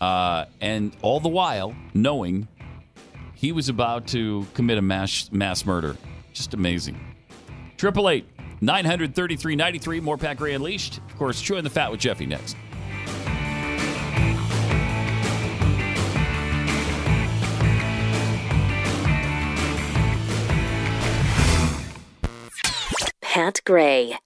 [0.00, 2.48] Uh, and all the while, knowing
[3.34, 5.96] he was about to commit a mass, mass murder.
[6.32, 6.98] Just amazing.
[7.76, 8.26] Triple eight
[8.60, 10.00] nine hundred thirty three ninety three.
[10.00, 10.98] More Pat Gray Unleashed.
[10.98, 12.56] Of course, chewing the fat with Jeffy next.
[23.20, 24.18] Pat Gray.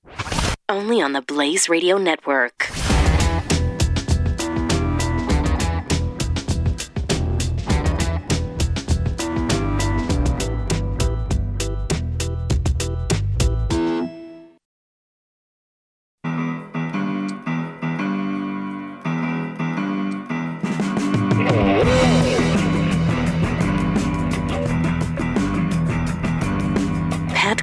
[0.68, 2.68] Only on the Blaze Radio Network.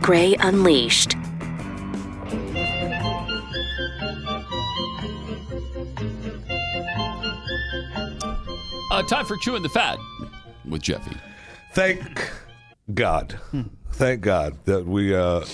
[0.04, 1.16] Gray Unleashed.
[8.92, 9.98] Uh, time for chewing the fat
[10.68, 11.16] with Jeffy.
[11.72, 12.30] Thank
[12.94, 13.40] God.
[13.94, 15.46] Thank God that we uh,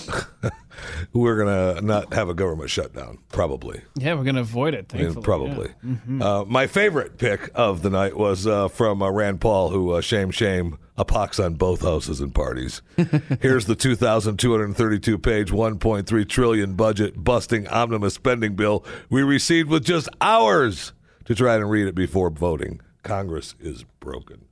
[1.12, 3.18] we're gonna not have a government shutdown.
[3.30, 3.82] Probably.
[3.96, 5.68] Yeah, we're going to avoid it, I mean, probably.
[5.82, 5.94] Yeah.
[6.08, 6.22] Mhm.
[6.22, 10.00] Uh, my favorite pick of the night was uh, from uh, Rand Paul, who uh,
[10.00, 12.82] shame, shame, a pox on both houses and parties.
[13.40, 20.08] Here's the 2,232 page, 1.3 trillion budget busting omnibus spending bill we received with just
[20.20, 20.92] hours
[21.26, 22.80] to try and read it before voting.
[23.02, 24.44] Congress is broken.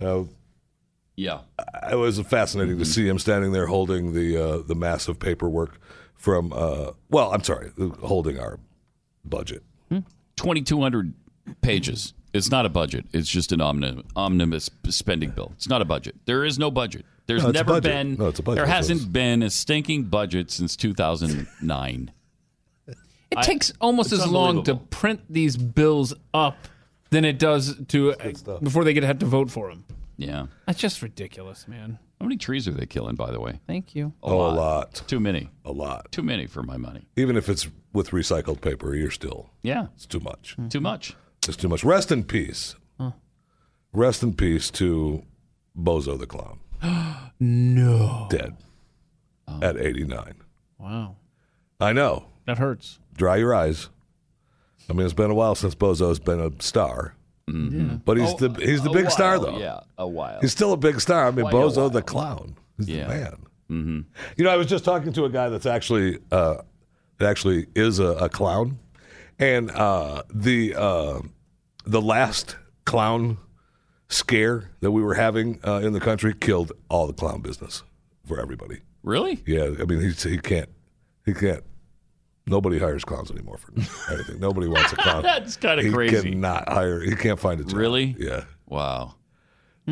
[0.00, 0.28] Now,
[1.16, 1.40] Yeah.
[1.90, 5.78] it was fascinating to see him standing there holding the uh, the massive paperwork
[6.16, 6.52] from.
[6.52, 7.70] Uh, well, I'm sorry,
[8.02, 8.58] holding our
[9.24, 9.62] budget.
[10.36, 11.14] 2,200
[11.62, 12.12] pages.
[12.32, 13.06] It's not a budget.
[13.12, 15.52] It's just an omni- omnibus spending bill.
[15.54, 16.16] It's not a budget.
[16.24, 17.04] There is no budget.
[17.26, 17.92] There's No, never budget.
[17.92, 18.14] been.
[18.16, 18.56] No, it's a budget.
[18.56, 22.10] There hasn't been a stinking budget since 2009.
[22.88, 22.96] It
[23.36, 26.56] I- takes almost as long to print these bills up
[27.10, 28.14] than it does to
[28.60, 29.84] before they get to have to vote for them.
[30.16, 30.46] Yeah.
[30.66, 31.98] That's just ridiculous, man.
[32.20, 33.60] How many trees are they killing, by the way?
[33.66, 34.12] Thank you.
[34.22, 34.54] A Oh, lot.
[34.54, 35.02] a lot.
[35.06, 35.50] Too many.
[35.64, 36.10] A lot.
[36.12, 37.06] Too many for my money.
[37.16, 39.50] Even if it's with recycled paper, you're still.
[39.62, 39.88] Yeah.
[39.94, 40.56] It's too much.
[40.56, 40.70] Mm.
[40.70, 41.14] Too much.
[41.46, 41.84] It's too much.
[41.84, 42.76] Rest in peace.
[42.98, 43.12] Huh.
[43.92, 45.24] Rest in peace to
[45.76, 46.60] Bozo the Clown.
[47.40, 48.26] no.
[48.30, 48.56] Dead
[49.48, 49.58] oh.
[49.62, 50.34] at 89.
[50.78, 51.16] Wow.
[51.80, 52.26] I know.
[52.46, 52.98] That hurts.
[53.16, 53.88] Dry your eyes.
[54.88, 57.14] I mean, it's been a while since Bozo's been a star.
[57.48, 58.02] Mhm.
[58.04, 59.58] But he's Oh, the he's the big star though.
[59.58, 60.40] yeah, a while.
[60.40, 61.26] He's still a big star.
[61.26, 63.02] I mean, Quite Bozo the clown is Yeah.
[63.06, 63.36] the man.
[63.70, 64.00] Mm-hmm.
[64.36, 66.56] You know, I was just talking to a guy that's actually uh,
[67.18, 68.78] that actually is a, a clown,
[69.38, 71.20] and uh, the uh,
[71.86, 72.56] the last
[72.86, 73.38] clown
[74.08, 77.82] scare that we were having uh, in the country killed all the clown business
[78.26, 78.80] for everybody.
[79.02, 79.42] Really?
[79.46, 80.68] Yeah, I mean, he he can't
[81.26, 81.62] he can't.
[82.46, 83.72] Nobody hires clowns anymore for
[84.12, 84.38] anything.
[84.38, 85.22] Nobody wants a clown.
[85.24, 86.16] That's kinda crazy.
[86.16, 87.00] He cannot hire.
[87.00, 87.74] He can't find a job.
[87.74, 88.14] Really?
[88.18, 88.44] Yeah.
[88.66, 89.14] Wow.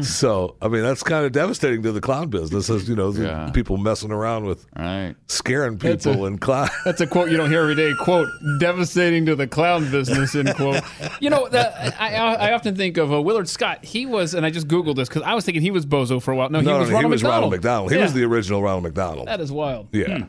[0.01, 3.25] So I mean, that's kind of devastating to the clown business, as you know, the
[3.25, 3.51] Yeah.
[3.51, 5.15] people messing around with right.
[5.29, 6.71] scaring people a- and clown.
[6.87, 7.93] That's a quote you don't hear every day.
[8.01, 8.27] Quote:
[8.59, 10.81] "Devastating to the clown business." End quote.
[11.21, 13.85] You know, that, I, I often think of uh, Willard Scott.
[13.85, 16.31] He was, and I just googled this because I was thinking he was Bozo for
[16.33, 16.49] a while.
[16.49, 17.35] No, he no, was no, Ronald he was McDonald.
[17.43, 17.91] Ronald McDonald.
[17.93, 18.03] He Yeah.
[18.05, 19.29] was the original Ronald McDonald.
[19.29, 19.89] That is wild.
[19.93, 20.21] Yeah.
[20.21, 20.25] Hmm.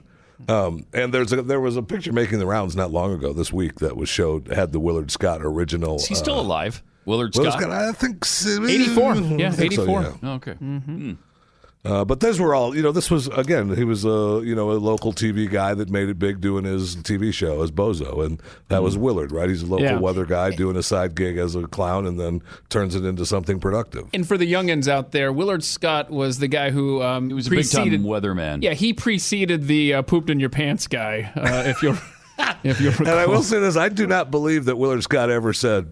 [0.50, 3.52] Um, and there's a, there was a picture making the rounds not long ago this
[3.54, 5.96] week that was showed had the Willard Scott original.
[5.98, 6.84] Is he still uh, alive?
[7.06, 7.64] Willard Willard Scott?
[7.64, 9.16] Scott, I think so- 84.
[9.16, 10.02] Yeah, think so, 84.
[10.02, 10.12] yeah.
[10.24, 10.54] Oh, okay.
[10.54, 11.14] Mm-hmm.
[11.86, 14.72] Uh, but those were all, you know, this was, again, he was a, you know,
[14.72, 18.26] a local TV guy that made it big doing his TV show as Bozo.
[18.26, 19.50] And that was Willard, right?
[19.50, 20.00] He's a local Yeah.
[20.00, 23.60] weather guy doing a side gig as a clown and then turns it into something
[23.60, 24.06] productive.
[24.14, 27.48] And for the youngins out there, Willard Scott was the guy who um, he was
[27.48, 28.64] a big-time weatherman.
[28.64, 31.34] Yeah, he preceded the uh, pooped in your pants guy.
[31.36, 31.98] Uh, if you're,
[32.64, 35.52] if you're, And I will say this I do not believe that Willard Scott ever
[35.52, 35.92] said,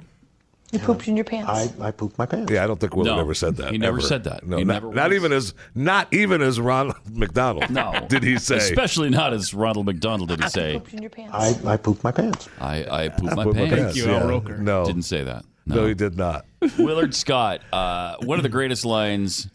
[0.72, 1.50] You pooped in your pants.
[1.50, 2.52] I, I pooped my pants.
[2.52, 3.72] Yeah, I don't think Willard No, ever said that.
[3.72, 4.08] he never ever.
[4.08, 4.48] said that.
[4.48, 5.14] No, He not, never not once.
[5.16, 7.70] even as not even as Ronald McDonald.
[7.70, 8.06] No.
[8.10, 8.58] did he say?
[8.58, 10.74] Especially not as Ronald McDonald did he say.
[10.74, 11.34] pooped in your pants.
[11.34, 12.48] I, I pooped my pants.
[12.60, 13.82] I, I pooped my pooped my pants.
[13.84, 14.28] pants, you, Al.
[14.28, 14.58] Roker.
[14.58, 14.86] No.
[14.86, 15.44] Didn't say that.
[15.66, 16.46] No, he did not.
[16.80, 19.48] Willard Scott, uh, one of the greatest lines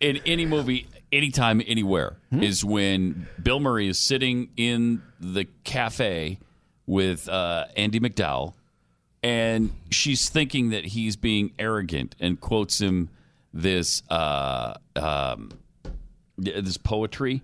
[0.00, 2.42] in any movie, anytime, anywhere, Hmm?
[2.42, 6.38] is when Bill Murray is sitting in the cafe
[6.86, 8.52] with uh, Andie MacDowell,
[9.24, 13.08] and she's thinking that he's being arrogant and quotes him
[13.54, 15.50] this uh, um,
[16.36, 17.42] this poetry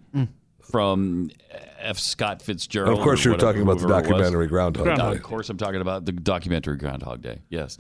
[0.61, 1.31] from
[1.78, 1.98] F.
[1.98, 2.98] Scott Fitzgerald.
[2.98, 4.11] Of course you're whatever- talking about the whoever it was.
[4.20, 5.16] documentary Groundhog Day.
[5.16, 7.40] Of course, I'm talking about the documentary Groundhog Day.
[7.48, 7.78] Yes,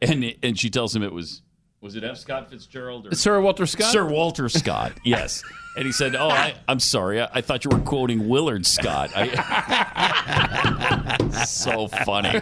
[0.00, 1.42] and and she tells him it was
[1.80, 2.18] was it F.
[2.18, 3.92] Scott Fitzgerald or Sir Walter Scott.
[3.92, 4.92] Sir Walter Scott.
[5.04, 5.42] Yes,
[5.76, 7.20] and he said, "Oh, I, I'm sorry.
[7.22, 9.28] I, I thought you were quoting Willard Scott." I,
[11.46, 12.40] so funny,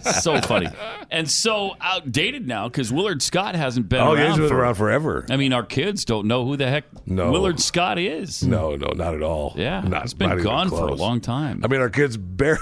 [0.00, 0.68] so funny,
[1.10, 4.30] and so outdated now because Willard Scott hasn't been Oh, around.
[4.30, 5.26] he's been for- around forever.
[5.28, 7.30] I mean, our kids don't know who the heck No.
[7.30, 8.42] Willard Scott is.
[8.42, 9.52] No, no, not at all.
[9.56, 11.60] Yeah, not, it's been not gone for a long time.
[11.64, 12.58] I mean, our kids bar-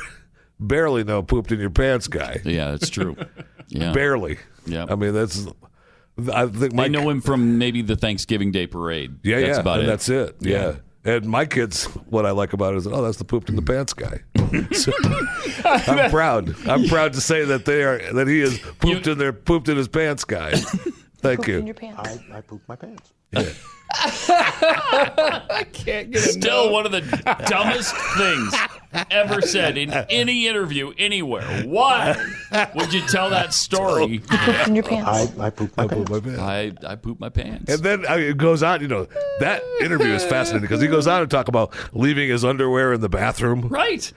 [0.58, 2.40] barely know pooped in your pants guy.
[2.44, 3.16] Yeah, that's true.
[3.68, 3.90] Yeah.
[3.92, 4.38] barely.
[4.64, 4.86] Yeah.
[4.88, 5.44] I mean, that's.
[6.32, 9.18] I think I my know him from maybe the Thanksgiving Day parade.
[9.22, 9.90] Yeah, that's yeah, about and it.
[9.90, 10.36] that's it.
[10.40, 10.76] Yeah.
[11.04, 13.62] And my kids, what I like about it is, oh, that's the pooped in the
[13.62, 14.22] pants guy.
[14.72, 14.92] So,
[15.64, 16.54] I'm proud.
[16.68, 19.76] I'm proud to say that they are that he is pooped in their pooped in
[19.76, 20.52] his pants guy.
[21.18, 21.58] Thank Pooped you.
[21.58, 22.00] in your pants.
[22.32, 23.12] I, I pooped my pants.
[23.32, 23.52] Yeah.
[23.98, 27.00] I can't get Still one of the
[27.48, 28.54] dumbest things
[29.10, 31.62] ever said in any interview anywhere.
[31.64, 32.16] Why
[32.74, 34.06] would you tell that story?
[34.06, 35.38] You pooped in your pants.
[35.38, 36.38] I, I pooped my pants.
[36.40, 37.72] I, I pooped my pants.
[37.72, 39.06] And then uh, it goes on, you know,
[39.40, 43.00] that interview is fascinating because he goes on to talk about leaving his underwear in
[43.00, 43.68] the bathroom.
[43.68, 44.12] Right.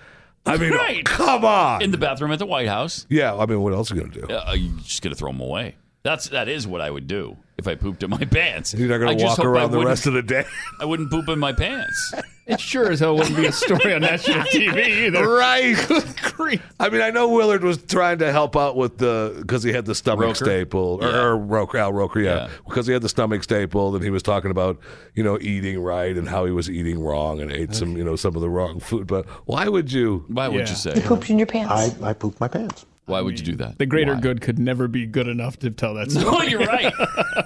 [0.46, 1.06] I mean, right.
[1.06, 1.82] come on.
[1.82, 3.06] In the bathroom at the White House.
[3.10, 4.34] Yeah, I mean, what else are you going to do?
[4.34, 5.76] Uh, you're just gonna throw them away.
[6.10, 8.74] That's that is what I would do if I pooped in my pants.
[8.74, 10.24] You're not I going to just walk hope I around the wouldn't- rest of the
[10.24, 10.44] day.
[10.80, 12.14] I wouldn't poop in my pants.
[12.50, 15.30] It sure as hell wouldn't be a story on national TV either.
[15.30, 15.76] Right.
[16.36, 16.60] Good.
[16.80, 19.86] I mean, I know Willard was trying to help out with the because he had
[19.86, 20.46] the stomach Roker?
[20.46, 21.22] staple, or, Yeah.
[21.26, 22.50] or Roker, Al Roker, yeah, Yeah.
[22.68, 24.80] because he had the stomach staple, and he was talking about
[25.14, 28.16] you know eating right and how he was eating wrong and ate some you know
[28.16, 29.06] some of the wrong food.
[29.06, 30.26] But why would you?
[30.28, 30.70] Why would Yeah.
[30.72, 30.96] you say?
[30.96, 32.02] You pooped in your pants.
[32.02, 32.84] I pooped my pants.
[33.10, 33.78] Why would you do that?
[33.78, 34.20] The greater Why?
[34.22, 36.26] good could never be good enough to tell that story.
[36.26, 36.94] No, you're right.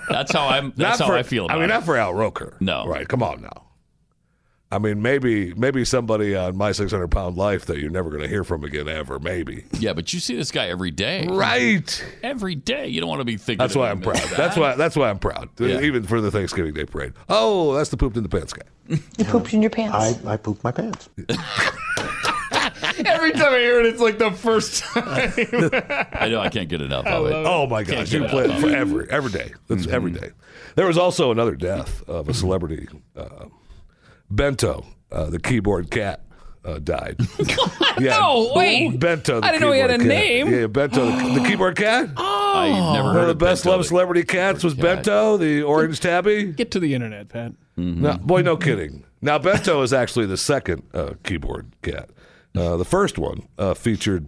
[0.09, 0.73] That's how I'm.
[0.75, 1.45] That's Not how for, I feel.
[1.45, 1.73] About I mean, it.
[1.73, 2.57] not for Al Roker.
[2.59, 2.85] No.
[2.85, 3.07] right?
[3.07, 3.63] Come on now.
[4.71, 8.27] I mean, maybe maybe somebody on my 600 pound life that you're never going to
[8.27, 9.19] hear from again ever.
[9.19, 9.65] Maybe.
[9.77, 11.27] Yeah, but you see this guy every day.
[11.29, 12.03] Right.
[12.23, 12.87] Every day.
[12.87, 13.59] You don't want to be thinking.
[13.59, 14.15] That's why I'm proud.
[14.17, 14.35] that.
[14.35, 14.73] That's why.
[14.75, 15.49] That's why I'm proud.
[15.59, 15.79] Yeah.
[15.81, 17.13] Even for the Thanksgiving Day parade.
[17.29, 18.63] Oh, that's the pooped in the pants guy.
[18.87, 20.25] You pooped in your pants.
[20.25, 21.07] I, I pooped my pants.
[23.05, 25.31] Every time I hear it, it's like the first time.
[26.13, 26.39] I know.
[26.39, 27.33] I can't get enough of it.
[27.33, 29.53] Oh my Can't gosh, you play it enough forever, every day.
[29.67, 30.31] That's every day.
[30.75, 32.87] There was also another death of a celebrity.
[33.15, 33.45] Uh,
[34.29, 36.21] Bento, uh, the keyboard cat,
[36.65, 37.17] uh, died.
[37.99, 38.99] No, wait.
[38.99, 39.39] Bento.
[39.39, 40.07] The I didn't know he had a cat.
[40.07, 40.51] name.
[40.51, 42.09] Yeah, Bento, the, the keyboard cat.
[42.17, 45.99] I've never One heard of the best Bento, loved celebrity cats was Bento, the orange
[45.99, 46.45] tabby.
[46.53, 47.53] Get to the internet, Pat.
[47.77, 49.03] No, boy, no kidding.
[49.21, 52.09] Now, Bento is actually the second uh, keyboard cat.
[52.55, 54.27] Uh, the first one uh, featured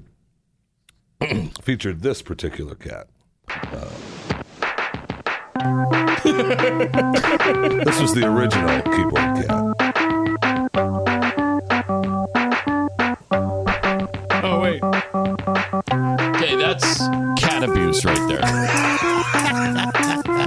[1.62, 3.06] featured this particular cat.
[3.48, 3.88] Uh,
[7.84, 9.52] this was the original keyboard cat.
[14.44, 14.82] Oh wait.
[16.36, 16.98] Okay, that's
[17.40, 18.42] cat abuse right there.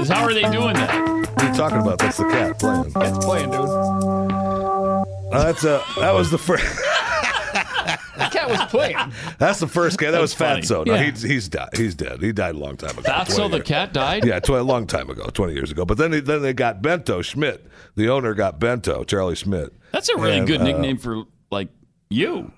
[0.08, 0.90] how are they doing that?
[1.34, 2.00] What are you talking about?
[2.00, 2.92] That's the cat playing.
[2.96, 3.68] It's playing, dude.
[5.30, 6.64] Uh, that's a that was the first.
[8.18, 8.96] The cat was playing.
[9.38, 10.12] That's the first cat.
[10.12, 10.82] That was That's funny.
[10.82, 10.86] Fatso.
[10.86, 11.10] No, Yeah.
[11.10, 11.68] he's he's died.
[11.76, 12.20] He's dead.
[12.20, 13.02] He died a long time ago.
[13.02, 14.24] Fatso 20 the years- cat died?
[14.24, 15.84] Yeah, tw- a long time ago, twenty years ago.
[15.84, 17.66] But then they, then they got Bento Schmidt.
[17.94, 19.72] The owner got Bento, Charlie Schmidt.
[19.92, 21.68] That's a really And, good uh, nickname for like
[22.10, 22.50] you.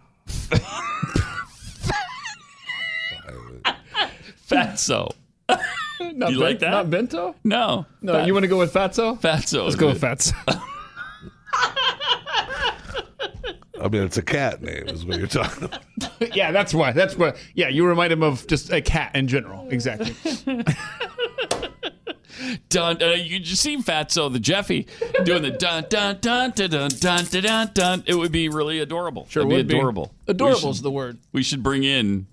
[4.48, 5.10] Fatso.
[5.48, 6.70] Not you Ben- like that?
[6.70, 7.34] Not bento?
[7.44, 7.86] No.
[8.02, 9.20] No, Fat- you want to go with Fatso?
[9.20, 9.64] Fatso.
[9.64, 9.94] Let's go it.
[9.94, 10.32] with Fatso.
[13.80, 15.82] I mean, it's a cat name, is what you're talking about.
[16.36, 16.92] yeah, that's why.
[16.92, 17.36] That's what.
[17.54, 19.68] Yeah, you remind him of just a cat in general.
[19.70, 20.14] Exactly.
[22.70, 24.86] Dun, uh, you just see Fatso the Jeffy
[25.24, 27.70] doing the dun dun dun dun dun dun dun dun.
[27.74, 28.04] dun.
[28.06, 29.26] It would be really adorable.
[29.28, 29.78] Sure It'd would be be.
[29.78, 30.14] adorable.
[30.26, 31.18] Adorable's We the word.
[31.32, 32.26] We should bring in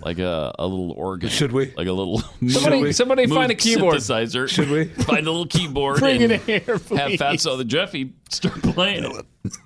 [0.00, 1.28] like a, a little organ.
[1.28, 1.72] Should we?
[1.76, 3.96] Like a little Somebody- mood- somebody mood find a keyboard.
[3.96, 4.48] synthesizer.
[4.48, 4.84] Should we?
[4.84, 5.98] find a little keyboard?
[5.98, 6.78] Bring and it here, Have.
[7.12, 9.56] Fatso the Jeffy start playing it.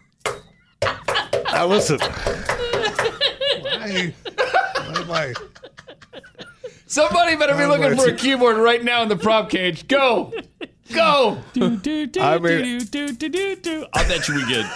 [1.52, 1.98] Now listen.
[2.00, 4.14] Why?
[4.24, 5.34] Why am I?
[6.86, 9.88] Somebody better be looking for a keyboard right now in the prop cage.
[9.88, 10.32] Go,
[10.94, 11.38] go.
[11.54, 13.86] Do, do, do, I mean- do, do, do, do, do.
[13.94, 14.66] I bet you we get.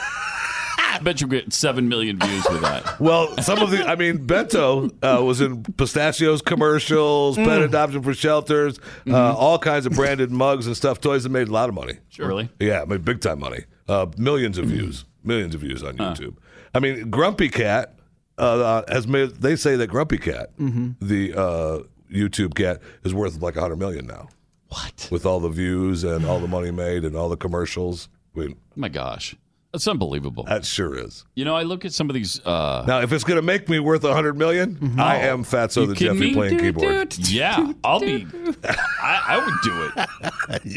[0.78, 2.98] I bet you get seven million views with that.
[3.00, 7.44] Well, some of the, I mean, Bento uh, was in pistachios commercials, Mm.
[7.44, 9.14] pet adoption for shelters, uh, Mm-hmm.
[9.36, 11.98] all kinds of branded mugs and stuff, toys that made a lot of money.
[12.08, 12.26] Sure.
[12.28, 12.48] Really?
[12.60, 13.64] Yeah, I mean, big time money.
[13.86, 16.36] Uh, millions of views, millions of views on YouTube.
[16.76, 17.94] I mean, Grumpy Cat
[18.38, 19.30] uh, has made.
[19.30, 20.90] They say that Grumpy Cat, Mm-hmm.
[21.06, 21.78] the uh,
[22.12, 24.28] YouTube cat, is worth like a hundred million now.
[24.68, 25.08] What?
[25.10, 28.08] With all the views and all the money made and all the commercials.
[28.36, 29.34] I mean, Oh my gosh,
[29.72, 30.42] that's unbelievable.
[30.44, 31.24] that sure is.
[31.34, 32.44] You know, I look at some of these.
[32.44, 35.82] Uh, Now, if it's going to make me worth a hundred million, I am Fatso
[35.82, 36.34] You the Jeffy me?
[36.34, 37.16] playing keyboard.
[37.28, 38.26] yeah, I'll be.
[38.64, 40.72] I, I would do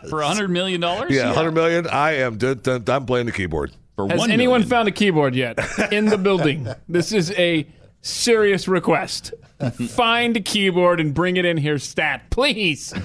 [0.10, 1.10] for a hundred million dollars.
[1.10, 1.86] Yeah, hundred million.
[1.86, 2.38] I am.
[2.38, 3.72] dun- dun- I'm playing the keyboard.
[3.96, 4.68] For Has one anyone million.
[4.68, 5.58] found a keyboard yet
[5.92, 6.66] in the building?
[6.88, 7.66] This is a
[8.02, 9.32] serious request.
[9.88, 12.92] Find a keyboard and bring it in here, stat, please.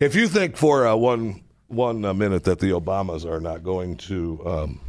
[0.00, 3.96] If you think for uh, one one uh, minute that the Obamas are not going
[3.96, 4.80] to um,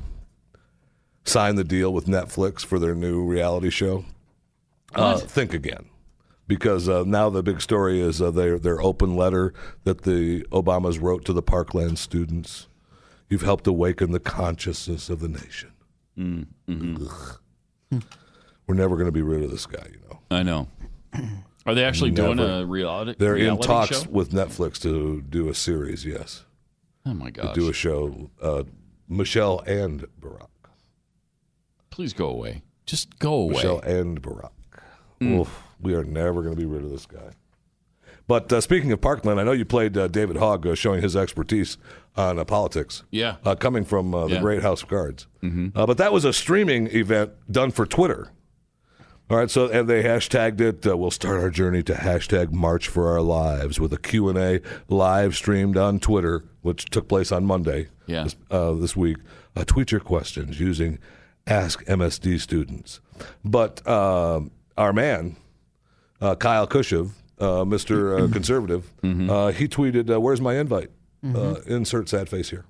[1.26, 4.06] sign the deal with Netflix for their new reality show,
[4.94, 5.90] uh, think again.
[6.48, 9.52] Because uh, now the big story is uh, their their open letter
[9.84, 12.68] that the Obamas wrote to the Parkland students.
[13.30, 15.72] You've helped awaken the consciousness of the nation.
[16.68, 17.38] Ugh.
[18.68, 20.20] We're never going to be rid of this guy, you know.
[20.32, 20.68] I know.
[21.66, 22.62] Are they actually doing Never.
[22.62, 23.16] a reality?
[23.18, 24.10] They're in talks show?
[24.10, 26.06] with Netflix to do a series.
[26.06, 26.44] Yes,
[27.06, 27.56] Oh my to gosh!
[27.56, 28.30] do a show.
[28.42, 28.64] Uh,
[29.08, 30.48] Michelle and Barack.
[31.90, 32.62] Please go away.
[32.86, 33.54] Just go away.
[33.56, 34.52] Michelle and Barack.
[35.20, 35.40] Mm.
[35.42, 37.32] Oof, we are never going to be rid of this guy.
[38.30, 41.16] But uh, speaking of Parkland, I know you played uh, David Hogg uh, showing his
[41.16, 41.78] expertise
[42.16, 43.02] on uh, politics.
[43.10, 43.38] Yeah.
[43.44, 44.42] Uh, coming from uh, the Yeah.
[44.42, 45.26] Great House of Cards.
[45.42, 45.72] Mhm.
[45.76, 48.30] Uh, but that was a streaming event done for Twitter.
[49.32, 50.86] All right, so and they hashtagged it.
[50.86, 54.38] Uh, we'll start our journey to hashtag March for Our Lives with a Q and
[54.38, 57.88] A live streamed on Twitter, which took place on Monday.
[58.06, 58.24] Yeah.
[58.26, 59.18] This, uh, this week.
[59.56, 61.00] Uh, tweet your questions using
[61.48, 63.02] Ask MSD students.
[63.44, 65.36] But um our man,
[66.22, 68.24] uh, Kyle Kashuv, uh, Mr.
[68.30, 70.92] Uh, Conservative, uh, he tweeted, uh, "Where's my invite?
[71.24, 72.66] Uh, insert sad face here."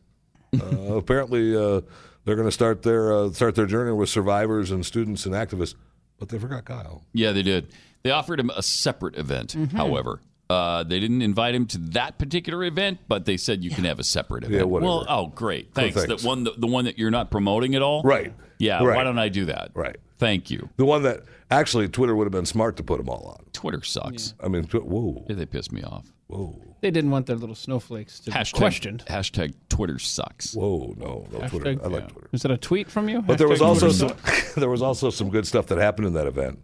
[0.54, 1.82] Uh, apparently, uh,
[2.26, 5.76] they're going to start their uh, start their journey with survivors and students and activists,
[6.18, 7.04] but they forgot Kyle.
[7.14, 7.68] Yeah, they did.
[8.04, 9.76] They offered him a separate event, Mm-hmm.
[9.78, 10.22] however.
[10.50, 14.00] Uh, they didn't invite him to that particular event, but they said you can have
[14.00, 14.68] a separate event.
[14.68, 14.90] whatever.
[14.90, 15.96] well, oh, great, thanks.
[15.96, 16.24] thanks.
[16.24, 18.34] The one, the, the one that you're not promoting at all, Right.
[18.58, 18.84] Yeah.
[18.84, 18.98] Right.
[18.98, 19.72] Why don't I do that?
[19.74, 19.96] Right.
[20.18, 20.70] Thank you.
[20.76, 23.46] The one that actually Twitter would have been smart to put them all on.
[23.54, 24.34] Twitter sucks.
[24.44, 26.12] I mean, whoa, Yeah, they pissed me off.
[26.30, 29.04] Whoa, They didn't want their little snowflakes to Hashtag be questioned.
[29.08, 30.54] Hashtag Twitter sucks.
[30.54, 31.76] whoa, no, no Twitter.
[31.76, 32.30] Hashtag- I like Twitter.
[32.32, 33.22] Is that a tweet from you?
[33.22, 36.14] But there was also Twitter some, there was also some good stuff that happened in
[36.14, 36.60] that event.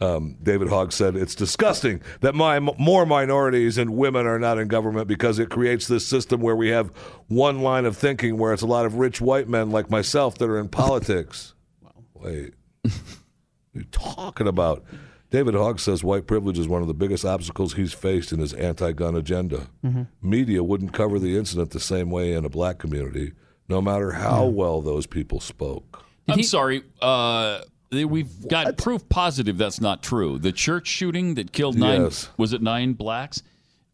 [0.00, 4.66] Um, David Hogg said it's disgusting that my more minorities and women are not in
[4.66, 6.88] government because it creates this system where we have
[7.28, 10.48] one line of thinking where it's a lot of rich white men like myself that
[10.48, 11.54] are in politics.
[12.14, 14.84] Wait, what are you talking about?
[15.30, 18.52] David Hogg says white privilege is one of the biggest obstacles he's faced in his
[18.52, 19.68] anti-gun agenda.
[19.84, 20.08] Mhm.
[20.20, 23.32] Media wouldn't cover the incident the same way in a black community,
[23.68, 26.04] no matter how well those people spoke.
[26.28, 26.82] I'm sorry.
[27.00, 27.60] Uh,
[27.92, 30.38] we've got proof positive that's not true.
[30.38, 32.28] The church shooting that killed nine Yes.
[32.36, 33.42] was it nine blacks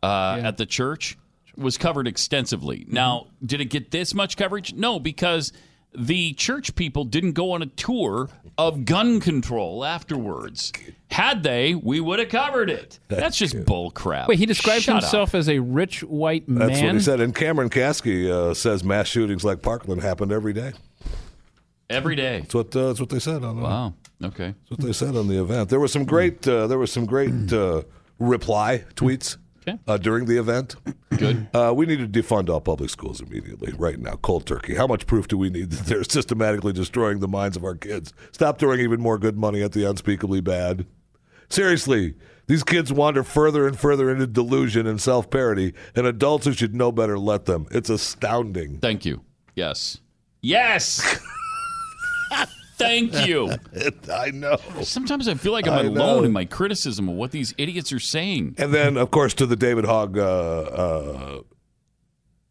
[0.03, 1.17] uh, at the church
[1.57, 2.81] was covered extensively.
[2.81, 2.95] Mm-hmm.
[2.95, 4.75] Now, did it get this much coverage?
[4.75, 5.53] No, because
[5.97, 8.29] the church people didn't go on a tour
[8.59, 10.73] of gun control afterwards.
[11.11, 12.99] Had they, we would have covered it.
[13.09, 14.29] That's just bull crap.
[14.29, 15.03] Wait, he describes Shut up.
[15.03, 16.69] himself as a rich white man.
[16.69, 17.21] That's what he said.
[17.21, 20.73] And Cameron Kasky uh, says mass shootings like Parkland happened every day.
[21.91, 22.41] every day.
[22.41, 23.59] That's what uh, that's what they said on.
[23.59, 23.95] Uh, Wow.
[24.25, 24.55] Okay.
[24.69, 25.69] That's what they said on the event.
[25.69, 27.83] There was some great uh, there was some great uh,
[28.19, 29.37] reply tweets
[29.87, 30.77] uh, during the event.
[31.17, 31.49] Good.
[31.55, 34.75] Uh, we need to defund all public schools immediately, right now, cold turkey.
[34.75, 38.13] How much proof do we need that they're systematically destroying the minds of our kids?
[38.33, 40.87] Stop throwing even more good money at the unspeakably bad.
[41.49, 42.15] Seriously,
[42.47, 46.75] these kids wander further and further into delusion and self parody, and adults who should
[46.75, 47.67] know better let them.
[47.71, 48.79] It's astounding.
[48.79, 49.23] Thank you.
[49.55, 50.01] Yes.
[50.43, 51.21] Yes.
[52.79, 53.51] Thank you.
[54.13, 54.57] I know.
[54.83, 56.25] Sometimes I feel like I'm I alone know.
[56.25, 58.55] in my criticism of what these idiots are saying.
[58.59, 61.41] And then, of course, to the David Hogg uh, uh,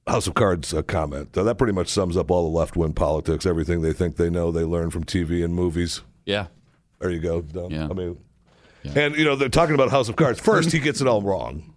[0.07, 1.37] House of Cards uh, comment.
[1.37, 3.45] Uh, that pretty much sums up all the left wing politics.
[3.45, 6.01] Everything they think they know, they learn from TV and movies.
[6.25, 6.47] Yeah.
[6.99, 7.41] There you go.
[7.41, 7.71] Dumb.
[7.71, 7.87] Yeah.
[7.89, 8.17] I mean,
[8.95, 10.39] and you know they're talking about House of Cards.
[10.39, 11.73] First, he gets it all wrong.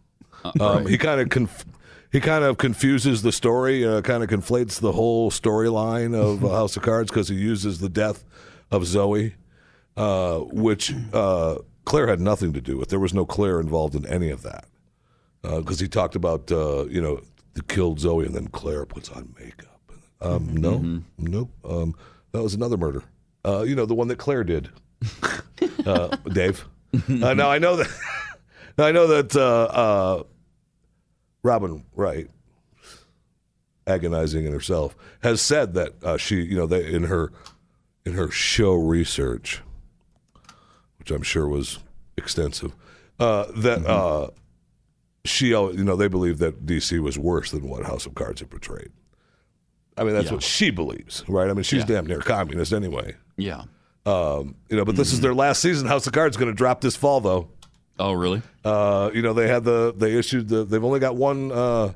[0.60, 1.64] Um, He kind of conf-
[2.12, 3.84] he kind of confuses the story.
[3.86, 7.80] Uh, kind of conflates the whole storyline of uh, House of Cards because he uses
[7.80, 8.24] the death
[8.70, 9.34] of Zoe,
[9.96, 12.88] uh, which uh, Claire had nothing to do with.
[12.88, 14.66] There was no Claire involved in any of that
[15.42, 17.20] because he talked about uh, you know
[17.54, 19.80] the killed Zoe and then Claire puts on makeup.
[20.20, 21.50] Um, No, nope.
[21.64, 21.94] Um,
[22.32, 23.02] that was another murder.
[23.44, 24.68] Uh, you know the one that Claire did.
[25.86, 26.66] uh, Dave.
[26.94, 27.88] Uh, now I know that.
[28.78, 30.22] I know that uh, uh,
[31.42, 32.28] Robin Wright,
[33.86, 37.32] agonizing in herself, has said that uh, she, you know, they, in her
[38.04, 39.62] in her show research,
[40.98, 41.78] which I'm sure was
[42.16, 42.72] extensive,
[43.20, 44.30] uh, that uh,
[45.24, 48.50] she, you know, they believe that DC was worse than what House of Cards had
[48.50, 48.90] portrayed.
[49.96, 50.34] I mean, that's Yeah.
[50.34, 51.50] what she believes, right?
[51.50, 51.86] I mean, she's Yeah.
[51.86, 53.16] damn near communist anyway.
[53.36, 53.64] Yeah.
[54.06, 55.86] Um, you know, but this is their last season.
[55.86, 57.50] House of Cards going to drop this fall, though.
[57.98, 58.42] Oh, really?
[58.64, 61.92] Uh, you know, they had the they issued the they've only got one uh,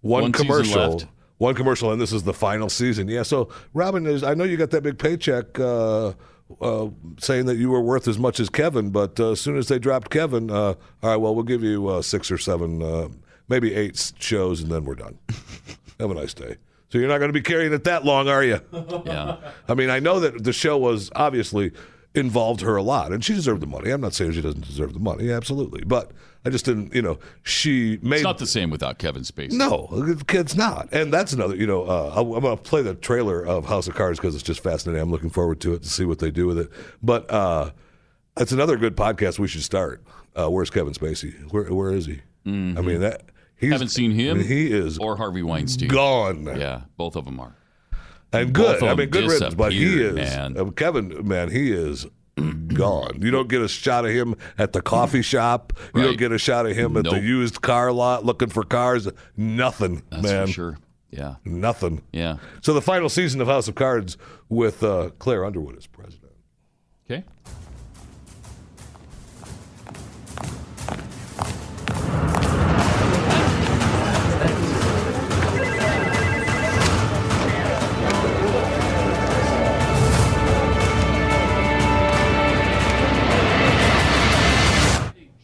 [0.00, 1.02] one, One commercial,
[1.38, 3.08] one commercial, and this is the final season.
[3.08, 3.22] Yeah.
[3.22, 5.58] So, Robin, is I know you got that big paycheck.
[5.58, 6.12] Uh,
[6.60, 6.88] uh,
[7.20, 9.78] saying that you were worth as much as Kevin, but uh, as soon as they
[9.78, 13.06] dropped Kevin, uh, all right, well, we'll give you uh, six or seven, uh,
[13.48, 15.16] maybe eight shows, and then we're done.
[16.00, 16.56] Have a nice day.
[16.88, 18.60] So you're not going to be carrying it that long, are you?
[19.06, 19.36] Yeah.
[19.68, 21.70] I mean, I know that the show was obviously
[22.14, 23.90] involved her a lot, and she deserved the money.
[23.90, 26.10] I'm not saying she doesn't deserve the money, absolutely, but
[26.44, 29.52] I just didn't, you know, she made It's not the same without Kevin Spacey.
[29.52, 31.54] no, the kid's not, and that's another.
[31.54, 34.42] You know, uh, I'm going to play the trailer of House of Cards because it's
[34.44, 35.00] just fascinating.
[35.02, 36.70] I'm looking forward to it to see what they do with it.
[37.02, 37.70] But uh,
[38.36, 40.02] it's another good podcast we should start.
[40.34, 41.34] Uh, where's Kevin Spacey?
[41.52, 42.20] Where Where is he?
[42.46, 43.22] I mean, that
[43.56, 44.42] he's, Haven't seen him.
[44.42, 45.88] He is or Harvey Weinstein.
[45.88, 46.46] gone.
[46.46, 47.54] Yeah, both of them are.
[48.32, 48.82] And good.
[48.82, 49.54] I mean, good riddance.
[49.54, 50.56] But he is man.
[50.58, 51.26] uh, Kevin.
[51.26, 52.06] Man, he is
[52.74, 53.20] gone.
[53.20, 55.72] You don't get a shot of him at the coffee shop.
[55.94, 59.08] You don't get a shot of him at the used car lot looking for cars.
[59.36, 60.46] Nothing, That's man.
[60.46, 60.78] for sure.
[61.10, 61.34] Yeah.
[61.44, 62.02] Nothing.
[62.12, 62.36] Yeah.
[62.62, 64.16] So the final season of House of Cards
[64.48, 66.19] with uh, Claire Underwood as president.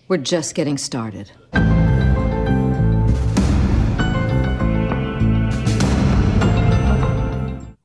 [0.08, 1.32] We're just getting started.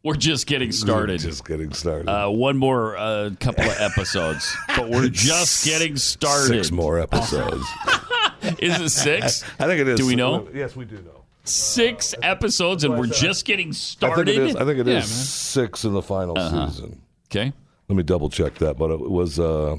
[0.04, 1.20] We're just getting started.
[1.20, 2.10] Just getting started.
[2.10, 6.48] Uh, one more uh, couple of episodes, but we're just getting started.
[6.48, 7.64] Six more episodes.
[8.60, 9.44] Is it six?
[9.60, 10.00] I think it is.
[10.00, 10.50] Do we know?
[10.56, 11.24] Yes, we do know.
[11.44, 14.26] Six episodes, and we're just getting I started.
[14.26, 14.56] think it is.
[14.56, 15.04] I think it is Yeah, man.
[15.04, 16.70] six in the final Uh-huh.
[16.70, 17.00] season.
[17.30, 17.54] Okay.
[17.88, 19.40] Let me double check that, but it was.
[19.40, 19.78] Uh,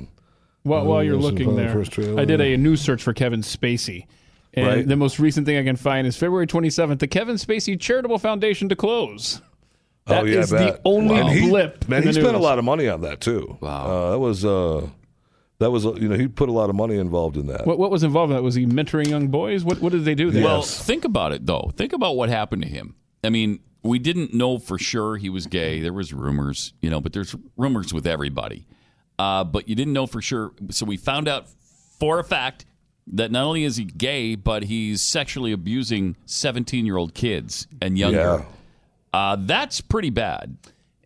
[0.64, 1.98] While, while you're looking there, first.
[1.98, 4.06] I did a new search for Kevin Spacey.
[4.54, 4.86] And Right.
[4.86, 8.68] the most recent thing I can find is February 27th, the Kevin Spacey Charitable Foundation
[8.68, 9.40] to close.
[10.06, 10.80] That oh yeah, is the bet.
[10.84, 11.88] only And he- blip.
[11.88, 13.56] Man, in he the spent a lot of money on that too.
[13.60, 14.88] Wow, uh, that was uh,
[15.58, 17.66] that was you know he put a lot of money involved in that.
[17.66, 18.42] What, what was involved in that?
[18.42, 19.64] Was he mentoring young boys?
[19.64, 20.42] What, what did they do there?
[20.44, 21.70] Well, think about it though.
[21.76, 22.96] Think about what happened to him.
[23.24, 25.80] I mean, we didn't know for sure he was gay.
[25.80, 28.66] There was rumors, you know, but there's rumors with everybody.
[29.18, 30.52] Uh, but you didn't know for sure.
[30.70, 31.46] So we found out
[31.98, 32.64] for a fact
[33.08, 37.98] that not only is he gay, but he's sexually abusing 17 year old kids and
[37.98, 38.44] younger.
[39.12, 40.56] Uh, that's pretty bad.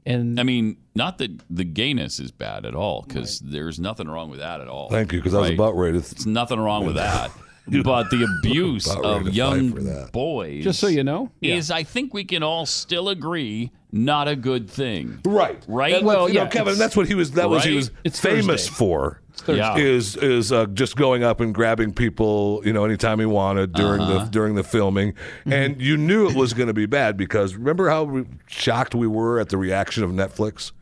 [0.05, 4.31] And I mean, not that the gayness is bad at all, because there's nothing wrong
[4.31, 4.89] with that at all.
[4.89, 6.15] Thank you, because I was about ready to.
[6.15, 7.33] There's nothing wrong with that.
[7.69, 12.43] But the abuse of young boys, Just so you know, is I think we can
[12.43, 15.21] all still agree not a good thing.
[15.25, 15.95] Right, Right.
[15.95, 17.33] And well, you know, Kevin, that's what he was.
[17.33, 18.75] That was he was It's famous Thursday.
[18.75, 19.21] for.
[19.35, 19.83] Thursday.
[19.83, 24.01] Is is uh, just going up and grabbing people, you know, anytime he wanted during
[24.01, 24.25] Uh-huh.
[24.25, 25.53] the during the filming, Mm-hmm.
[25.53, 29.39] and you knew it was going to be bad because remember how shocked we were
[29.41, 30.73] at the reaction of Netflix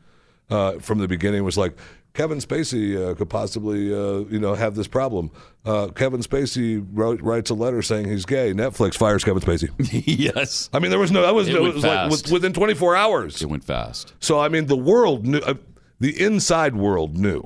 [0.51, 1.41] uh, from the beginning.
[1.41, 1.77] It was like
[2.15, 5.33] Kevin Spacey uh, could possibly, uh, you know, have this problem.
[5.65, 8.53] Uh, Kevin Spacey wrote, writes a letter saying he's gay.
[8.53, 9.71] Netflix fires Kevin Spacey.
[10.07, 10.71] yes.
[10.73, 11.23] I mean, there was no.
[11.23, 13.43] That was, It no, went it was like with- within 24 hours.
[13.43, 14.15] It went fast.
[14.21, 15.39] So I mean, the world knew.
[15.39, 15.55] Uh,
[15.99, 17.43] the inside world knew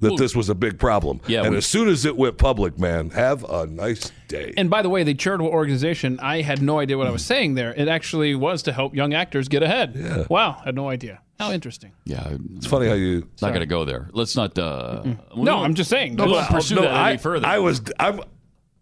[0.00, 1.20] that this was a big problem.
[1.28, 4.52] Yeah, and we- as soon as it went public, man, have a nice day.
[4.56, 7.54] And by the way, the charitable organization, I had no idea what I was saying
[7.54, 7.72] there.
[7.74, 9.94] It actually was to help young actors get ahead.
[9.94, 10.24] Yeah.
[10.28, 11.20] Wow, had no idea.
[11.40, 11.92] How interesting.
[12.04, 14.10] Yeah, it's funny how you not going to go there.
[14.12, 14.58] Let's not.
[14.58, 16.16] Uh, we No, won't- I'm just saying.
[16.16, 17.46] we No, won't pursue no, that I, any further.
[17.46, 17.80] I was.
[17.98, 18.20] I'm.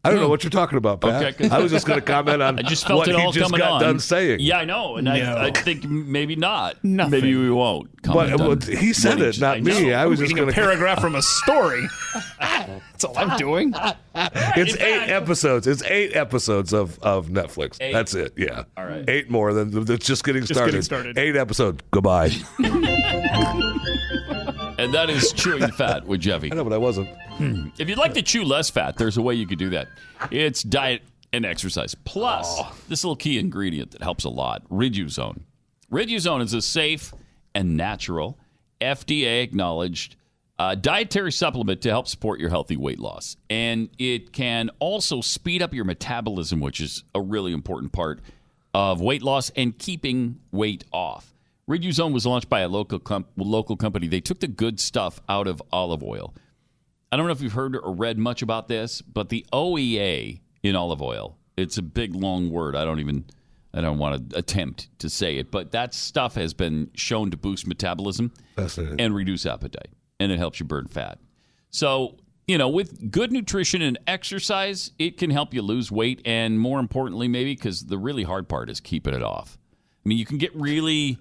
[0.08, 0.30] I don't know hmm.
[0.30, 1.22] what you're talking about, Pat.
[1.22, 1.52] Okay, good.
[1.52, 3.44] I was just going to comment on I just felt what it he all just
[3.44, 3.80] coming got on.
[3.82, 4.40] done saying.
[4.40, 5.12] Yeah, I know, and No.
[5.12, 6.82] I, I think maybe not.
[6.82, 7.10] Nothing.
[7.10, 7.90] Maybe we won't.
[8.02, 9.92] But comment on but he said what it, not me.
[9.92, 11.86] I was just Reading going to read a paragraph from a story.
[12.40, 13.74] That's all I'm doing.
[14.14, 15.66] It's eight episodes.
[15.66, 17.76] It's eight episodes of, of Netflix.
[17.80, 17.92] Eight.
[17.92, 18.32] That's it.
[18.36, 18.64] Yeah.
[18.76, 19.08] All right.
[19.08, 19.52] Eight more.
[19.52, 20.72] Than that's just getting Just started.
[20.72, 21.18] getting started.
[21.18, 21.82] Eight episodes.
[21.90, 22.30] Goodbye.
[24.78, 26.52] And that is chewing fat with Jeffy.
[26.52, 27.08] I know, but I wasn't.
[27.78, 29.88] If you'd like to chew less fat, there's a way you could do that.
[30.30, 31.02] It's diet
[31.32, 31.94] and exercise.
[32.04, 32.74] Plus, Oh.
[32.88, 35.40] this little key ingredient that helps a lot Riduzone.
[35.90, 37.12] Riduzone is a safe
[37.54, 38.38] and natural,
[38.80, 40.16] FDA acknowledged
[40.58, 43.36] uh, dietary supplement to help support your healthy weight loss.
[43.48, 48.20] And it can also speed up your metabolism, which is a really important part
[48.74, 51.32] of weight loss and keeping weight off.
[51.68, 53.00] Riduzone was launched by a local
[53.36, 54.08] local company.
[54.08, 56.34] They took the good stuff out of olive oil.
[57.12, 60.76] I don't know if you've heard or read much about this, but the OEA in
[60.76, 62.74] olive oil, it's a big long word.
[62.74, 63.24] I don't even
[63.74, 67.36] I don't want to attempt to say it, but that stuff has been shown to
[67.36, 68.32] boost metabolism
[68.98, 71.18] and reduce appetite, and it helps you burn fat.
[71.70, 72.16] So,
[72.46, 76.80] you know, with good nutrition and exercise, it can help you lose weight and more
[76.80, 79.58] importantly maybe cuz the really hard part is keeping it off.
[80.04, 81.18] I mean, you can get really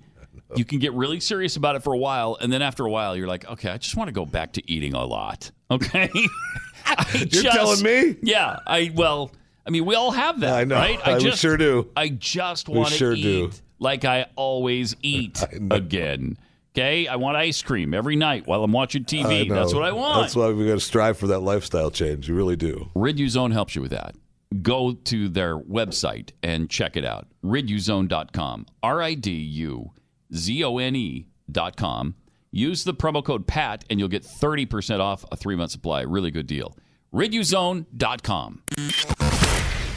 [0.56, 3.16] you can get really serious about it for a while and then after a while
[3.16, 6.10] you're like, "Okay, I just want to go back to eating a lot." Okay?
[7.14, 8.16] You're telling me?
[8.22, 9.32] Yeah, I well,
[9.66, 10.76] I mean, we all have that, I know.
[10.76, 11.00] right?
[11.06, 11.90] I- we just sure do.
[11.96, 13.52] I just want to sure eat do.
[13.80, 16.38] like I always eat again.
[16.76, 19.50] Okay, I want ice cream every night while I'm watching TV.
[19.50, 20.22] That's what I want.
[20.22, 22.30] That's why we got to strive for that lifestyle change.
[22.30, 22.90] You really do.
[22.96, 24.16] Riduzone helps you with that.
[24.62, 27.28] Go to their website and check it out.
[27.44, 28.68] Riduzone.com.
[28.84, 29.92] R I D U
[30.34, 32.16] Z O N E.com.
[32.52, 36.02] Use the promo code PAT and you'll get 30% off a three month supply.
[36.02, 36.78] Really good deal.
[37.14, 38.64] Riduzone.com.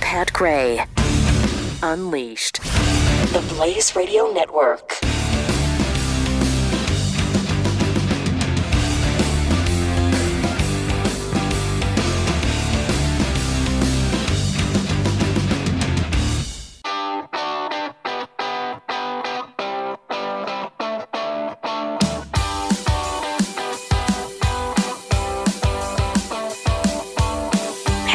[0.01, 0.85] Pat Gray.
[1.83, 2.63] Unleashed.
[3.33, 4.99] The Blaze Radio Network.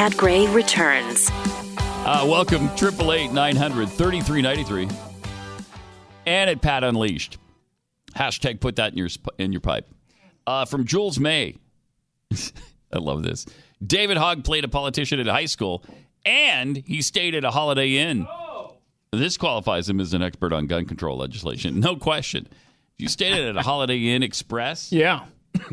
[0.05, 1.31] Pat Gray returns.
[2.05, 4.87] Uh, welcome, 888 900 3393.
[6.27, 7.39] And at Pat Unleashed.
[8.15, 9.07] Hashtag put that in your,
[9.39, 9.89] in your pipe.
[10.45, 11.55] Uh, from Jules May.
[12.93, 13.47] I love this.
[13.83, 15.83] David Hogg played a politician in high school,
[16.23, 18.27] and he stayed at a Holiday Inn.
[19.11, 21.79] This qualifies him as an expert on gun control legislation.
[21.79, 22.45] No question.
[22.47, 25.25] If you stayed at a Holiday Inn Express, Yeah.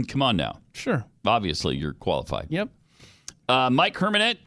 [0.09, 0.61] come on now.
[0.73, 1.05] Sure.
[1.27, 2.47] Obviously, you're qualified.
[2.49, 2.71] Yep.
[3.53, 4.39] Uh, Mike Hermanet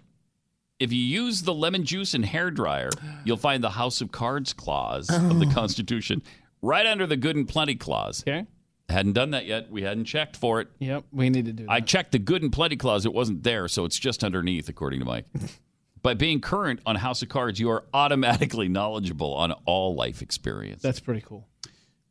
[0.80, 2.90] if you use the lemon juice and hair dryer,
[3.24, 5.54] you'll find the House of Cards clause of the Oh.
[5.54, 6.22] Constitution
[6.62, 8.24] right under the good and plenty clause.
[8.28, 8.46] Okay.
[8.90, 9.72] Hadn't done that yet.
[9.72, 10.68] We hadn't checked for it.
[10.80, 11.72] Yep, we need to do that.
[11.72, 13.06] I checked the good and plenty clause.
[13.06, 15.26] It wasn't there, so it's just underneath, according to Mike.
[16.04, 20.82] By being current on House of Cards, you are automatically knowledgeable on all life experience.
[20.84, 21.48] That's pretty cool.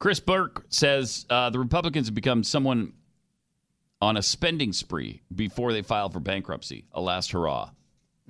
[0.00, 2.94] Chris Burke says uh, the Republicans have become someone
[4.04, 6.84] on a spending spree before they file for bankruptcy.
[6.92, 7.70] A last hurrah,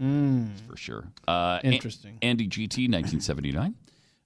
[0.01, 0.59] Mm.
[0.69, 1.09] for sure.
[1.27, 2.19] Uh, Interesting.
[2.23, 3.75] Andy GT, 1979.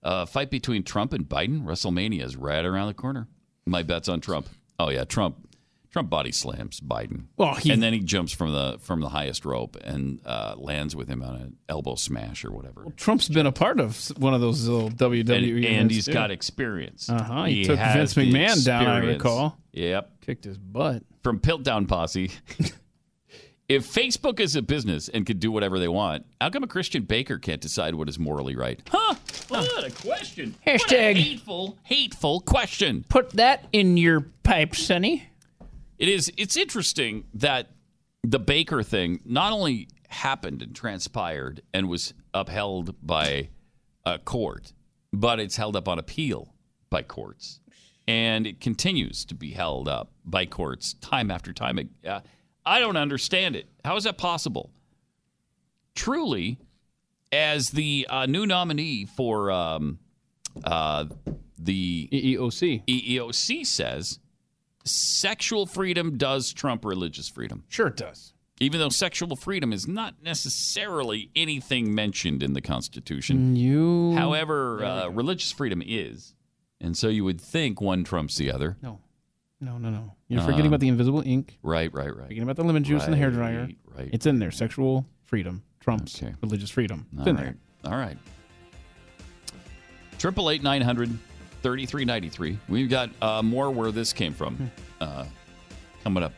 [0.02, 1.62] Uh, fight between Trump and Biden.
[1.64, 3.28] WrestleMania is right around the corner.
[3.66, 4.48] My bet's on Trump.
[4.78, 5.47] Oh yeah, Trump.
[5.98, 7.24] Trump body slams Biden.
[7.36, 10.94] Well, he- and then he jumps from the from the highest rope and uh, lands
[10.94, 12.86] with him on an elbow smash or whatever.
[12.96, 15.20] Trump's been a part of one of those little WWE.
[15.20, 16.12] and, and events, he's too.
[16.12, 17.10] got experience.
[17.10, 17.44] Uh huh.
[17.44, 18.86] He, He took Vince McMahon down.
[18.86, 19.58] I recall.
[19.72, 20.20] Yep.
[20.20, 21.02] Kicked his butt.
[21.22, 22.30] From Piltdown Posse.
[23.68, 27.02] if Facebook is a business and could do whatever they want, how come a Christian
[27.02, 28.80] baker can't decide what is morally right?
[28.88, 29.14] Huh?
[29.48, 30.54] What a question.
[30.62, 33.04] What a Hashtag- hateful, hateful question.
[33.08, 35.24] Put that in your pipe, Sonny.
[35.98, 36.32] It is.
[36.36, 37.70] It's interesting that
[38.22, 43.48] the Baker thing not only happened and transpired and was upheld by
[44.04, 44.72] a court,
[45.12, 46.54] but it's held up on appeal
[46.90, 47.60] by courts,
[48.06, 51.90] and it continues to be held up by courts time after time.
[52.06, 52.20] Uh,
[52.64, 53.66] I don't understand it.
[53.84, 54.70] How is that possible?
[55.94, 56.58] Truly,
[57.32, 59.98] as the uh, new nominee for um,
[60.64, 61.06] uh,
[61.58, 64.20] the EEOC, EEOC says
[64.88, 67.64] sexual freedom does trump religious freedom.
[67.68, 68.32] Sure, it does.
[68.60, 73.54] Even though sexual freedom is not necessarily anything mentioned in the Constitution.
[73.54, 74.14] You.
[74.16, 76.34] However, uh, religious freedom is.
[76.80, 78.76] And so you would think one trumps the other.
[78.82, 79.00] No.
[79.60, 80.14] No, no, no.
[80.28, 81.58] You're forgetting Um, about the invisible ink.
[81.62, 82.22] Right, right, right.
[82.26, 83.62] Forgetting about the lemon juice and the hair dryer.
[83.62, 84.10] Right, right.
[84.12, 84.50] It's in there.
[84.52, 87.06] Sexual freedom trumps religious freedom.
[87.12, 87.54] It's All in right.
[87.82, 87.92] there.
[87.92, 88.16] All right.
[90.18, 91.16] Triple eight nine hundred
[91.68, 92.58] thirty three ninety three.
[92.66, 94.38] We've got uh, more where this came Hmm.
[94.38, 94.70] from.
[95.02, 95.24] Uh,
[96.02, 96.32] coming up,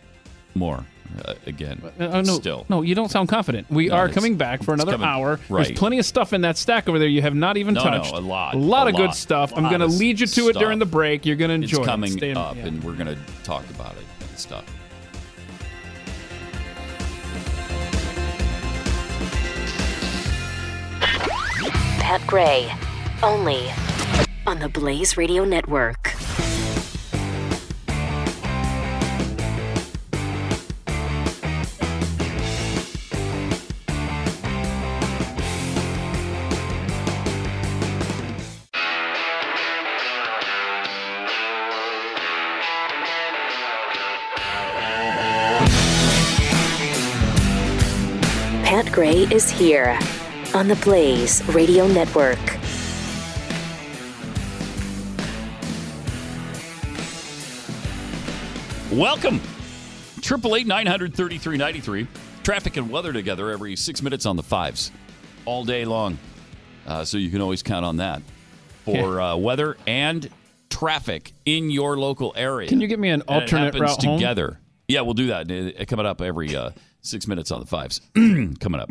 [0.57, 0.85] more
[1.25, 1.81] uh, again.
[2.01, 3.71] Uh, no, Still, no, you don't sound confident.
[3.71, 5.39] We No, are coming back for another coming- hour.
[5.49, 5.67] right.
[5.69, 7.91] There's plenty of stuff in that stack over there you have not even No, no,
[7.91, 8.13] touched.
[8.13, 9.53] a lot, A lot a of good stuff.
[9.55, 11.25] I'm going to lead you to it during the break.
[11.25, 12.17] You're going to enjoy it's coming it.
[12.19, 12.67] Stay in- up, yeah.
[12.67, 14.65] and we're going to talk about it and stuff.
[22.01, 22.71] Pat Gray,
[23.23, 23.67] only
[24.51, 26.13] on the Blaze Radio Network.
[48.65, 49.97] Pat Gray is here
[50.55, 52.60] on the Blaze Radio Network.
[58.93, 59.41] Welcome.
[60.21, 62.07] Triple eight nine hundred thirty three ninety three.
[62.43, 64.91] Traffic and weather together every six minutes on the fives,
[65.45, 66.19] all day long.
[66.87, 68.23] Uh, so you can always count on that
[68.85, 70.29] for uh, weather and
[70.71, 72.69] traffic in your local area.
[72.69, 74.19] Can you give me an And alternate route home?
[74.19, 74.59] together?
[74.89, 75.87] Yeah, we'll do that.
[75.87, 76.71] Coming up every uh,
[77.03, 78.01] six minutes on the fives.
[78.15, 78.89] Coming up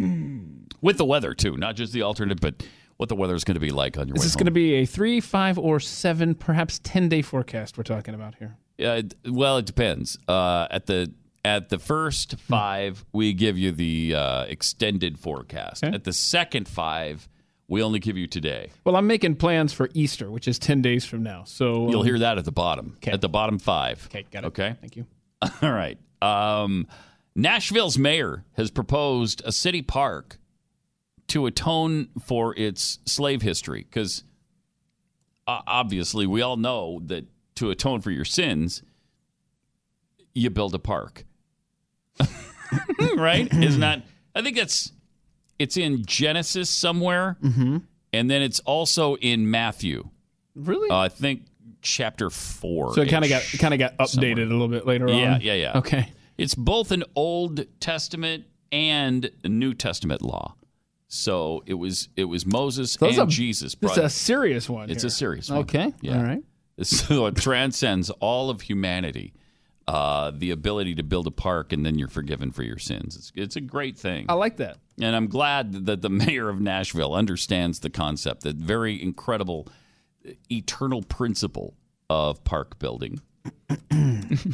[0.82, 2.64] with the weather too, not just the alternate, but
[2.98, 4.40] what the weather is going to be like on your Is this home.
[4.40, 8.36] going to be a three, five, or seven, perhaps 10 day forecast we're talking about
[8.36, 8.56] here?
[8.80, 10.18] Yeah, well, it depends.
[10.28, 11.12] Uh, at the
[11.44, 15.84] at the first five, we give you the uh, extended forecast.
[15.84, 17.28] At the second five,
[17.68, 18.72] we only give you today.
[18.84, 21.44] Well, I'm making plans for Easter, which is 10 days from now.
[21.46, 22.98] So You'll um, hear that at the bottom.
[23.06, 24.06] At the bottom five.
[24.08, 24.48] Okay, got it.
[24.48, 24.76] Okay.
[24.82, 25.06] Thank you.
[25.62, 25.98] All right.
[26.22, 26.88] Um,
[27.36, 30.40] Nashville's mayor has proposed a city park
[31.28, 34.24] to atone for its slave history because
[35.48, 37.26] uh, obviously we all know that
[37.60, 38.84] to atone for your sins,
[40.34, 41.26] you build a park.
[43.16, 43.52] right?
[43.54, 44.04] Isn't that?
[44.36, 44.92] I think that's
[45.58, 47.78] it's in Genesis somewhere, Mm-hmm.
[48.14, 50.10] and then it's also in Matthew.
[50.56, 50.90] Really?
[50.90, 51.44] Uh, I think
[51.82, 52.94] chapter four.
[52.94, 55.42] So it kind of got kind of got updated a little bit later Yeah, on.
[55.42, 55.54] yeah, yeah.
[55.54, 55.78] Yeah.
[55.78, 56.12] Okay.
[56.38, 60.56] It's both an Old Testament and New Testament law.
[61.08, 63.76] So it was it was Moses So and a- Jesus.
[63.76, 64.90] This is a serious one.
[64.90, 65.08] It's here.
[65.08, 65.60] a serious one.
[65.60, 65.94] Okay.
[66.02, 66.18] Yeah.
[66.18, 66.44] All right.
[66.84, 69.34] So it transcends all of humanity.
[69.88, 73.16] Uh, the ability to build a park and then you're forgiven for your sins.
[73.16, 74.28] It's, it's a great thing.
[74.30, 74.78] I like that.
[75.02, 79.68] And I'm glad that the mayor of Nashville understands the concept, the very incredible,
[80.52, 81.74] eternal principle
[82.08, 83.20] of park building.
[83.90, 84.52] the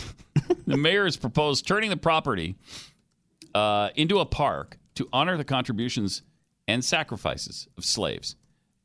[0.66, 2.56] mayor has proposed turning the property
[3.54, 6.22] uh, into a park to honor the contributions
[6.66, 8.38] and sacrifices of slaves.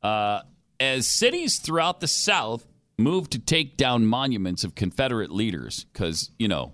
[0.03, 0.41] Uh,
[0.81, 2.67] as cities throughout the South
[3.01, 6.73] moved to take down monuments of Confederate leaders, because, you know,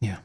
[0.00, 0.18] Yeah.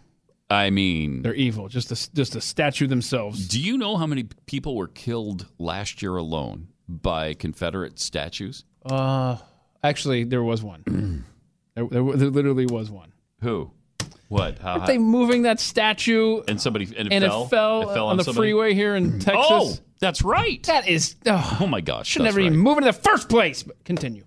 [0.50, 1.70] I mean, They're evil.
[1.70, 3.48] Just a, just a statue themselves.
[3.48, 8.66] do you know how many people were killed last year alone by Confederate statues?
[8.86, 9.38] Uh,
[9.84, 11.26] actually, there was one.
[11.76, 13.14] there, there, there literally was one.
[13.42, 13.72] Who?
[14.28, 14.60] What?
[14.60, 14.74] How?
[14.74, 16.42] Aren't they moving that statue?
[16.48, 17.44] and somebody and it and fell.
[17.46, 18.50] it fell, It fell on the somebody?
[18.52, 19.36] freeway here in Texas.
[19.50, 20.62] Oh, that's right.
[20.64, 21.16] That is.
[21.26, 22.60] Oh, Oh my gosh, should never even right.
[22.64, 23.64] move in the first place.
[23.64, 24.24] But continue.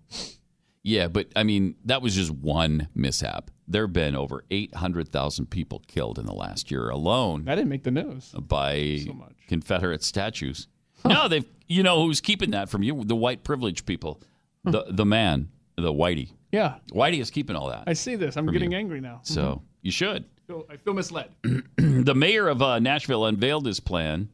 [0.85, 3.51] Yeah, but I mean, that was just one mishap.
[3.66, 7.82] There have been over 800,000 people killed in the last year alone I didn't make
[7.85, 8.32] the news.
[8.39, 9.01] by
[9.48, 10.69] Confederate statues.
[11.06, 13.02] No, they've, you know, who's keeping that from you?
[13.05, 14.20] The white privileged people.
[14.65, 16.31] The, the man, the whitey.
[16.52, 17.85] Yeah, Whitey is keeping all that.
[17.86, 18.36] I see this.
[18.36, 18.78] I'm getting you.
[18.78, 19.20] angry now.
[19.23, 20.24] So you should.
[20.24, 21.31] I feel, I feel misled.
[21.77, 24.28] the mayor of uh, Nashville unveiled his plan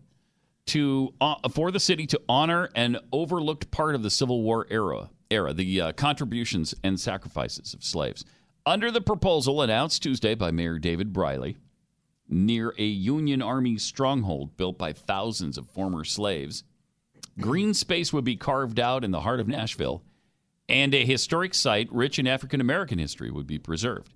[0.66, 5.08] to uh, for the city to honor an overlooked part of the Civil War era,
[5.30, 8.24] era the uh, contributions and sacrifices of slaves.
[8.66, 11.56] Under the proposal announced Tuesday by Mayor David Briley,
[12.28, 16.62] near a Union Army stronghold built by thousands of former slaves,
[17.40, 20.02] green space would be carved out in the heart of Nashville,
[20.68, 24.12] and a historic site rich in African American history would be preserved.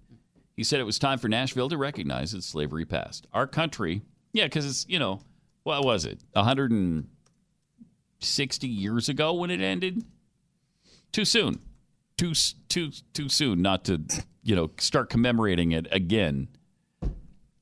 [0.56, 3.26] He said it was time for Nashville to recognize its slavery past.
[3.32, 5.20] Our country, yeah, because it's, you know,
[5.64, 10.04] what was it, 160 years ago when it ended?
[11.14, 11.60] Too soon.
[12.16, 12.32] Too,
[12.68, 14.00] too, too soon not to,
[14.42, 16.48] you know, start commemorating it again.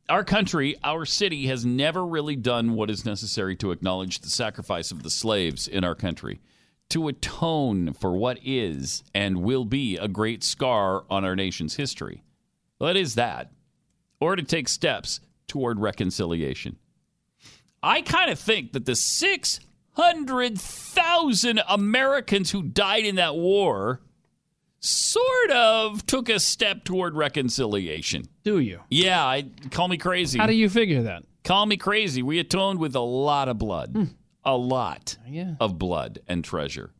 [0.08, 4.90] Our country, our city, has never really done what is necessary to acknowledge the sacrifice
[4.90, 6.40] of the slaves in our country,
[6.88, 12.22] to atone for what is and will be a great scar on our nation's history.
[12.78, 13.52] What is that,
[14.18, 16.78] or to take steps toward reconciliation.
[17.82, 18.96] I kind of think that the
[19.96, 24.00] 600,000 Americans who died in that war
[24.80, 28.24] sort of took a step toward reconciliation.
[28.42, 28.80] Do you?
[28.90, 30.38] Yeah, I call me crazy.
[30.38, 31.24] How do you figure that?
[31.44, 32.22] Call me crazy.
[32.22, 33.90] We atoned with a lot of blood.
[33.92, 34.04] Hmm.
[34.44, 35.54] A lot oh, Yeah.
[35.60, 36.92] of blood and treasure.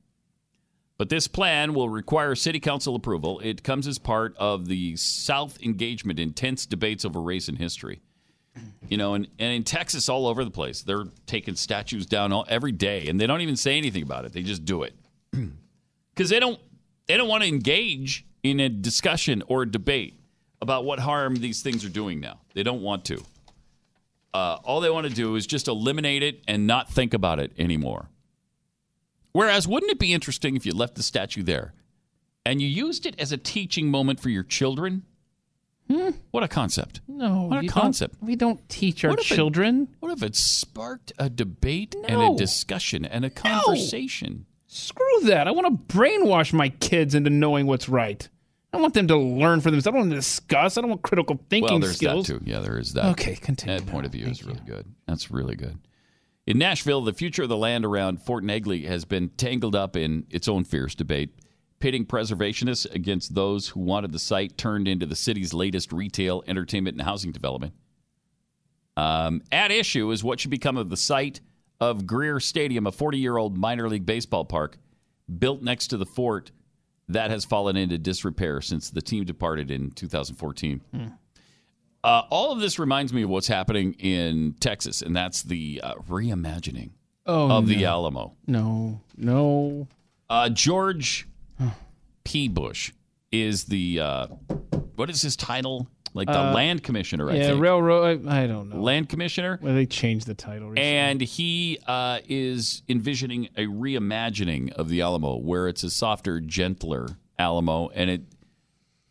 [0.97, 3.40] But this plan will require city council approval.
[3.40, 8.01] It comes as part of the South engagement intense debates over race and history.
[8.89, 12.45] You know, and, and in Texas, all over the place, they're taking statues down all,
[12.49, 14.33] every day, and they don't even say anything about it.
[14.33, 14.95] They just do it
[16.15, 16.61] because they don't
[17.07, 20.20] they don't want to engage in a discussion or a debate
[20.61, 22.41] about what harm these things are doing now.
[22.55, 23.24] They don't want to.
[24.35, 27.53] Uh, all they want to do is just eliminate it and not think about it
[27.59, 28.09] anymore.
[29.33, 31.74] Whereas, wouldn't it be interesting if you left the statue there
[32.45, 35.05] and you used it as a teaching moment for your children?
[36.31, 37.01] What a concept.
[37.09, 38.20] No, What a concept.
[38.20, 39.89] Don't, we don't teach our What if it- children.
[40.01, 44.47] What if it sparked a debate and a discussion and a conversation?
[44.66, 45.47] Screw that.
[45.47, 48.27] I want to brainwash my kids into knowing what's right.
[48.73, 49.86] I want them to learn for themselves.
[49.86, 50.78] I don't want to discuss.
[50.78, 52.27] I don't want critical thinking well, there's skills.
[52.27, 52.44] that too.
[52.51, 53.05] Yeah, there is that.
[53.12, 54.86] Okay, continue That point of view is really good.
[55.06, 55.78] That's really good.
[56.47, 60.27] In Nashville, the future of the land around Fort Negley has been tangled up in
[60.31, 61.31] its own fierce debate,
[61.83, 66.97] pitting preservationists against those who wanted the site turned into the city's latest retail, entertainment,
[66.97, 67.75] and housing development.
[68.97, 71.41] Um, at issue is what should become of the site
[71.81, 74.79] of Greer Stadium, a 40 year old minor league baseball park
[75.41, 76.53] built next to the fort
[77.09, 80.81] that has fallen into disrepair since the team departed in 2014.
[82.05, 85.95] Uh, all of this reminds me of what's happening in Texas, and that's the uh,
[86.09, 86.91] reimagining
[87.27, 87.85] Oh, of the.
[87.85, 88.35] Alamo.
[88.47, 89.89] No, no.
[90.31, 91.27] Uh, George
[92.24, 92.49] P.
[92.49, 92.93] Bush
[93.31, 94.27] is the uh,
[94.97, 95.89] what is his title?
[96.15, 97.62] Like the Uh, land commissioner, I yeah, think.
[97.62, 98.27] railroad.
[98.28, 98.82] I, I don't know.
[98.82, 99.59] land commissioner.
[99.62, 100.69] Well, they changed the title.
[100.69, 100.82] recently.
[100.93, 107.09] And he uh, is envisioning a reimagining of the Alamo, where it's a softer, gentler
[107.39, 108.23] Alamo, and it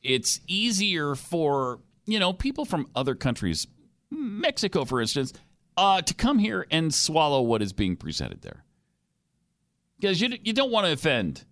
[0.04, 3.66] it's easier for you know people from other countries,
[4.12, 5.34] Mexico, for instance,
[5.78, 8.64] uh, to come here and swallow what is being presented there,
[10.00, 11.46] because you you don't want to offend,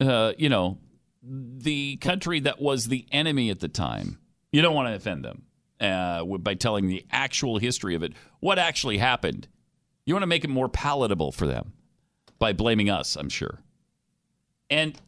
[0.00, 0.78] uh, you know,
[1.26, 4.18] the country that was the enemy at the time.
[4.52, 5.42] You don't want to offend them
[5.80, 9.48] uh, by telling the actual history of it, what actually happened.
[10.06, 11.72] You want to make it more palatable for them
[12.38, 13.60] by blaming us, I'm sure.
[14.70, 15.00] And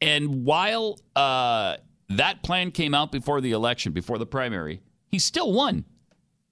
[0.00, 1.76] and while uh,
[2.08, 5.84] that plan came out before the election, before the primary, he still won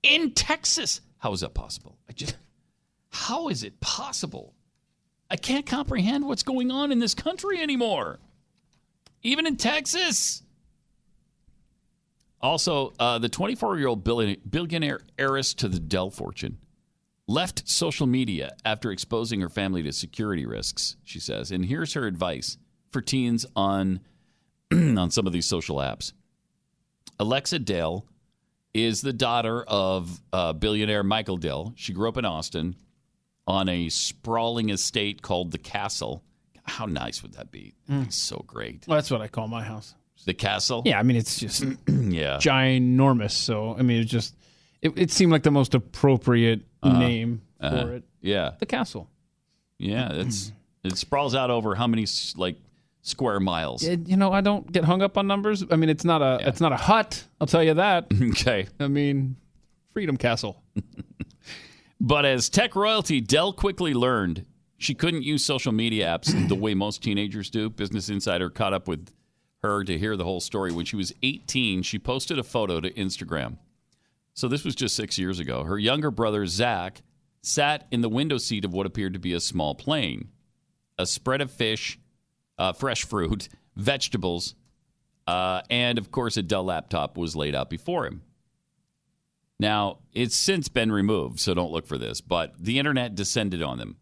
[0.02, 1.00] in Texas.
[1.18, 1.98] How is that possible?
[2.08, 2.36] I just
[3.10, 4.54] how is it possible?
[5.30, 8.18] I can't comprehend what's going on in this country anymore.
[9.22, 10.42] Even in Texas.
[12.40, 16.58] Also, uh, the 24 year old billionaire heiress to the Dell fortune
[17.26, 21.52] left social media after exposing her family to security risks, she says.
[21.52, 22.56] And here's her advice
[22.90, 24.00] for teens on,
[24.72, 26.12] on some of these social apps.
[27.20, 28.06] Alexa Dell
[28.72, 31.72] is the daughter of uh, billionaire Michael Dell.
[31.76, 32.76] She grew up in Austin
[33.46, 36.22] on a sprawling estate called the Castle.
[36.68, 37.74] How nice would that be?
[37.88, 38.84] That'd be so great.
[38.86, 39.94] Well, that's what I call my house.
[40.24, 40.82] The Castle?
[40.84, 42.36] Yeah, I mean it's just yeah.
[42.38, 43.30] ginormous.
[43.32, 44.34] So I mean, it just
[44.82, 46.98] it, it seemed like the most appropriate Uh-huh.
[46.98, 47.86] name for Uh-huh.
[47.88, 48.04] it.
[48.20, 48.52] Yeah.
[48.58, 49.08] The castle.
[49.78, 50.52] Yeah, it's
[50.84, 52.56] it sprawls out over how many s- like
[53.02, 53.84] square miles?
[53.84, 55.64] It- you know, I don't get hung up on numbers.
[55.70, 57.24] I mean, it's not a it's not a hut.
[57.40, 58.06] I'll tell you that.
[58.32, 58.66] okay.
[58.80, 59.36] I mean,
[59.92, 60.62] Freedom Castle.
[62.00, 64.46] But as tech royalty, Dell quickly learned
[64.78, 67.68] she couldn't use social media apps the way most teenagers do.
[67.68, 69.10] Business Insider caught up with
[69.62, 70.72] her to hear the whole story.
[70.72, 73.58] When she was 18, she posted a photo to Instagram.
[74.34, 75.64] So this was just six years ago.
[75.64, 77.02] Her younger brother, Zach,
[77.42, 80.28] sat in the window seat of what appeared to be a small plane.
[80.96, 81.98] A spread of fish,
[82.56, 84.54] uh, fresh fruit, vegetables,
[85.26, 88.22] uh, and of course, a Dell laptop was laid out before him.
[89.60, 93.78] Now, it's since been removed, so don't look for this, but the internet descended on
[93.78, 93.96] them.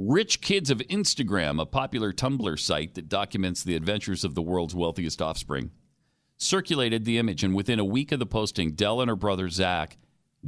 [0.00, 4.74] Rich Kids of Instagram, a popular Tumblr site that documents the adventures of the world's
[4.74, 5.72] wealthiest offspring,
[6.36, 9.98] circulated the image, and within a week of the posting, Dell and her brother Zach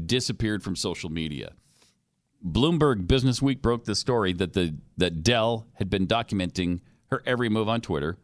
[0.07, 1.55] disappeared from social media.
[2.47, 7.49] Bloomberg Business Week broke the story that the that Dell had been documenting her every
[7.49, 8.19] move on Twitter,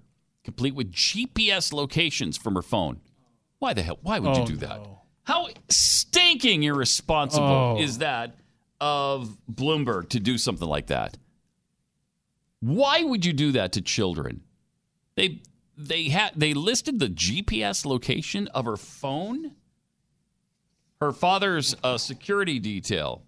[0.45, 3.01] complete with GPS locations from her phone.
[3.59, 3.99] Why the hell?
[4.01, 4.81] Why would Oh, you do that?
[5.25, 7.81] How stinking irresponsible Oh.
[7.81, 8.37] is that
[8.81, 11.17] of Bloomberg to do something like that?
[12.61, 14.43] Why would you do that to children?
[15.15, 15.43] They
[15.77, 19.53] they had they listed the GPS location of her phone.
[21.01, 23.23] Her father's uh, security detail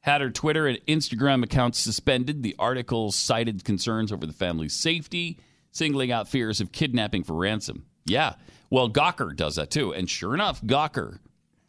[0.00, 2.42] had her Twitter and Instagram accounts suspended.
[2.42, 5.38] The article cited concerns over the family's safety,
[5.70, 7.84] singling out fears of kidnapping for ransom.
[8.06, 8.34] Yeah,
[8.70, 9.92] well, Gawker does that too.
[9.92, 11.18] And sure enough, Gawker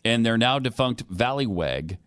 [0.06, 1.98] and their now defunct Valleywag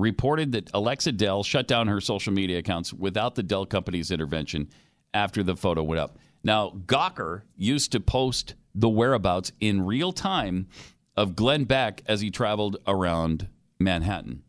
[0.00, 4.68] reported that Alexa Dell shut down her social media accounts without the Dell company's intervention
[5.12, 6.18] after the photo went up.
[6.42, 10.68] Now, Gawker used to post the whereabouts in real time
[11.16, 13.48] of Glenn Beck as he traveled around
[13.78, 14.42] Manhattan.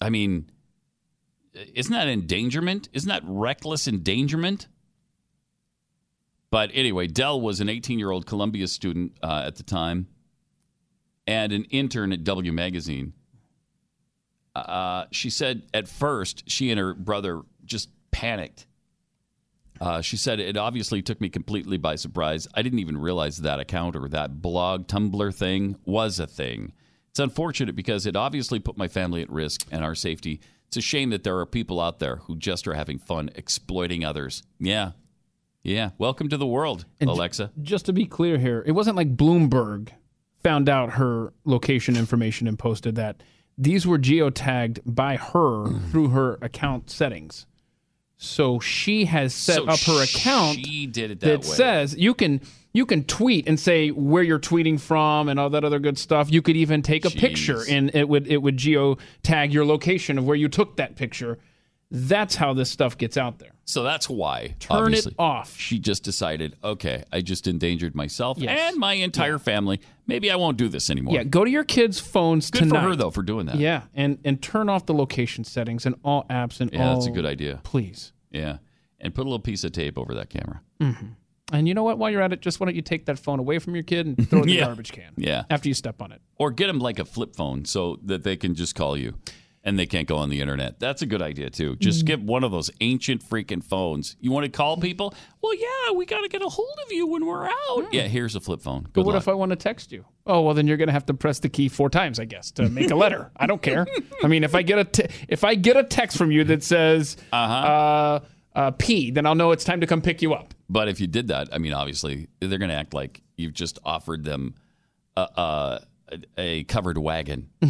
[0.00, 0.50] I mean,
[1.74, 2.88] isn't that endangerment?
[2.92, 4.68] Isn't that reckless endangerment?
[6.50, 10.08] But anyway, Dell was an 18 year old Columbia student uh, at the time
[11.26, 13.12] and an intern at W Magazine.
[14.54, 18.66] Uh, she said at first she and her brother just panicked.
[19.80, 22.46] Uh, she said it obviously took me completely by surprise.
[22.54, 26.72] I didn't even realize that account or that blog Tumblr thing was a thing.
[27.10, 30.40] It's unfortunate because it obviously put my family at risk and our safety.
[30.68, 34.04] It's a shame that there are people out there who just are having fun exploiting
[34.04, 34.42] others.
[34.58, 34.92] Yeah.
[35.62, 35.90] Yeah.
[35.98, 37.52] Welcome to the world, And j- Alexa.
[37.60, 39.90] Just to be clear here, it wasn't like Bloomberg
[40.42, 43.22] found out her location information and posted that.
[43.58, 47.46] These were geotagged by her through her account settings.
[48.16, 51.42] So she has set So up her account she did it that way.
[51.42, 52.40] says you can
[52.72, 56.30] you can tweet and say where you're tweeting from and all that other good stuff.
[56.30, 60.24] You could even take a picture and it would it would geotag your location of
[60.24, 61.38] where you took that picture.
[61.94, 63.50] That's how this stuff gets out there.
[63.66, 64.54] So that's why.
[64.58, 65.56] Turn it off.
[65.58, 68.70] She just decided, okay, I just endangered myself Yes.
[68.72, 69.78] and my entire family.
[70.06, 71.14] Maybe I won't do this anymore.
[71.14, 72.80] Yeah, go to your kids' phones Good tonight.
[72.82, 73.56] for her though for doing that.
[73.56, 76.78] Yeah, and and turn off the location settings and all apps and all.
[76.80, 76.94] Yeah, all.
[76.94, 77.60] that's a good idea.
[77.62, 78.12] Please.
[78.30, 78.56] Yeah,
[78.98, 80.62] and put a little piece of tape over that camera.
[80.80, 80.92] hmm
[81.52, 81.98] And you know what?
[81.98, 84.06] While you're at it, just why don't you take that phone away from your kid
[84.06, 86.22] and throw it in the garbage can Yeah, after you step on it?
[86.36, 89.14] or get them like a flip phone so that they can just call you.
[89.64, 90.80] And they can't go on the internet.
[90.80, 91.76] That's a good idea too.
[91.76, 91.78] Mm.
[91.78, 94.16] Just get one of those ancient freaking phones.
[94.18, 95.14] You want to call people?
[95.40, 97.92] Well, yeah, we got to get a hold of you when we're out.
[97.92, 98.88] Yeah, here's a flip phone.
[98.92, 99.22] But what luck.
[99.22, 100.04] if I want to text you?
[100.26, 102.68] Oh well, then you're gonna have to press the key four times, I guess, to
[102.68, 103.30] make a letter.
[103.36, 103.86] I don't care.
[104.22, 106.62] I mean, if I get a te- if I get a text from you that
[106.62, 108.20] says uh
[108.54, 110.54] uh, P, then I'll know it's time to come pick you up.
[110.68, 113.78] But if you did that, I mean, obviously they're going to act like you've just
[113.84, 114.54] offered them
[115.16, 115.80] a, a,
[116.38, 117.48] a covered wagon.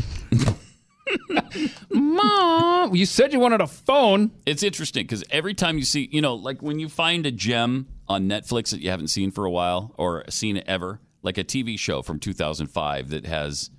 [1.91, 4.31] Mom, you said you wanted a phone.
[4.47, 7.89] It's interesting because every time you see, you know, like when you find a gem
[8.09, 11.45] on Netflix that you haven't seen for a while or seen it ever, like a
[11.45, 13.71] TV show from 2005 that has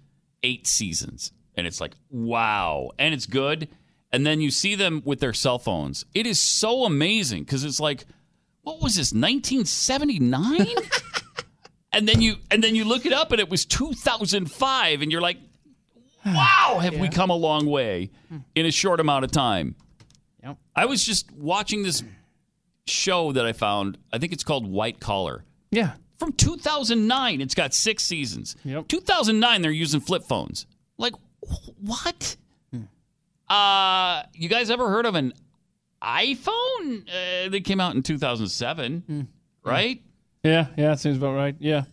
[0.44, 3.68] eight seasons, and it's like, wow, and it's good.
[4.12, 6.06] And then you see them with their cell phones.
[6.14, 8.06] It is so amazing because it's like,
[8.62, 10.68] what was this, 1979?
[11.94, 15.22] and then you and then you look it up and it was 2005, and you're
[15.22, 15.38] like,
[16.36, 18.12] wow, have we come a long way
[18.56, 19.76] in a short amount of time.
[20.44, 20.58] Yep.
[20.76, 22.04] I was just watching this
[22.86, 23.98] show that I found.
[24.12, 25.44] I think it's called White Collar.
[25.72, 25.94] Yeah.
[26.20, 27.42] From 2009.
[27.42, 28.56] It's got six seasons.
[28.66, 28.88] Yep.
[28.88, 30.66] 2009, they're using flip phones.
[30.98, 32.36] Like, wh- what?
[33.50, 35.34] Uh, you guys ever heard of an
[36.02, 37.08] iPhone?
[37.08, 39.28] Uh, they came out in 2007,
[39.64, 40.02] right?
[40.44, 41.56] Yeah, yeah, seems about right.
[41.60, 41.84] Yeah.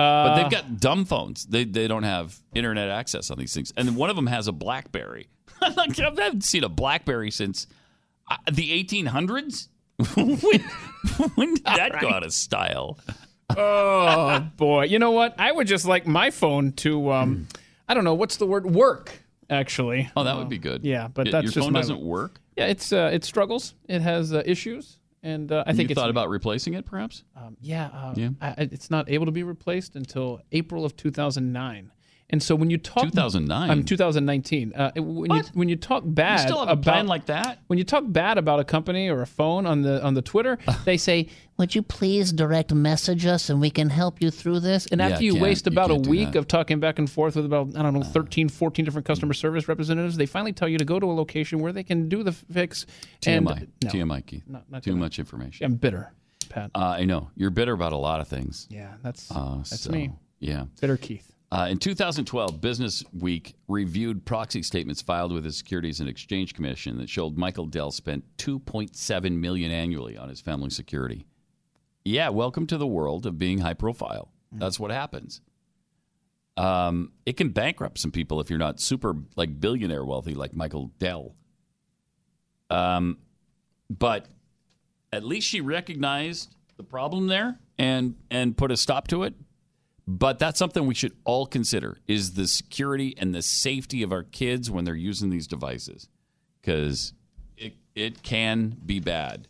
[0.00, 1.46] But Uh, they've got dumb phones.
[1.46, 3.72] They they don't have internet access on these things.
[3.76, 5.28] And one of them has a BlackBerry.
[5.76, 7.66] Like, I haven't seen a BlackBerry since
[8.30, 9.68] uh, the 1800s.
[10.14, 10.36] when,
[11.34, 12.98] when did that go out of style?
[13.56, 15.34] oh boy, you know what?
[15.38, 17.46] I would just like my phone to, um,
[17.88, 18.66] I don't know, what's the word?
[18.66, 19.12] Work.
[19.50, 20.08] Actually.
[20.16, 20.84] Oh, that would be good.
[20.84, 22.40] Yeah, but Y- that's your just phone doesn't work.
[22.56, 23.74] Yeah, it's uh, it struggles.
[23.88, 27.24] It has uh, issues, and uh, I think you thought about replacing it, perhaps.
[27.36, 28.30] Um, yeah, uh, Yeah.
[28.40, 31.92] I, it's not able to be replaced until April of 2009.
[32.32, 33.70] And so when you talk 2009?
[33.70, 37.06] um, 2019, uh, when you when you talk bad You still have a about plan
[37.08, 37.58] like that?
[37.66, 40.56] when you talk bad about a company or a phone on the on the Twitter,
[40.84, 41.28] they say,
[41.58, 45.08] "Would you please direct message us and we can help you through this?" And Yeah,
[45.08, 46.36] after you waste you about a week.
[46.36, 46.38] Uh.
[46.40, 49.66] of talking back and forth with about I don't know 13, 14 different customer service
[49.68, 52.32] representatives, they finally tell you to go to a location where they can do the
[52.32, 52.86] fix.
[53.26, 53.66] And TMI.
[53.84, 54.44] no, TMI, Keith.
[54.46, 55.66] Not- not Too much information.
[55.66, 56.12] I'm bitter,
[56.48, 56.70] Pat.
[56.74, 58.68] Uh, I know you're bitter about a lot of things.
[58.70, 60.10] Yeah, that's Uh, that's so, me.
[60.38, 60.66] Yeah.
[60.80, 61.26] Bitter Keith.
[61.52, 66.96] Uh, in 2012, Business Week reviewed proxy statements filed with the Securities and Exchange Commission
[66.98, 71.26] that showed Michael Dell spent 2.7 million annually on his family security.
[72.04, 74.30] Yeah, welcome to the world of being high profile.
[74.52, 75.40] That's what happens.
[76.56, 80.92] Um, it can bankrupt some people if you're not super like billionaire wealthy like Michael
[80.98, 81.34] Dell.
[82.68, 83.18] Um,
[83.88, 84.26] but
[85.12, 89.34] at least she recognized the problem there and and put a stop to it.
[90.06, 94.22] But that's something we should all consider is the security and the safety of our
[94.24, 96.08] kids when they're using these devices.
[96.60, 97.12] Because
[97.56, 99.48] it it can be bad.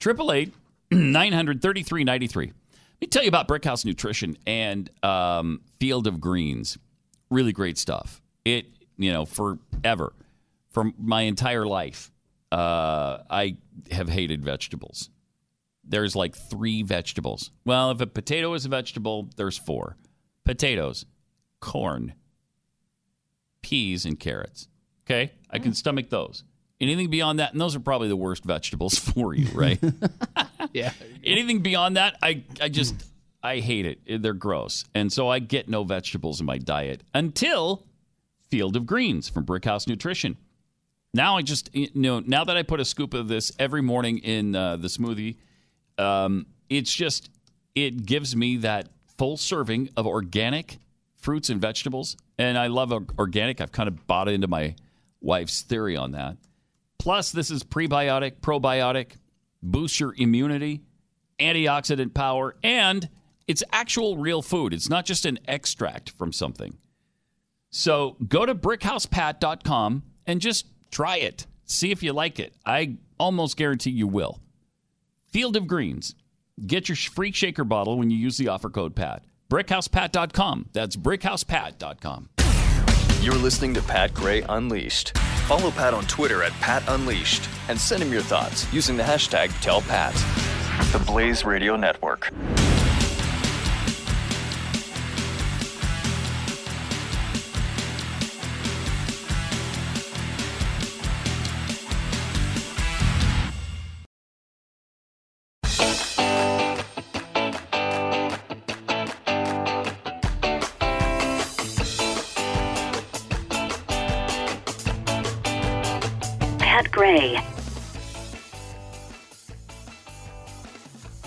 [0.00, 0.54] Triple eight
[0.90, 2.46] nine hundred thirty three ninety three.
[2.46, 6.78] Let me tell you about Brickhouse Nutrition and um, Field of Greens.
[7.30, 8.22] Really great stuff.
[8.44, 8.66] It
[8.96, 10.12] you know forever,
[10.70, 12.10] for my entire life,
[12.52, 13.56] uh, I
[13.90, 15.10] have hated vegetables
[15.88, 17.50] there's like three vegetables.
[17.64, 19.96] Well, if a potato is a vegetable, there's four
[20.44, 21.04] potatoes,
[21.60, 22.14] corn,
[23.62, 24.68] peas, and carrots.
[25.06, 25.32] Okay?
[25.50, 25.76] I can mm.
[25.76, 26.44] stomach those.
[26.80, 29.78] Anything beyond that, and those are probably the worst vegetables for you, right?
[30.72, 30.92] yeah.
[31.24, 32.94] Anything beyond that, I, I just,
[33.42, 34.00] I hate it.
[34.08, 34.84] Eh, they're gross.
[34.94, 37.84] And so I get no vegetables in my diet until
[38.48, 40.36] Field of Greens from Brickhouse Nutrition.
[41.12, 43.82] Now I just, eh, you know, now that I put a scoop of this every
[43.82, 45.36] morning in uh, the smoothie,
[45.98, 47.30] um, it's just
[47.74, 50.78] it gives me that full serving of organic
[51.16, 53.60] fruits and vegetables and i love organic.
[53.60, 54.76] I've kind of bought into my
[55.20, 56.36] wife's theory on that.
[56.98, 59.12] Plus this is prebiotic probiotic
[59.62, 60.82] boosts your immunity
[61.40, 63.08] antioxidant power and
[63.46, 64.74] it's actual real food.
[64.74, 66.76] It's not just an extract from something.
[67.70, 71.46] So go to brickhousepat.com and just try it.
[71.64, 72.54] See if you like it.
[72.64, 74.40] I almost guarantee you will
[75.30, 76.14] Field of Greens.
[76.66, 79.24] Get your free shaker bottle when you use the offer code PAT.
[79.50, 80.70] BrickHousePat.com.
[80.72, 82.28] That's BrickHousePat.com.
[83.20, 85.16] You're listening to Pat Gray Unleashed.
[85.46, 89.48] Follow Pat on Twitter at Pat Unleashed and send him your thoughts using the hashtag
[89.62, 90.92] TellPat.
[90.92, 92.32] The Blaze Radio Network.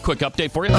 [0.04, 0.74] Quick update for you.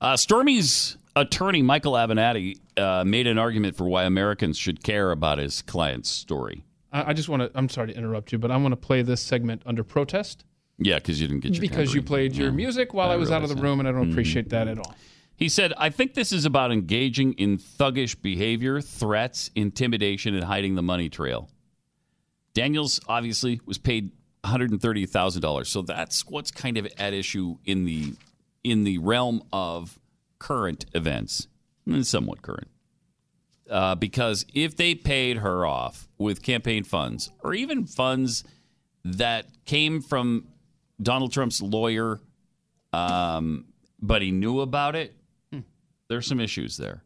[0.00, 5.38] Uh, Stormy's attorney, Michael Avenatti, uh, made an argument for why Americans should care about
[5.38, 6.62] his client's story.
[6.92, 7.50] I, I just want to.
[7.54, 10.44] I'm sorry to interrupt you, but I want to play this segment under protest
[10.78, 12.54] Yeah, because you didn't get your because you played your Yeah.
[12.54, 14.12] music while I, was out of the room, and I don't Mhm.
[14.12, 14.94] appreciate that at all.
[15.36, 20.74] He said, I think this is about engaging in thuggish behavior, threats, intimidation, and hiding
[20.76, 21.50] the money trail.
[22.54, 24.12] Daniels obviously was paid
[24.44, 25.66] $130,000.
[25.66, 28.14] So that's what's kind of at issue in the
[28.62, 29.98] in the realm of
[30.38, 31.48] current events.
[32.02, 32.68] Somewhat current.
[33.70, 38.44] uh, because if they paid her off with campaign funds or even funds
[39.04, 40.46] that came from
[41.02, 42.20] Donald Trump's lawyer,
[42.92, 43.66] um,
[44.00, 45.14] but he knew about it,
[46.08, 47.02] there's some issues there.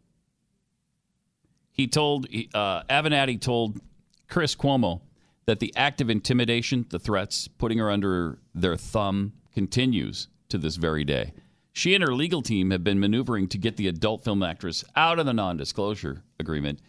[1.72, 3.80] He told uh, Avenatti told
[4.28, 5.02] Chris Cuomo
[5.46, 10.76] that the act of intimidation, the threats, putting her under their thumb, continues to this
[10.76, 11.32] very day.
[11.72, 15.18] She and her legal team have been maneuvering to get the adult film actress out
[15.18, 16.80] of the non-disclosure agreement,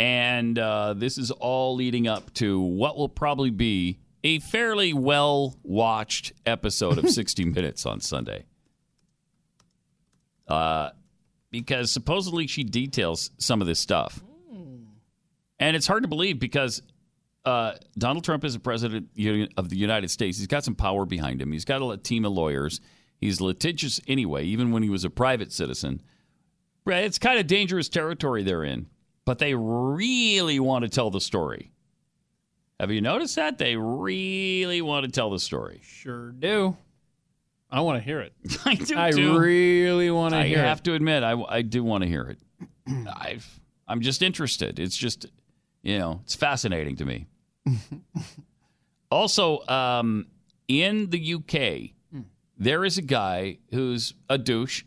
[0.00, 6.32] and uh, this is all leading up to what will probably be a fairly well-watched
[6.46, 8.46] episode of 60 Minutes on Sunday.
[10.46, 10.90] Uh,
[11.50, 14.22] because supposedly she details some of this stuff.
[15.58, 16.82] And it's hard to believe because
[17.44, 19.08] uh, Donald Trump is the president
[19.56, 20.38] of the United States.
[20.38, 21.50] He's got some power behind him.
[21.50, 22.80] He's got a team of lawyers.
[23.20, 26.02] He's litigious anyway, even when he was a private citizen.
[26.86, 28.86] It's kind of dangerous territory they're in,
[29.24, 31.72] but they really want to tell the story.
[32.78, 33.58] Have you noticed that?
[33.58, 35.80] They really want to tell the story.
[35.82, 36.76] Sure do.
[37.70, 38.32] I want to hear it.
[38.64, 38.98] I do.
[38.98, 39.38] I too.
[39.38, 40.84] really want to I hear I have it.
[40.84, 42.38] to admit, I, I do want to hear it.
[43.16, 44.78] I've, I'm just interested.
[44.78, 45.26] It's just,
[45.82, 47.26] you know, it's fascinating to me.
[49.10, 50.26] also, um,
[50.68, 51.90] in the UK,
[52.58, 54.84] there is a guy who's a douche.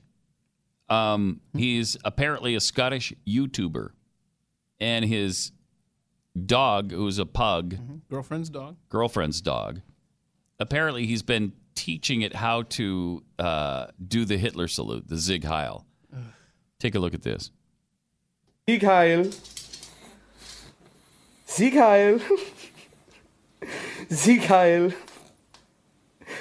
[0.89, 3.91] Um, he's apparently a Scottish YouTuber,
[4.79, 5.51] and his
[6.45, 7.75] dog, who's a pug,
[8.09, 8.75] Girlfriend's dog.
[8.89, 9.81] girlfriend's dog.
[10.59, 15.85] Apparently, he's been teaching it how to uh, do the Hitler salute, the Zig Heil.
[16.79, 17.51] Take a look at this.
[18.67, 19.29] Sieg Heil.
[21.45, 22.19] Sieg Heil.
[24.09, 24.91] Sieg Heil.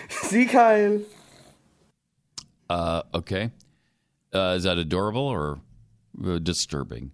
[0.08, 1.02] Sieg Heil.
[2.70, 3.50] Uh, okay.
[4.32, 5.60] Uh, is that adorable or
[6.24, 7.10] uh, disturbing?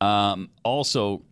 [0.00, 1.22] Um, also,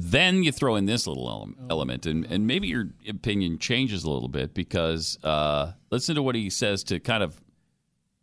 [0.00, 4.10] then you throw in this little ele- element, and, and maybe your opinion changes a
[4.10, 7.40] little bit because uh, listen to what he says to kind of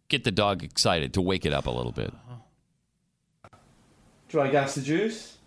[0.08, 2.14] get the dog excited, to wake it up a little bit.
[4.30, 5.38] Do I gas the juice?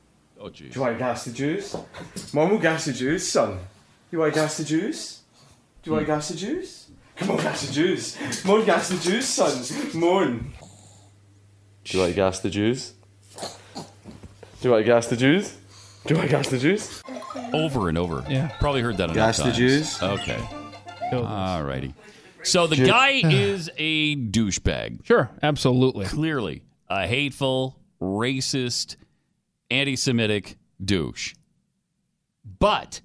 [0.40, 0.72] Oh, jeez.
[0.72, 1.74] Do I gas the juice?
[2.32, 3.58] Mom will gas the juice, son.
[4.10, 5.22] Do I gas the juice?
[5.82, 6.90] Do I gas the juice?
[7.16, 8.16] Come on, gas the juice.
[8.42, 9.90] Come on, gas the juice, son.
[9.90, 10.52] Come on.
[11.84, 12.94] Do I gas the juice?
[14.60, 15.56] Do I gas the juice?
[16.06, 17.02] Do I gas the juice?
[17.52, 18.24] Over and over.
[18.28, 18.48] Yeah.
[18.60, 19.56] Probably heard that enough Gas the times.
[19.56, 20.02] Jews?
[20.02, 20.40] Okay.
[21.12, 21.94] All righty.
[22.42, 25.04] So the guy is a douchebag.
[25.04, 26.06] Sure, absolutely.
[26.06, 28.96] Clearly a hateful, racist,
[29.70, 31.34] anti-Semitic douche.
[32.58, 33.00] But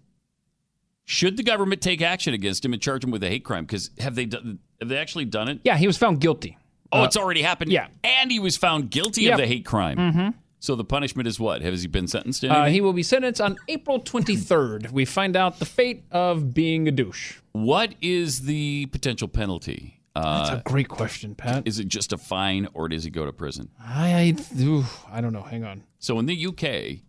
[1.06, 3.65] should the government take action against him and charge him with a hate crime?
[3.65, 4.60] Because have they done?
[4.80, 5.60] Have they actually done it?
[5.64, 6.57] Yeah, he was found guilty.
[6.91, 7.72] Oh, Uh, it's already happened.
[7.72, 7.88] yeah.
[8.03, 9.34] and he was found guilty Yep.
[9.34, 9.98] of the hate crime.
[9.98, 10.34] Mhm.
[10.64, 11.61] So the punishment is what?
[11.61, 12.45] Has he been sentenced?
[12.45, 14.91] Uh, he will be sentenced on April 23rd.
[14.91, 17.40] We find out the fate of being a douche.
[17.52, 19.99] What is the potential penalty?
[20.15, 21.68] Uh, That's a great question, Pat.
[21.68, 23.72] Is it just a fine or does he go to prison?
[23.77, 25.41] I, I, ooh, I don't know.
[25.41, 25.84] Hang on.
[25.99, 27.02] So in the UK,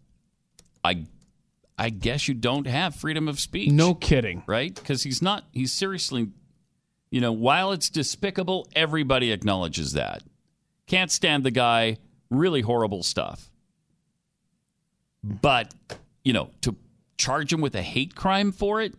[0.82, 1.04] I
[1.78, 3.70] I guess you don't have freedom of speech.
[3.70, 4.42] No kidding.
[4.48, 4.74] Right?
[4.74, 6.30] Because he's not he's seriously
[7.08, 10.24] you know, while it's despicable, everybody acknowledges that.
[10.88, 11.98] Can't stand the guy,
[12.38, 13.50] really horrible stuff.
[15.22, 15.72] But,
[16.24, 16.76] you know, to
[17.16, 18.94] charge him with a hate crime for it?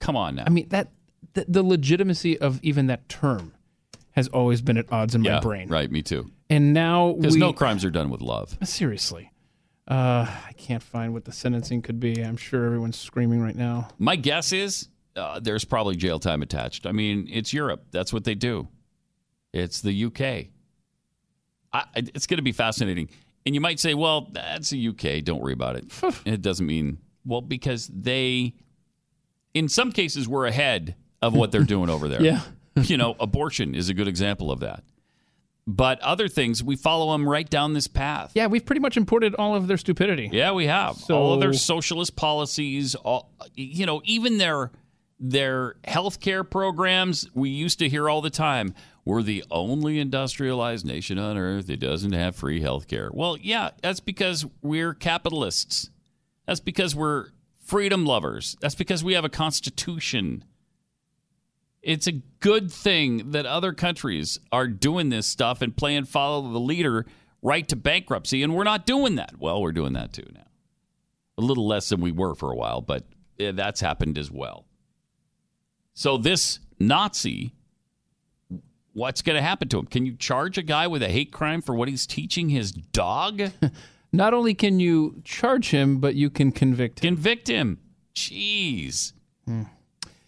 [0.00, 0.44] Come on now.
[0.46, 0.88] I mean that
[1.34, 3.54] the, the legitimacy of even that term
[4.12, 5.68] has always been at odds in my brain.
[5.68, 6.30] Right, me too.
[6.48, 8.56] And now Because no crimes are done with love.
[8.62, 9.30] seriously.
[9.86, 12.20] Uh, I can't find what the sentencing could be.
[12.22, 13.88] I'm sure everyone's screaming right now.
[13.98, 16.86] My guess is uh, there's probably jail time attached.
[16.86, 17.84] I mean, it's Europe.
[17.90, 18.68] That's what they do.
[19.52, 20.46] It's the UK.
[21.74, 23.08] I, it's going to be fascinating.
[23.44, 25.22] And you might say, well, that's the UK.
[25.24, 25.84] Don't worry about it.
[26.24, 28.54] it doesn't mean, well, because they,
[29.52, 32.22] in some cases, we're ahead of what they're doing over there.
[32.22, 32.40] Yeah.
[32.82, 34.82] you know, abortion is a good example of that.
[35.66, 38.32] But other things, we follow them right down this path.
[38.34, 40.28] Yeah, we've pretty much imported all of their stupidity.
[40.32, 42.94] Yeah, we have So- all of their socialist policies.
[42.96, 44.72] All you know, even their
[45.20, 47.28] their healthcare programs.
[47.34, 48.74] We used to hear all the time,
[49.04, 54.00] "We're the only industrialized nation on earth that doesn't have free healthcare." Well, yeah, that's
[54.00, 55.90] because we're capitalists.
[56.46, 57.28] That's because we're
[57.64, 58.56] freedom lovers.
[58.60, 60.44] That's because we have a constitution.
[61.82, 66.60] It's a good thing that other countries are doing this stuff and playing follow the
[66.60, 67.06] leader
[67.42, 69.38] right to bankruptcy, and we're not doing that.
[69.38, 70.46] Well, we're doing that too now.
[71.36, 73.04] A little less than we were for a while, but
[73.38, 74.64] eh, that's happened as well.
[75.92, 77.54] So this Nazi
[78.94, 79.86] what's going to happen to him?
[79.86, 83.42] Can you charge a guy with a hate crime for what he's teaching his dog?
[84.12, 87.16] Not only can you charge him, but you can convict him.
[87.16, 87.80] Convict him.
[88.14, 89.12] Jeez.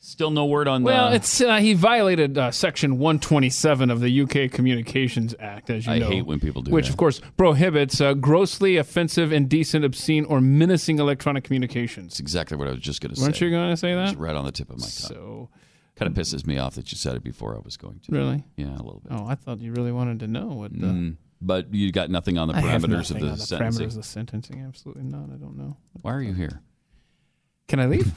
[0.01, 1.17] Still no word on Well, the.
[1.17, 5.99] it's uh, he violated uh, Section 127 of the UK Communications Act, as you I
[5.99, 6.09] know.
[6.09, 6.75] hate when people do that.
[6.75, 6.93] Which, that.
[6.93, 12.13] of course, prohibits uh, grossly offensive, indecent, obscene, or menacing electronic communications.
[12.13, 13.23] That's exactly what I was just going to say.
[13.23, 14.11] Weren't you going to say that?
[14.11, 14.91] It's right on the tip of my tongue.
[14.91, 15.49] So,
[15.97, 18.13] kind of pisses me off that you said it before I was going to.
[18.13, 18.45] Really?
[18.57, 19.13] Yeah, a little bit.
[19.13, 20.87] Oh, I thought you really wanted to know what the.
[20.87, 23.87] Mm, but you got nothing on the I have parameters of the on the sentencing.
[23.87, 24.65] parameters of the sentencing.
[24.67, 25.25] Absolutely not.
[25.33, 25.77] I don't know.
[26.03, 26.61] Why are you here?
[27.69, 28.13] Can I leave?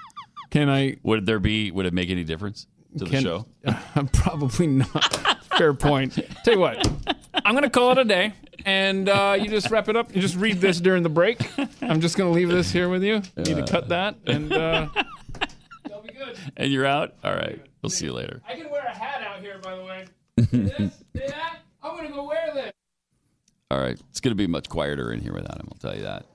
[0.50, 0.96] Can I?
[1.02, 1.70] Would there be?
[1.70, 2.66] Would it make any difference
[2.96, 3.46] to the Can- show?
[4.12, 5.44] Probably not.
[5.58, 6.18] Fair point.
[6.44, 6.86] Tell you what,
[7.44, 8.32] I'm going to call it a day,
[8.64, 10.14] and uh, you just wrap it up.
[10.14, 11.38] You just read this during the break.
[11.82, 13.22] I'm just going to leave this here with you.
[13.36, 14.88] You need to cut that, and uh,
[16.56, 17.14] And you're out.
[17.24, 17.60] All right.
[17.82, 18.40] We'll see you later.
[18.48, 20.04] I can wear a hat out here, by the way.
[20.50, 21.58] See that?
[21.82, 22.72] I'm going to go wear this.
[23.70, 23.98] All right.
[24.10, 25.68] It's going to be much quieter in here without him.
[25.70, 26.26] I'll tell you that.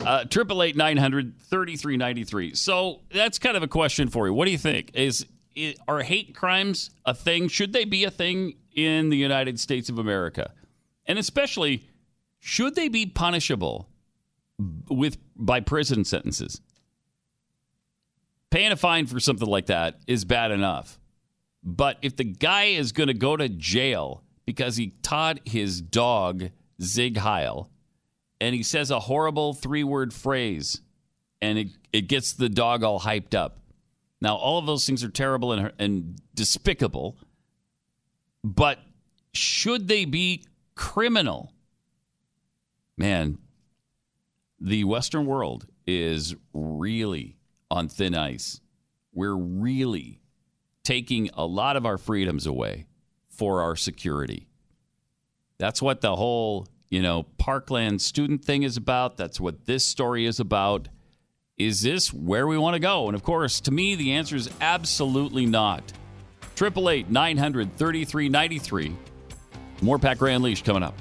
[0.00, 2.54] Uh, Triple eight nine hundred thirty three ninety three.
[2.54, 4.34] So that's kind of a question for you.
[4.34, 4.90] What do you think?
[4.94, 5.26] Is
[5.86, 7.48] are hate crimes a thing?
[7.48, 10.52] Should they be a thing in the United States of America?
[11.06, 11.86] And especially,
[12.40, 13.88] should they be punishable
[14.88, 16.60] with by prison sentences?
[18.52, 21.00] Paying a fine for something like that is bad enough.
[21.64, 26.50] But if the guy is going to go to jail because he taught his dog
[26.78, 27.70] Sieg Heil
[28.42, 30.82] and he says a horrible three word phrase
[31.40, 33.56] and it, it gets the dog all hyped up.
[34.20, 37.16] Now, all of those things are terrible and, and despicable,
[38.44, 38.80] but
[39.32, 41.54] should they be criminal?
[42.98, 43.38] Man,
[44.60, 47.38] the Western world is really
[47.72, 48.60] on thin ice.
[49.14, 50.20] We're really
[50.84, 52.86] taking a lot of our freedoms away
[53.28, 54.46] for our security.
[55.58, 59.16] That's what the whole, you know, Parkland student thing is about.
[59.16, 60.88] That's what this story is about.
[61.56, 63.06] Is this where we want to go?
[63.06, 65.92] And of course, to me, the answer is absolutely not.
[66.56, 68.96] 888 900 3393.
[69.80, 70.94] More Pat Gray Unleashed coming up.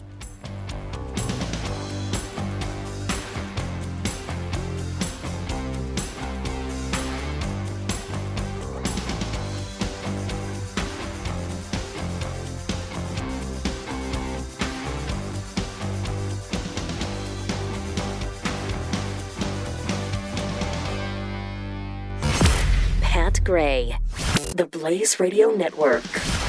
[24.81, 26.40] Blaze Radio Network.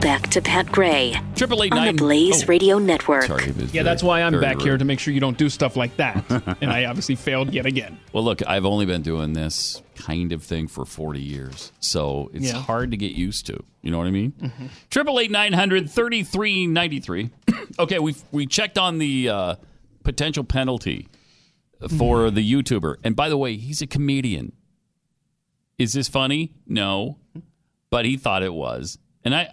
[0.00, 2.46] Back to Pat Gray Triple eight on the nine- Blaze oh.
[2.46, 3.24] Radio Network.
[3.24, 4.62] Sorry, Yeah, very- that's why I'm back rude.
[4.64, 6.24] here to make sure you don't do stuff like that.
[6.60, 7.98] and I obviously failed yet again.
[8.12, 12.46] Well, look, I've only been doing this kind of thing for 40 years, so it's
[12.46, 12.52] Yeah.
[12.52, 12.60] Mm-hmm.
[12.62, 13.62] hard to get used to.
[13.82, 14.52] You know what I mean?
[14.90, 17.30] Triple eight nine hundred thirty three ninety three.
[17.78, 19.54] Okay, we we checked on the uh,
[20.02, 21.08] potential penalty
[21.96, 22.34] for Mm-hmm.
[22.34, 24.52] the YouTuber, and by the way, he's a comedian.
[25.78, 26.52] Is this funny?
[26.66, 27.16] No,
[27.88, 29.48] but he thought it was, and I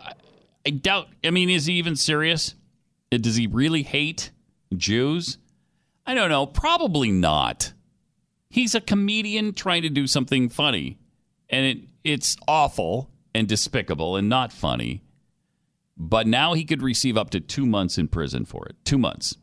[0.67, 1.07] I, doubt.
[1.23, 2.53] I mean, is he even serious?
[3.11, 4.31] Uh, Does he really hate
[4.75, 5.37] Jews?
[6.05, 6.45] I don't know.
[6.45, 7.73] Probably not.
[8.49, 10.99] He's a comedian trying to do something funny,
[11.49, 15.03] and it, it's awful and despicable and not funny.
[15.97, 18.75] But now he could receive up to two months in prison for it.
[18.83, 19.37] Two months,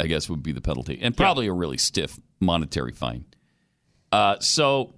[0.00, 3.24] I guess, would be the penalty, and probably a really stiff monetary fine.
[4.10, 4.94] Uh, so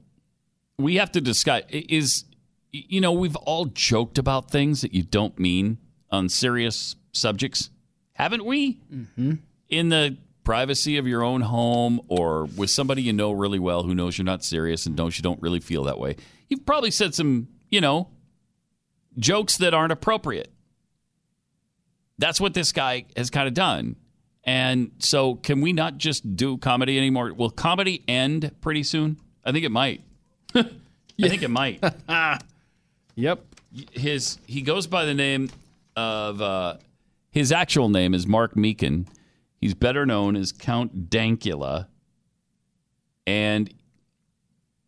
[0.79, 2.25] we have to discuss is
[2.73, 5.79] you know we've all joked about things that you don't mean
[6.11, 7.71] on serious subjects,
[8.13, 8.81] haven't we?
[8.93, 9.35] Mm-hmm.
[9.69, 13.95] in the privacy of your own home or with somebody you know really well who
[13.95, 16.17] knows you're not serious and knows you don't really feel that way,
[16.49, 18.09] you've probably said some, you know,
[19.19, 20.53] jokes that aren't appropriate.
[22.19, 23.97] That's what this guy has kind of done.
[24.45, 27.33] And so, can we not just do comedy anymore?
[27.33, 29.19] Will comedy end pretty soon?
[29.45, 30.03] I think it might.
[30.55, 30.65] I
[31.17, 31.85] think it might.
[33.21, 33.45] yep.
[33.93, 35.51] His he goes by the name
[35.97, 36.77] of uh,
[37.31, 39.07] his actual name is Mark Meechan.
[39.61, 41.87] He's better known as Count Dankula.
[43.27, 43.73] And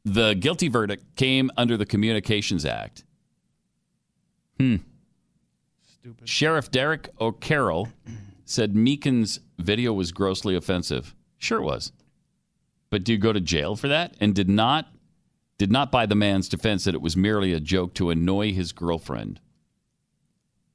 [0.05, 3.05] the guilty verdict came under the Communications Act.
[4.59, 4.77] Hmm.
[5.87, 6.29] Stupid.
[6.29, 7.89] Sheriff Derek O'Carroll
[8.45, 11.15] said Meechan's video was grossly offensive.
[11.39, 11.93] Sure it was.
[12.91, 14.17] But do you go to jail for that?
[14.21, 14.92] And did not
[15.63, 18.73] did not buy the man's defense that it was merely a joke to annoy his
[18.73, 19.39] girlfriend.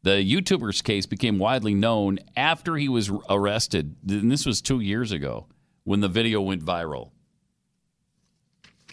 [0.04, 3.98] The YouTuber's case became widely known after he was arrested.
[4.08, 5.48] And this was two years ago
[5.84, 7.12] when the video went viral.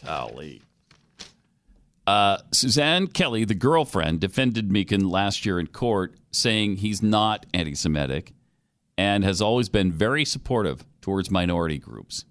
[0.04, 0.62] Golly.
[2.08, 7.76] Uh, Suzanne Kelly, the girlfriend, defended Meechan last year in court, saying he's not anti
[7.76, 8.32] Semitic
[8.98, 12.24] and has always been very supportive towards minority groups.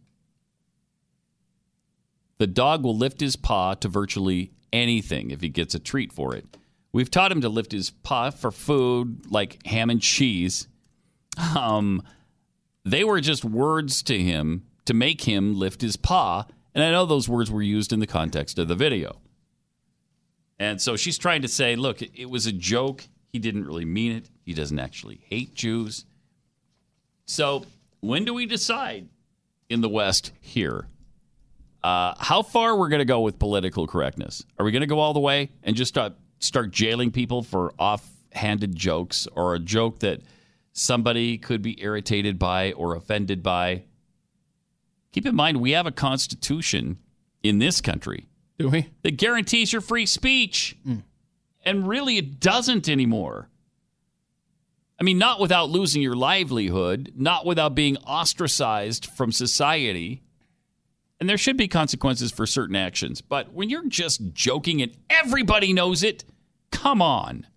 [2.43, 6.35] The dog will lift his paw to virtually anything if he gets a treat for
[6.35, 6.57] it.
[6.91, 10.67] We've taught him to lift his paw for food like ham and cheese.
[11.55, 12.03] Um,
[12.83, 16.45] they were just words to him to make him lift his paw.
[16.75, 19.21] And I know those words were used in the context of the video.
[20.59, 23.07] And so she's trying to say, look, it, was a joke.
[23.31, 24.29] He didn't really mean it.
[24.43, 26.03] He doesn't actually hate Jews.
[27.25, 27.63] So
[28.01, 29.07] when do we decide
[29.69, 30.89] in the West here
[31.83, 34.43] uh, how far we're going to go with political correctness?
[34.57, 37.73] Are we going to go all the way and just start, start jailing people for
[37.77, 40.21] offhanded jokes or a joke that
[40.71, 43.83] somebody could be irritated by or offended by?
[45.11, 46.97] Keep in mind, we have a constitution
[47.43, 48.27] in this country
[48.57, 48.89] Do we?
[49.03, 50.77] that guarantees your free speech.
[51.65, 53.47] And really, it doesn't anymore.
[54.99, 60.23] I mean, not without losing your livelihood, not without being ostracized from society.
[61.23, 63.21] And there should be consequences for certain actions.
[63.21, 66.25] But when you're just joking and everybody knows it,
[66.69, 67.47] come on.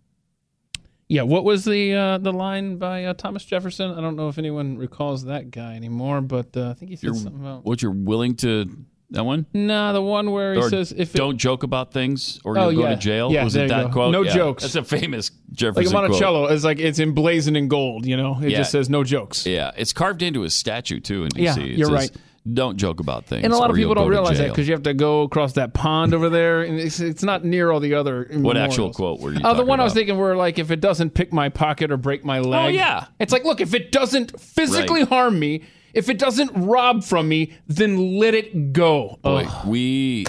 [1.08, 3.90] Yeah, what was the uh, the line by uh, Thomas Jefferson?
[3.90, 7.06] I don't know if anyone recalls that guy anymore, but uh, I think he said
[7.06, 7.64] You're, something about.
[7.64, 8.70] what you're willing to
[9.10, 9.46] that one?
[9.52, 12.68] Nah, the one where he Or says if it, don't joke about things or Oh,
[12.68, 12.94] you'll go yeah.
[12.94, 13.32] to jail.
[13.32, 13.90] Yeah, was it that go.
[13.92, 14.12] quote?
[14.12, 14.32] No Yeah.
[14.32, 14.62] jokes.
[14.62, 16.02] That's a famous like Jefferson a quote.
[16.10, 18.06] Monticello is like it's emblazoned in gold.
[18.06, 18.58] You know, it Yeah.
[18.58, 19.44] just says no jokes.
[19.44, 21.42] Yeah, it's carved into his statue too in D.C.
[21.44, 22.10] Yeah, you're says, right.
[22.52, 23.44] Don't joke about things.
[23.44, 25.74] And a lot of people don't realize that because you have to go across that
[25.74, 28.28] pond over there, and it's, it's not near all the other.
[28.34, 29.98] What actual quote were you Oh, the talking one I was about?
[30.00, 32.64] thinking where like if it doesn't pick my pocket or break my leg.
[32.66, 33.06] Oh, yeah.
[33.18, 35.08] It's like look, if it doesn't physically Right.
[35.08, 39.18] harm me, if it doesn't rob from me, then let it go.
[39.22, 39.66] Boy, Ugh.
[39.66, 40.26] we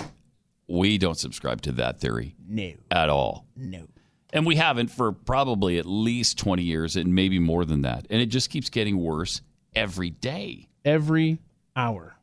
[0.67, 2.35] we don't subscribe to that theory.
[2.47, 2.71] No.
[2.89, 3.45] At all.
[3.55, 3.85] No.
[4.33, 8.07] And we haven't for probably at least 20 years and maybe more than that.
[8.09, 9.41] And it just keeps getting worse
[9.75, 10.67] every day.
[10.83, 11.39] Every
[11.77, 12.17] hour.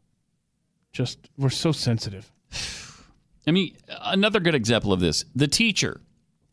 [0.92, 2.30] Just we're so sensitive.
[3.46, 6.00] I mean, another good example of this the teacher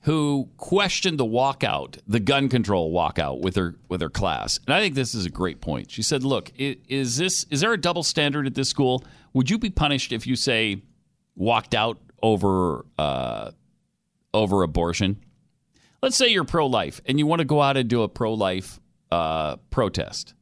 [0.02, 4.60] who questioned the walkout, the gun control walkout with her with her class.
[4.66, 5.92] And I think this is a great point.
[5.92, 9.04] She said, "Look, is this is there a double standard at this school?
[9.34, 10.82] Would you be punished if you say
[11.36, 13.52] walked out over uh,
[14.34, 15.18] over abortion?
[16.02, 18.34] Let's say you're pro life and you want to go out and do a pro
[18.34, 18.80] life
[19.12, 20.34] uh, protest,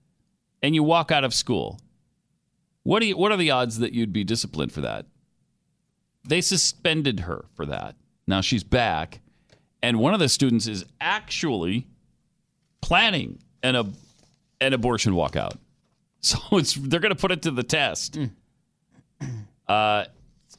[0.63, 1.79] and you walk out of school.
[2.83, 5.05] What do you, what are the odds that you'd be disciplined for that?
[6.27, 7.95] They suspended her for that.
[8.27, 9.19] Now she's back,
[9.81, 11.87] and one of the students is actually
[12.81, 13.95] planning an ab-
[14.61, 15.57] an abortion walkout.
[16.21, 18.17] So it's they're going to put it to the test.
[19.67, 20.05] Uh,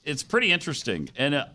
[0.04, 1.08] it's pretty interesting.
[1.16, 1.46] And uh,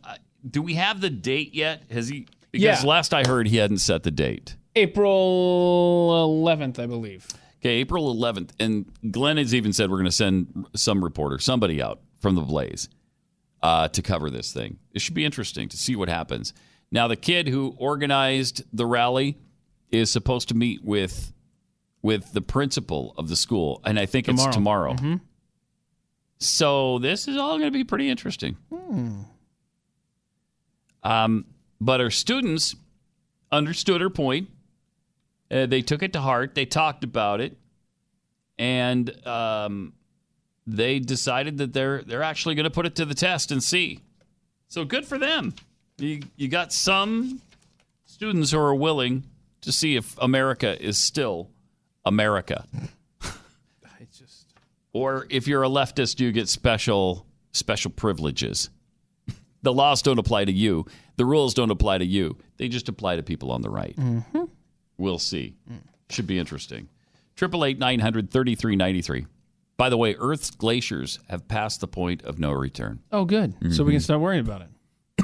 [0.49, 1.83] do we have the date yet?
[1.89, 2.27] Has he?
[2.51, 2.87] Because Yeah.
[2.89, 4.57] last I heard, he hadn't set the date.
[4.75, 7.27] April 11th, I believe.
[7.65, 8.51] Okay, April 11th.
[8.59, 12.43] And Glenn has even said we're going to send some reporter, somebody out from the
[12.43, 12.89] Blaze
[13.63, 14.77] uh, to cover this thing.
[14.93, 16.53] It should be interesting to see what happens.
[16.91, 19.39] Now, the kid who organized the rally
[19.89, 21.33] is supposed to meet with
[22.03, 24.93] with the principal of the school, and I think it's tomorrow.
[24.93, 25.21] Mhm.
[26.37, 28.57] So this is all going to be pretty interesting.
[28.69, 29.21] Hmm.
[31.01, 31.45] Um,
[31.81, 32.75] but our students
[33.51, 34.49] understood her point.
[35.55, 36.53] Uh, they took it to heart.
[36.53, 37.57] They talked about it,
[38.59, 39.93] and um,
[40.67, 44.01] they decided that they're they're actually going to put it to the test and see.
[44.67, 45.53] So good for them.
[45.97, 47.41] You you got some
[48.03, 49.23] students who are willing
[49.61, 51.49] to see if America is still
[52.03, 52.65] America.
[54.11, 54.47] just...
[54.91, 58.69] Or if you're a leftist, you get special special privileges.
[59.61, 60.85] The laws don't apply to you.
[61.15, 62.37] The rules don't apply to you.
[62.57, 63.95] They just apply to people on the right.
[63.95, 64.43] Mm-hmm.
[64.97, 65.55] We'll see.
[66.09, 66.87] Should be interesting.
[67.35, 69.25] Triple eight nine hundred thirty three ninety three.
[69.77, 73.01] By the way, Earth's glaciers have passed the point of no return.
[73.11, 73.53] Oh, good.
[73.73, 74.69] So we can start worrying about it.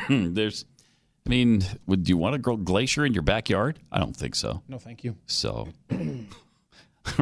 [0.35, 0.65] There's,
[1.25, 3.79] I mean, would do you want to grow glacier in your backyard?
[3.93, 4.61] I don't think so.
[4.67, 5.15] No, thank you.
[5.25, 5.69] So,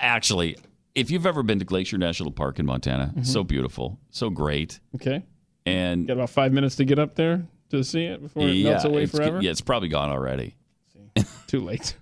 [0.00, 0.56] actually,
[0.94, 3.26] if you've ever been to Glacier National Park in Montana, Mhm.
[3.26, 4.80] so beautiful, so great.
[4.96, 5.22] Okay.
[5.66, 8.84] And Got about five minutes to get up there to see it before it melts
[8.84, 9.40] away forever.
[9.40, 10.56] yeah, it's probably gone already.
[11.50, 11.96] Too late.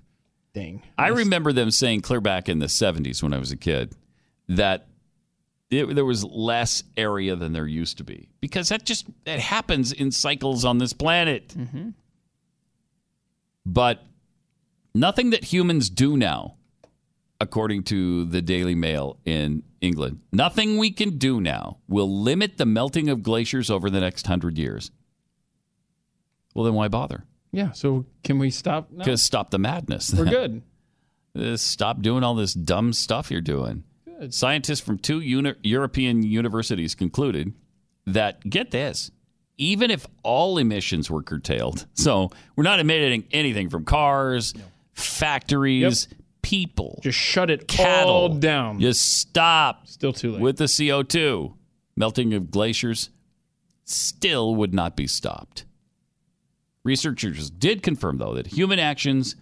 [0.53, 0.83] Dang.
[0.99, 3.95] I remember them saying clear back in the 70s when I was a kid
[4.49, 4.89] that
[5.71, 9.91] it- there was less area than there used to be because that just that happens
[9.93, 11.49] in cycles on this planet.
[11.57, 11.91] Mm-hmm.
[13.65, 14.05] But
[14.95, 16.57] nothing that humans do now,
[17.41, 22.67] according to the Daily Mail in England, nothing we can do now will limit the
[22.67, 24.91] melting of glaciers over the next hundred years.
[26.55, 27.25] Well, then why bother?
[27.53, 27.73] Yeah.
[27.73, 28.91] So can we stop?
[28.91, 29.05] now?
[29.05, 30.13] Because stop the madness.
[30.13, 30.63] We're good.
[31.39, 33.85] Uh, Stop doing all this dumb stuff you're doing.
[34.05, 34.35] Good.
[34.35, 37.53] Scientists from two uni- European universities concluded
[38.07, 39.13] that, get this,
[39.57, 44.53] even if all emissions were curtailed, so we're not emitting anything from cars,
[44.95, 46.09] factories,
[46.43, 48.81] people, just shut it cattle all down.
[48.81, 49.87] Just stop.
[49.87, 50.41] Still too late.
[50.41, 51.55] With the CO2,
[51.95, 53.11] melting of glaciers
[53.85, 55.65] still would not be stopped.
[56.85, 59.37] Researchers did confirm, though, that human actions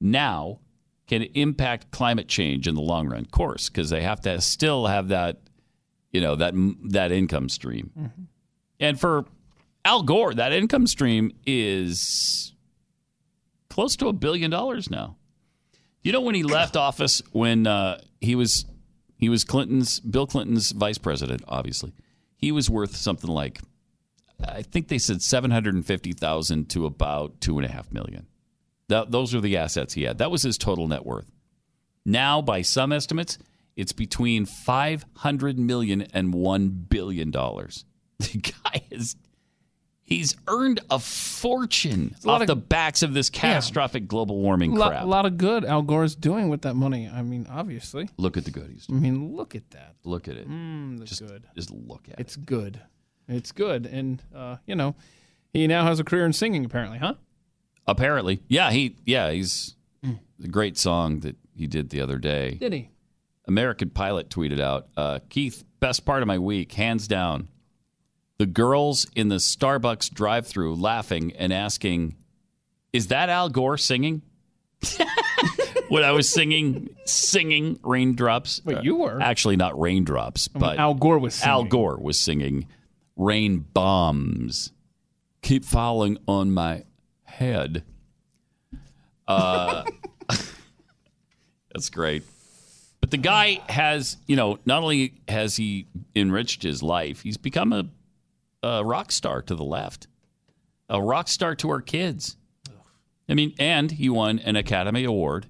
[0.00, 0.60] now
[1.06, 3.20] can impact climate change in the long run.
[3.20, 5.40] Of course, because they have to still have that,
[6.12, 6.54] you know, that
[6.90, 7.90] that income stream.
[7.98, 8.22] Mm-hmm.
[8.80, 9.24] And for
[9.84, 12.52] Al Gore, that income stream is
[13.70, 15.16] close to a billion dollars now.
[16.02, 18.66] You know, when he left office, when uh, he was
[19.16, 21.92] he was Clinton's Bill Clinton's vice president, obviously,
[22.36, 23.60] he was worth something like
[24.46, 27.92] I think they said seven hundred and fifty thousand to about two and a half
[27.92, 28.26] million.
[28.88, 30.18] That, those are the assets he had.
[30.18, 31.30] That was his total net worth.
[32.06, 33.36] Now, by some estimates,
[33.76, 37.84] it's between five hundred million and one billion dollars.
[38.18, 39.14] The guy is
[40.02, 44.90] he's earned a fortune a off of- the backs of this catastrophic global warming crap.
[44.90, 47.08] A lot, lot of good Al Gore's doing with that money.
[47.08, 48.08] I mean, obviously.
[48.16, 48.86] Look at the goodies.
[48.90, 49.94] I mean, look at that.
[50.04, 50.48] Look at it.
[50.50, 51.44] Mm, that's just, good.
[51.54, 52.20] just look at it.
[52.20, 52.80] It's good.
[53.28, 53.86] It's good.
[53.86, 54.94] And, uh, you know,
[55.52, 57.14] he now has a career in singing, apparently, huh?
[57.86, 59.74] Apparently, yeah, he yeah he's
[60.38, 62.52] the great song that he did the other day.
[62.52, 62.90] Did he?
[63.46, 67.48] American Pilot tweeted out, uh, Keith, best part of my week, hands down.
[68.36, 72.16] The girls in the Starbucks drive through laughing and asking,
[72.92, 74.22] Is that Al Gore singing?
[75.88, 78.60] when I was singing, singing raindrops.
[78.64, 79.20] Wait, you were?
[79.20, 81.50] Actually, not raindrops, I mean, but Al Gore was singing.
[81.50, 81.64] Al.
[81.64, 82.66] Gore was singing
[83.18, 84.72] rain bombs.
[85.42, 86.84] Keep falling on my
[87.24, 87.84] head.
[89.26, 89.84] Uh,
[91.72, 92.22] that's great.
[93.00, 95.86] But the guy has, you know, not only has he
[96.16, 97.84] enriched his life, he's become a,
[98.62, 100.08] a rock star to the left,
[100.88, 102.36] a rock star to our kids.
[103.28, 105.46] I mean, and he won an Academy Award.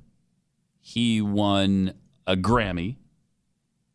[0.80, 1.94] He won
[2.26, 2.96] a Grammy.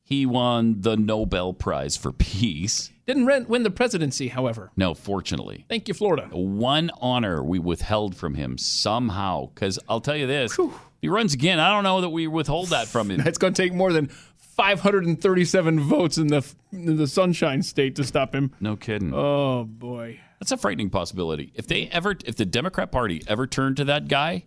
[0.03, 2.92] He won the Nobel Prize for Peace.
[3.05, 4.71] Didn't win the presidency, however.
[4.77, 5.65] No, fortunately.
[5.67, 6.29] Thank you, Florida.
[6.31, 9.49] One honor we withheld from him somehow.
[9.53, 10.71] Because I'll tell you this if
[11.01, 13.19] he runs again, I don't know that we withhold that from him.
[13.27, 14.07] It's going to take more than
[14.55, 18.53] 537 votes in the in the Sunshine State to stop him.
[18.61, 19.13] No kidding.
[19.13, 21.51] Oh boy, That's a frightening possibility.
[21.55, 24.45] If they ever, if the Democrat Party ever turned to that guy,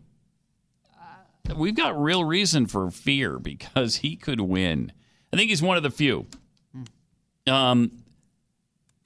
[1.50, 4.92] uh, we've got real reason for fear because he could win.
[5.32, 6.26] I think he's one of the few.
[7.46, 7.92] Um,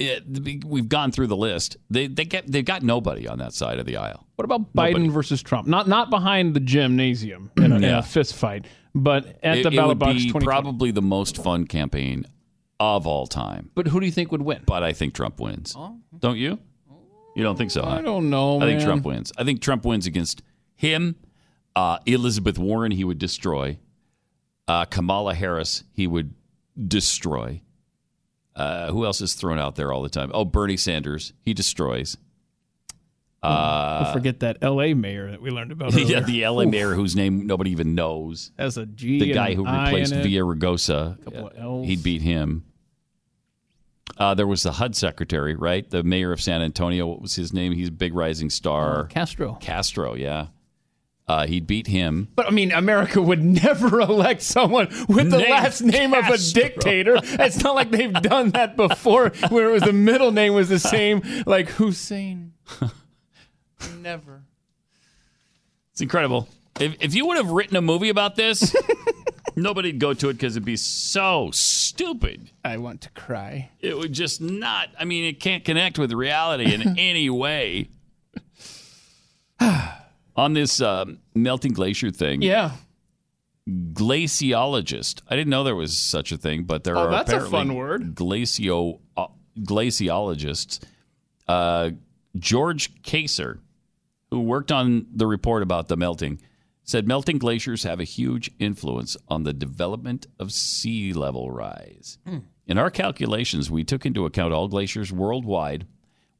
[0.01, 1.77] it, we've gone through the list.
[1.91, 4.27] They they get they've got nobody on that side of the aisle.
[4.37, 5.69] What about Biden versus Trump?
[5.69, 9.69] Not not behind the gymnasium in a, in a fist fight, but at it, the
[9.69, 10.25] it ballot would box.
[10.25, 12.25] be probably the most fun campaign
[12.81, 13.71] of all time.
[13.75, 14.63] But who do you think would win?
[14.67, 15.77] But I think Trump wins.
[16.19, 16.59] Don't you?
[17.37, 17.83] You don't think so?
[17.83, 17.91] huh?
[17.91, 18.57] I don't know.
[18.57, 18.87] I think man.
[18.87, 19.33] Trump wins.
[19.37, 20.43] I think Trump wins against
[20.75, 21.17] him.
[21.77, 23.79] Uh, Elizabeth Warren, he would destroy.
[24.67, 26.35] Uh, Kamala Harris, he would
[26.89, 27.61] destroy.
[28.57, 30.31] Uh, who else is thrown out there all the time?
[30.35, 32.17] Oh, Bernie Sanders, he destroys.
[33.43, 34.93] Uh, Don't forget that L.A.
[34.93, 35.95] mayor that we learned about.
[35.99, 36.71] yeah, the LA Oof.
[36.71, 38.53] mayor whose name nobody even knows.
[38.59, 40.13] As a G The guy who replaced.
[40.13, 41.59] Villaraigosa.
[41.59, 42.65] Uh, He beat him.
[44.19, 45.89] Uh, there was the HUD secretary, right?
[45.89, 47.07] The mayor of San Antonio.
[47.07, 47.73] What was his name?
[47.73, 49.07] He's a big rising star.
[49.07, 49.57] Castro.
[49.61, 50.49] Castro, yeah.
[51.31, 52.27] Uh, he'd beat him.
[52.35, 56.37] But I mean, America would never elect someone with the Named last name of a
[56.37, 57.19] dictator.
[57.23, 60.81] It's not like they've done that before, where it was the middle name was the
[60.81, 62.55] same, like Hussein.
[64.01, 64.43] Never.
[65.93, 66.49] It's incredible.
[66.81, 68.75] If, if you would have written a movie about this,
[69.55, 72.51] nobody'd go to it because it'd be so stupid.
[72.65, 73.71] I want to cry.
[73.79, 74.89] It would just not.
[74.99, 77.91] I mean, it can't connect with reality in any way.
[80.37, 82.73] On this um, melting glacier thing, Yeah.
[83.69, 85.23] glaciologist.
[85.29, 87.75] I didn't know there was such a thing, but there Oh, are that's a fun
[87.75, 88.15] word.
[88.15, 89.27] Glacio uh,
[89.59, 90.81] glaciologists.
[91.49, 91.91] Uh,
[92.37, 93.61] George Kaser,
[94.31, 96.41] who worked on the report about the melting,
[96.85, 102.19] said melting glaciers have a huge influence on the development of sea level rise.
[102.67, 105.87] In our calculations, we took into account all glaciers worldwide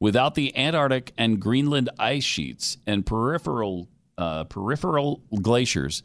[0.01, 3.87] without the Antarctic and Greenland ice sheets and peripheral
[4.17, 6.03] uh, peripheral glaciers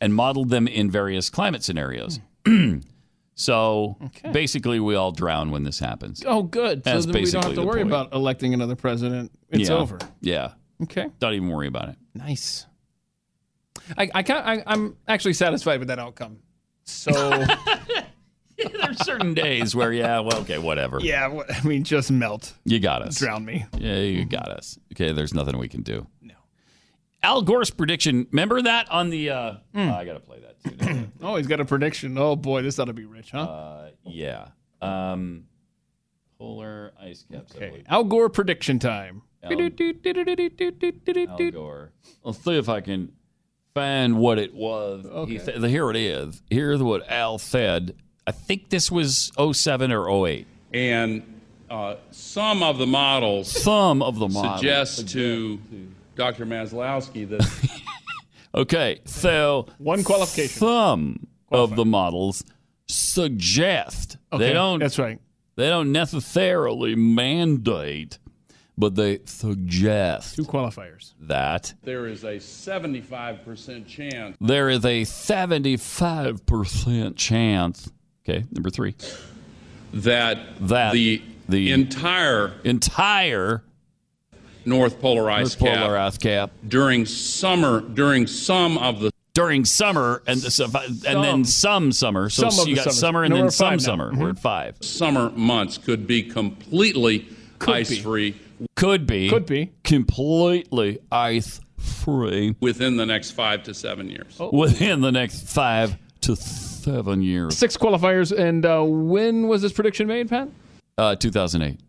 [0.00, 2.18] and modeled them in various climate scenarios.
[3.34, 3.98] so
[4.32, 6.22] basically, we all drown when this happens.
[6.26, 6.82] Oh, good.
[6.82, 7.88] That's So then we don't have to worry point.
[7.88, 9.30] about electing another president.
[9.50, 9.76] It's Yeah.
[9.76, 9.98] over.
[10.22, 10.52] Yeah.
[10.82, 11.08] Okay.
[11.20, 11.96] Don't even worry about it.
[12.14, 12.66] Nice.
[13.96, 16.38] I, I, can't, I I'm actually satisfied with that outcome.
[16.84, 17.12] So
[18.80, 20.98] There's certain days where, yeah, well, okay, whatever.
[21.00, 22.54] yeah, what- I mean, just melt.
[22.64, 23.16] You got us.
[23.18, 23.66] Drown me.
[23.78, 24.78] Yeah, you got us.
[24.92, 26.06] Okay, there's nothing we can do.
[26.20, 26.34] No.
[27.22, 28.26] Al Gore's prediction.
[28.32, 29.30] Remember that on the.
[29.30, 30.76] Uh, oh, I got to play that too.
[30.76, 31.06] don't I?
[31.22, 32.18] Oh, he's got a prediction.
[32.18, 33.42] Oh boy, this ought to be rich, huh?
[33.42, 34.48] Uh, yeah.
[34.80, 35.44] Um,
[36.38, 37.54] polar ice caps.
[37.56, 37.84] I believe.
[37.88, 39.22] Al Gore prediction time.
[39.44, 39.50] Al-
[41.52, 41.92] Gore.
[42.24, 43.12] I'll see if I can
[43.74, 45.04] find what it was.
[45.28, 45.68] He Okay.
[45.68, 46.42] here it is.
[46.50, 47.94] Here's what Al said.
[48.26, 50.46] I think this was 07 or 08.
[50.72, 51.22] And
[51.68, 55.58] uh, some of the models Some of the models suggest to
[56.14, 56.46] Dr.
[56.46, 57.80] Maslowski that
[58.54, 60.58] Okay, so one qualification.
[60.58, 62.44] Some of the models
[62.88, 64.78] suggest Okay, they don't.
[64.80, 65.18] that's right.
[65.56, 68.18] They don't necessarily mandate,
[68.78, 71.12] but they suggest Two qualifiers.
[71.20, 77.90] that there is a 75% chance there is a seventy-five percent chance.
[78.28, 78.94] Okay, number three.
[79.94, 80.38] that,
[80.68, 83.62] That the, the entire entire
[84.64, 89.64] North Polar Ice North Polar Cap ice cap during summer, during some of the during
[89.64, 92.28] summer and and then some summer.
[92.30, 92.98] So Some of you the got summers.
[93.00, 93.84] summer and No, then we're some five now.
[93.84, 94.10] summer.
[94.12, 94.20] Mm-hmm.
[94.22, 94.76] We're at five.
[94.82, 97.26] summer months could be completely
[97.58, 97.72] Could be.
[97.78, 98.36] ice free
[98.76, 99.28] Could be.
[99.30, 99.72] Could be.
[99.84, 104.36] Completely ice free within the next five to seven years.
[104.38, 104.50] Oh.
[104.56, 106.36] within the next five to
[106.82, 107.56] seven years.
[107.56, 110.48] Six qualifiers, and uh, when was this prediction made, Pat?
[110.98, 111.80] Uh, 2008.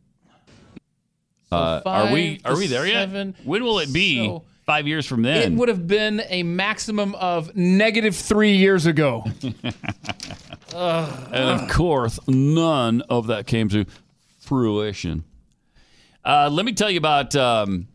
[1.51, 3.35] Uh, are we are we there seven.
[3.37, 3.45] yet?
[3.45, 4.25] When will it be?
[4.25, 8.85] So- five years from then, It would have been a maximum of negative three years
[8.85, 9.25] ago.
[10.73, 13.85] and of course, none of that came to
[14.39, 15.25] fruition.
[16.23, 17.87] Uh, let me tell you about um,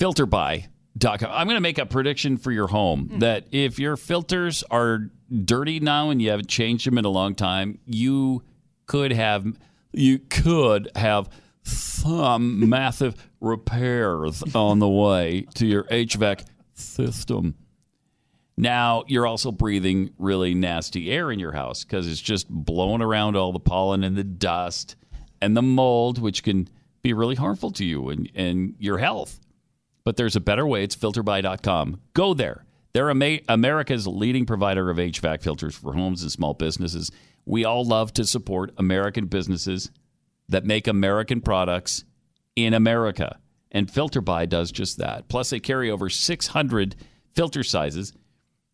[0.00, 0.64] filterbuy.com.
[1.04, 3.18] I'm going to make a prediction for your home hmm.
[3.20, 5.10] that if your filters are
[5.44, 8.42] dirty now and you haven't changed them in a long time, you
[8.86, 9.46] could have
[9.92, 11.28] you could have
[11.62, 16.44] some massive repairs on the way to your HVAC
[16.74, 17.54] system.
[18.58, 23.36] Now, you're also breathing really nasty air in your house because it's just blowing around
[23.36, 24.96] all the pollen and the dust
[25.42, 26.68] and the mold, which can
[27.02, 29.40] be really harmful to you and, and your health.
[30.06, 30.84] But there's a better way.
[30.84, 32.00] It's filterbuy.com.
[32.14, 32.64] Go there.
[32.92, 37.10] They're America's leading provider of HVAC filters for homes and small businesses.
[37.44, 39.90] We all love to support American businesses
[40.48, 42.04] that make American products
[42.54, 43.40] in America.
[43.72, 45.26] And FilterBuy does just that.
[45.26, 46.94] Plus, they carry over 600
[47.34, 48.12] filter sizes,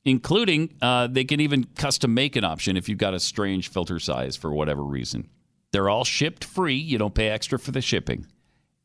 [0.05, 3.99] including uh, they can even custom make an option if you've got a strange filter
[3.99, 5.31] size for whatever reason.
[5.73, 6.77] They're all shipped free.
[6.77, 8.27] You don't pay extra for the shipping.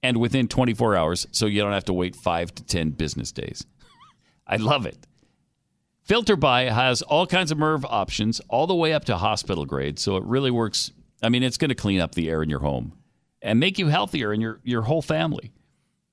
[0.03, 3.65] And within 24 hours, so you don't have to wait five to 10 business days.
[4.47, 5.07] I love it.
[6.07, 9.99] FilterBuy has all kinds of MERV options, all the way up to hospital grade.
[9.99, 10.91] So it really works.
[11.21, 12.93] I mean, it's going to clean up the air in your home
[13.41, 15.51] and make you healthier and your, your whole family.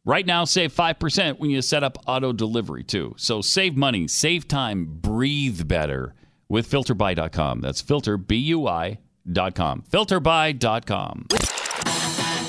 [0.05, 3.15] Right now, save 5% when you set up auto delivery, too.
[3.17, 6.15] So save money, save time, breathe better
[6.49, 7.61] with filterbuy.com.
[7.61, 8.25] That's filterbuy.com.
[8.27, 9.85] B U I.com.
[9.91, 11.27] Filterbuy.com.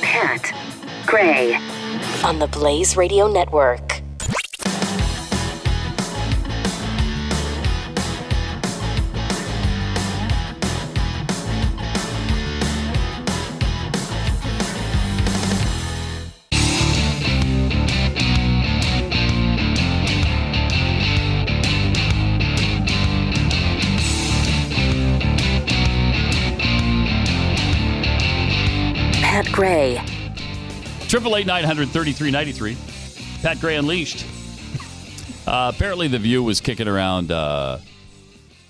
[0.02, 0.75] Pat
[1.06, 1.56] Gray
[2.24, 4.02] on the Blaze Radio Network.
[29.56, 30.15] Gray.
[31.16, 32.76] Triple eight nine hundred thirty three ninety three.
[33.42, 34.26] Pat Gray Unleashed.
[35.48, 37.78] Uh, apparently, the View was kicking around uh,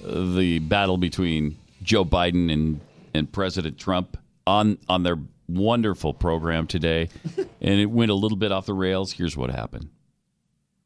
[0.04, 2.82] the battle between Joe Biden and,
[3.14, 5.18] and President Trump on on their
[5.48, 7.08] wonderful program today,
[7.62, 9.14] and it went a little bit off the rails.
[9.14, 9.90] Here's what happened.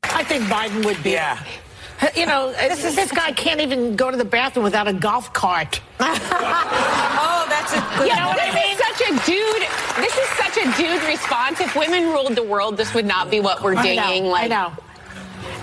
[0.04, 1.14] I think Biden would be.
[1.14, 1.44] Yeah.
[2.16, 5.82] You know, this, this guy can't even go to the bathroom without a golf cart.
[6.02, 8.10] Oh, that's a good.
[8.10, 8.72] You know what I mean?
[8.72, 9.68] is such a dude.
[9.98, 11.60] This is such a dude response.
[11.60, 14.24] If women ruled the world, this would not be what we're I dinging.
[14.24, 14.74] know, like, I know.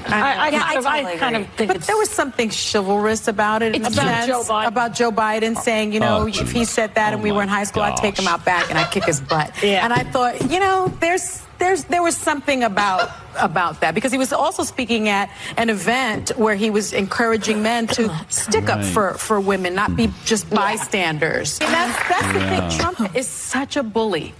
[0.08, 2.10] I, I, Yeah, I kind of- I totally kind of think But it's there was
[2.10, 3.74] something chivalrous about it.
[3.74, 4.66] It's about sense, Joe Biden.
[4.68, 7.42] About Joe Biden saying, you know, Oh, if he said that and we oh were
[7.42, 9.52] in high school, I'd take him out back and I'd kick his butt.
[9.62, 9.84] Yeah.
[9.84, 14.18] And I thought, you know, there's there's there was something about about that because he
[14.18, 19.14] was also speaking at an event where he was encouraging men to stick up for
[19.14, 21.58] for women, not be just bystanders.
[21.60, 22.78] And that's that's the thing.
[22.78, 24.34] Trump is such a bully.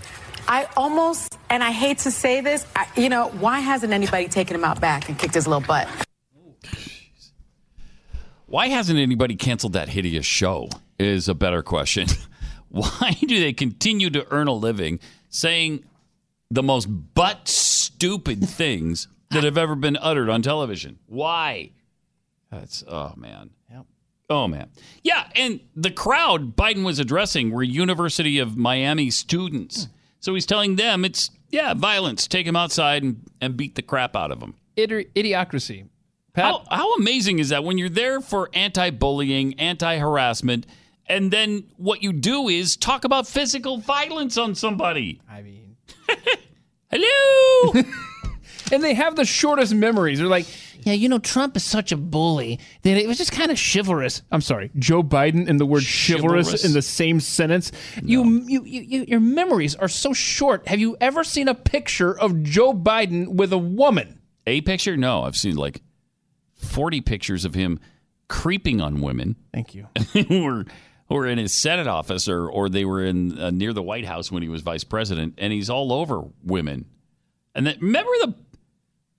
[0.48, 4.54] I almost, and I hate to say this, I, you know, why hasn't anybody taken
[4.54, 5.88] him out back and kicked his little butt?
[8.46, 10.68] Why hasn't anybody canceled that hideous show?
[10.98, 12.06] Is a better question.
[12.68, 15.84] Why do they continue to earn a living saying
[16.50, 20.98] the most butt stupid things that have ever been uttered on television?
[21.06, 21.70] Why?
[22.50, 23.50] That's oh man.
[24.28, 24.70] Oh man.
[25.02, 29.84] Yeah, and the crowd Biden was addressing were University of Miami students.
[29.84, 29.90] Hmm.
[30.20, 32.26] So he's telling them it's yeah, violence.
[32.26, 34.54] Take him outside and, and beat the crap out of him.
[34.76, 35.88] Idi- idiocracy.
[36.34, 40.66] How, how amazing is that when you're there for anti bullying, anti harassment,
[41.06, 45.20] and then what you do is talk about physical violence on somebody?
[45.30, 45.65] I mean,
[46.90, 47.72] hello.
[48.72, 50.18] and they have the shortest memories.
[50.18, 50.46] They're like,
[50.86, 54.22] yeah, you know, Trump is such a bully that it was just kind of chivalrous.
[54.30, 56.64] I'm sorry, Joe Biden and the word chivalrous, Chivalrous?
[56.64, 57.72] in the same sentence.
[58.02, 60.68] You, you, you, you, your memories are so short.
[60.68, 64.20] Have you ever seen a picture of Joe Biden with a woman?
[64.46, 64.96] A picture?
[64.96, 65.82] No, I've seen like
[66.54, 67.80] 40 pictures of him
[68.28, 69.36] creeping on women.
[69.52, 69.88] Thank you.
[70.28, 70.64] who
[71.08, 74.30] were in his Senate office or or they were in uh, near the White House
[74.30, 76.86] when he was vice president, and he's all over women.
[77.54, 78.34] And then remember the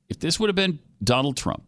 [0.10, 1.64] if this would have been Donald Trump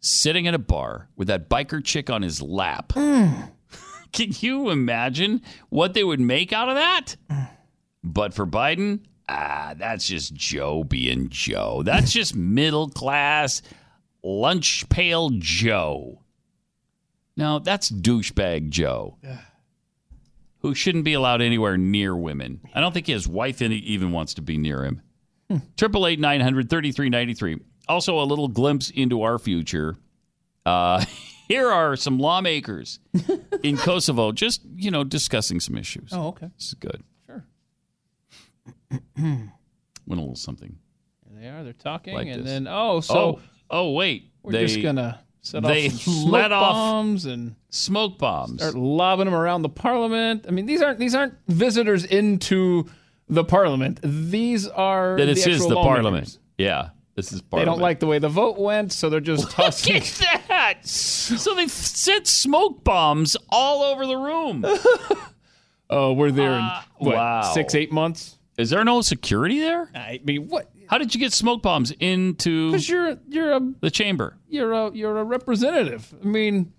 [0.00, 2.92] sitting at a bar with that biker chick on his lap.
[4.12, 7.16] Can you imagine what they would make out of that?
[8.02, 11.82] But for Biden, ah, that's just Joe being Joe.
[11.84, 13.60] That's just middle class
[14.22, 16.22] lunch pail Joe.
[17.38, 19.16] No, that's douchebag Joe,
[20.58, 22.60] who shouldn't be allowed anywhere near women.
[22.74, 25.02] I don't think his wife even wants to be near him.
[25.76, 27.58] Triple eight nine hundred thirty three ninety three.
[27.88, 29.96] Also, a little glimpse into our future.
[30.66, 31.04] Uh,
[31.48, 32.98] here are some lawmakers
[33.62, 36.10] in Kosovo, just you know, discussing some issues.
[36.12, 36.50] Oh, okay.
[36.56, 37.04] This is good.
[37.24, 37.44] Sure.
[39.16, 39.50] Went
[40.08, 40.76] a little something.
[41.30, 41.62] There they are.
[41.62, 42.46] They're talking, Like and this.
[42.50, 46.52] then oh, so oh, oh, wait, we're they, just gonna set off they smoke let
[46.52, 48.60] off bombs and smoke bombs.
[48.60, 50.44] start lobbing them around the parliament.
[50.48, 52.86] I mean, these aren't these aren't visitors into
[53.28, 54.00] the parliament.
[54.02, 56.38] These are that the this is the parliament.
[56.56, 57.66] Yeah, this is parliament.
[57.66, 59.94] They don't like the way the vote went, so they're just tossing.
[59.94, 60.74] Look at that!
[61.38, 64.64] So they set smoke bombs all over the room.
[65.90, 67.42] oh, we're there in Uh, what, wow.
[67.42, 68.38] six eight months.
[68.56, 69.90] Is there no security there?
[69.94, 70.70] I mean, what?
[70.88, 74.36] How did you get smoke bombs into Because you're you're a the chamber?
[74.48, 76.12] you're a you're a representative.
[76.22, 76.72] I mean,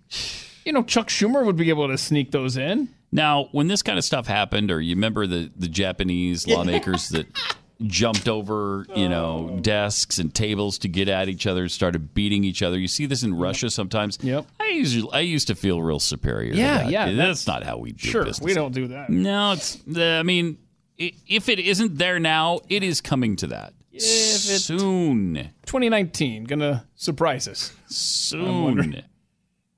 [0.64, 2.88] you know, Chuck Schumer would be able to sneak those in.
[3.12, 7.26] Now, when this kind of stuff happened, or you remember the, the Japanese lawmakers that
[7.82, 9.58] jumped over, you know, oh.
[9.60, 12.78] desks and tables to get at each other, started beating each other.
[12.78, 14.16] You see this in Russia sometimes.
[14.22, 14.46] Yep.
[14.60, 16.52] I usually I used to feel real superior.
[16.52, 16.90] to Yeah, that.
[16.90, 18.44] yeah, That's, that's- not how we do Sure, business.
[18.44, 19.10] we don't do that.
[19.10, 19.78] No, it's.
[19.96, 20.58] I mean,
[21.00, 25.34] i- if it isn't there now, it is coming to that If it- soon.
[25.66, 29.02] 2019 gonna surprise us Soon.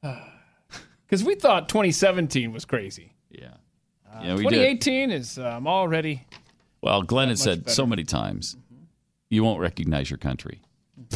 [0.00, 3.14] because we thought 2017 was crazy.
[3.30, 3.54] Yeah.
[4.12, 4.80] Uh, Yeah, we did.
[4.82, 6.26] 2018 is um, already.
[6.82, 8.56] Well, Glenn has said so many times,
[9.30, 10.60] you won't recognize your country.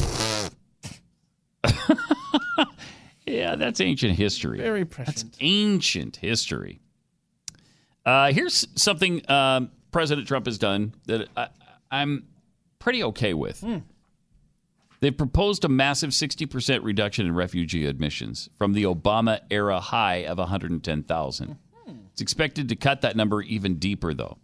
[3.25, 4.57] yeah, that's ancient history.
[4.57, 5.35] Very That's prescient.
[5.41, 6.79] ancient history.
[8.05, 11.49] Uh, here's something um, President Trump has done that I,
[11.91, 12.25] I'm
[12.79, 13.61] pretty okay with.
[13.61, 13.77] Hmm.
[14.99, 20.39] They've proposed a massive 60% reduction in refugee admissions from the Obama era high of
[20.39, 21.57] 110,000.
[22.11, 24.37] It's expected to cut that number even deeper, though.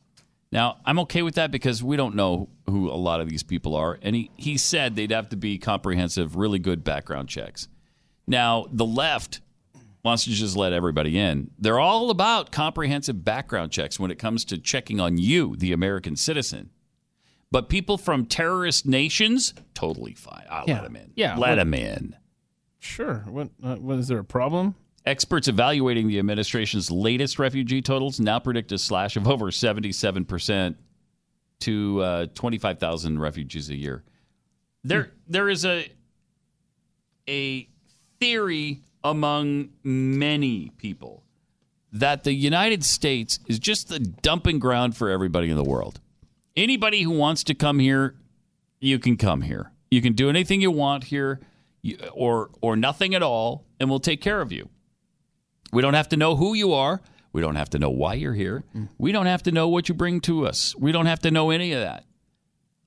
[0.51, 3.75] Now, I'm okay with that because we don't know who a lot of these people
[3.75, 3.97] are.
[4.03, 7.67] And he, he said they'd have to be comprehensive, really good background checks.
[8.27, 9.41] Now, the left
[10.03, 11.49] wants to just let everybody in.
[11.57, 16.15] They're all about comprehensive background checks when it comes to checking on you, the American
[16.15, 16.69] citizen.
[17.53, 20.43] But people from terrorist nations, totally fine.
[20.49, 20.73] I'll Yeah.
[20.73, 21.11] let them in.
[21.15, 22.15] Yeah, Let what- them in.
[22.79, 23.19] Sure.
[23.29, 23.51] What?
[23.61, 24.73] Uh, what is there a problem?
[25.05, 30.75] Experts evaluating the administration's latest refugee totals now predict a slash of over 77%
[31.59, 34.03] to uh, 25,000 refugees a year.
[34.83, 35.87] There, there is a
[37.29, 37.69] a
[38.19, 41.23] theory among many people
[41.91, 45.99] that the United States is just the dumping ground for everybody in the world.
[46.55, 48.15] Anybody who wants to come here,
[48.79, 49.71] you can come here.
[49.89, 51.39] You can do anything you want here.
[52.13, 54.69] or or nothing at all, and we'll take care of you.
[55.73, 57.01] We don't have to know who you are.
[57.33, 58.63] We don't have to know why you're here.
[58.75, 58.89] Mm.
[58.97, 60.75] We don't have to know what you bring to us.
[60.75, 62.05] We don't have to know any of that.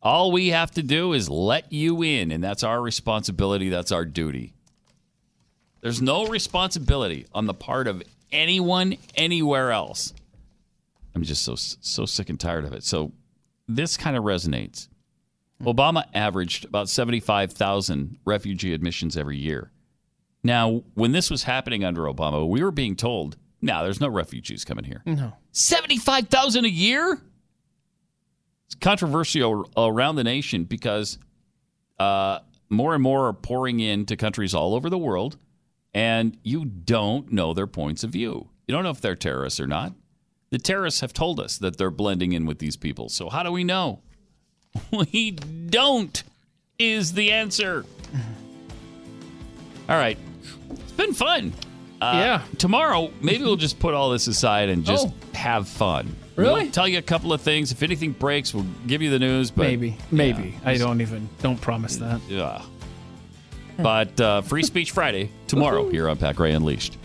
[0.00, 3.68] All we have to do is let you in, and that's our responsibility.
[3.68, 4.54] That's our duty.
[5.80, 10.14] There's no responsibility on the part of anyone anywhere else.
[11.14, 12.84] I'm just so so sick and tired of it.
[12.84, 13.12] So
[13.68, 14.88] this kind of resonates.
[15.62, 19.70] Obama averaged about 75,000 refugee admissions every year.
[20.44, 24.64] Now, when this was happening under Obama, we were being told, "No, there's no refugees
[24.64, 25.32] coming here." No.
[25.52, 27.22] 75,000 a year?
[28.66, 31.18] It's controversial around the nation because
[31.98, 35.38] uh, more and more are pouring into countries all over the world,
[35.94, 38.50] and you don't know their points of view.
[38.66, 39.94] You don't know if they're terrorists or not.
[40.50, 43.08] The terrorists have told us that they're blending in with these people.
[43.08, 44.00] So, how do we know?
[45.12, 46.22] We don't,
[46.78, 47.84] is the answer.
[49.88, 50.18] All right.
[50.70, 51.52] It's been fun.
[52.00, 52.42] Uh, Yeah.
[52.58, 55.14] Tomorrow, maybe we'll just put all this aside and just Oh.
[55.34, 56.14] have fun.
[56.36, 56.64] Really?
[56.64, 57.72] We'll tell you a couple of things.
[57.72, 59.50] If anything breaks, we'll give you the news.
[59.50, 60.54] But maybe, maybe.
[60.64, 62.20] I don't even don't promise that.
[62.28, 62.60] Yeah.
[63.78, 66.98] But uh, Free Speech Friday tomorrow here on Pat Gray Unleashed.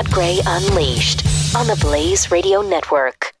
[0.00, 3.34] Pat Gray Unleashed on the Blaze Radio Network.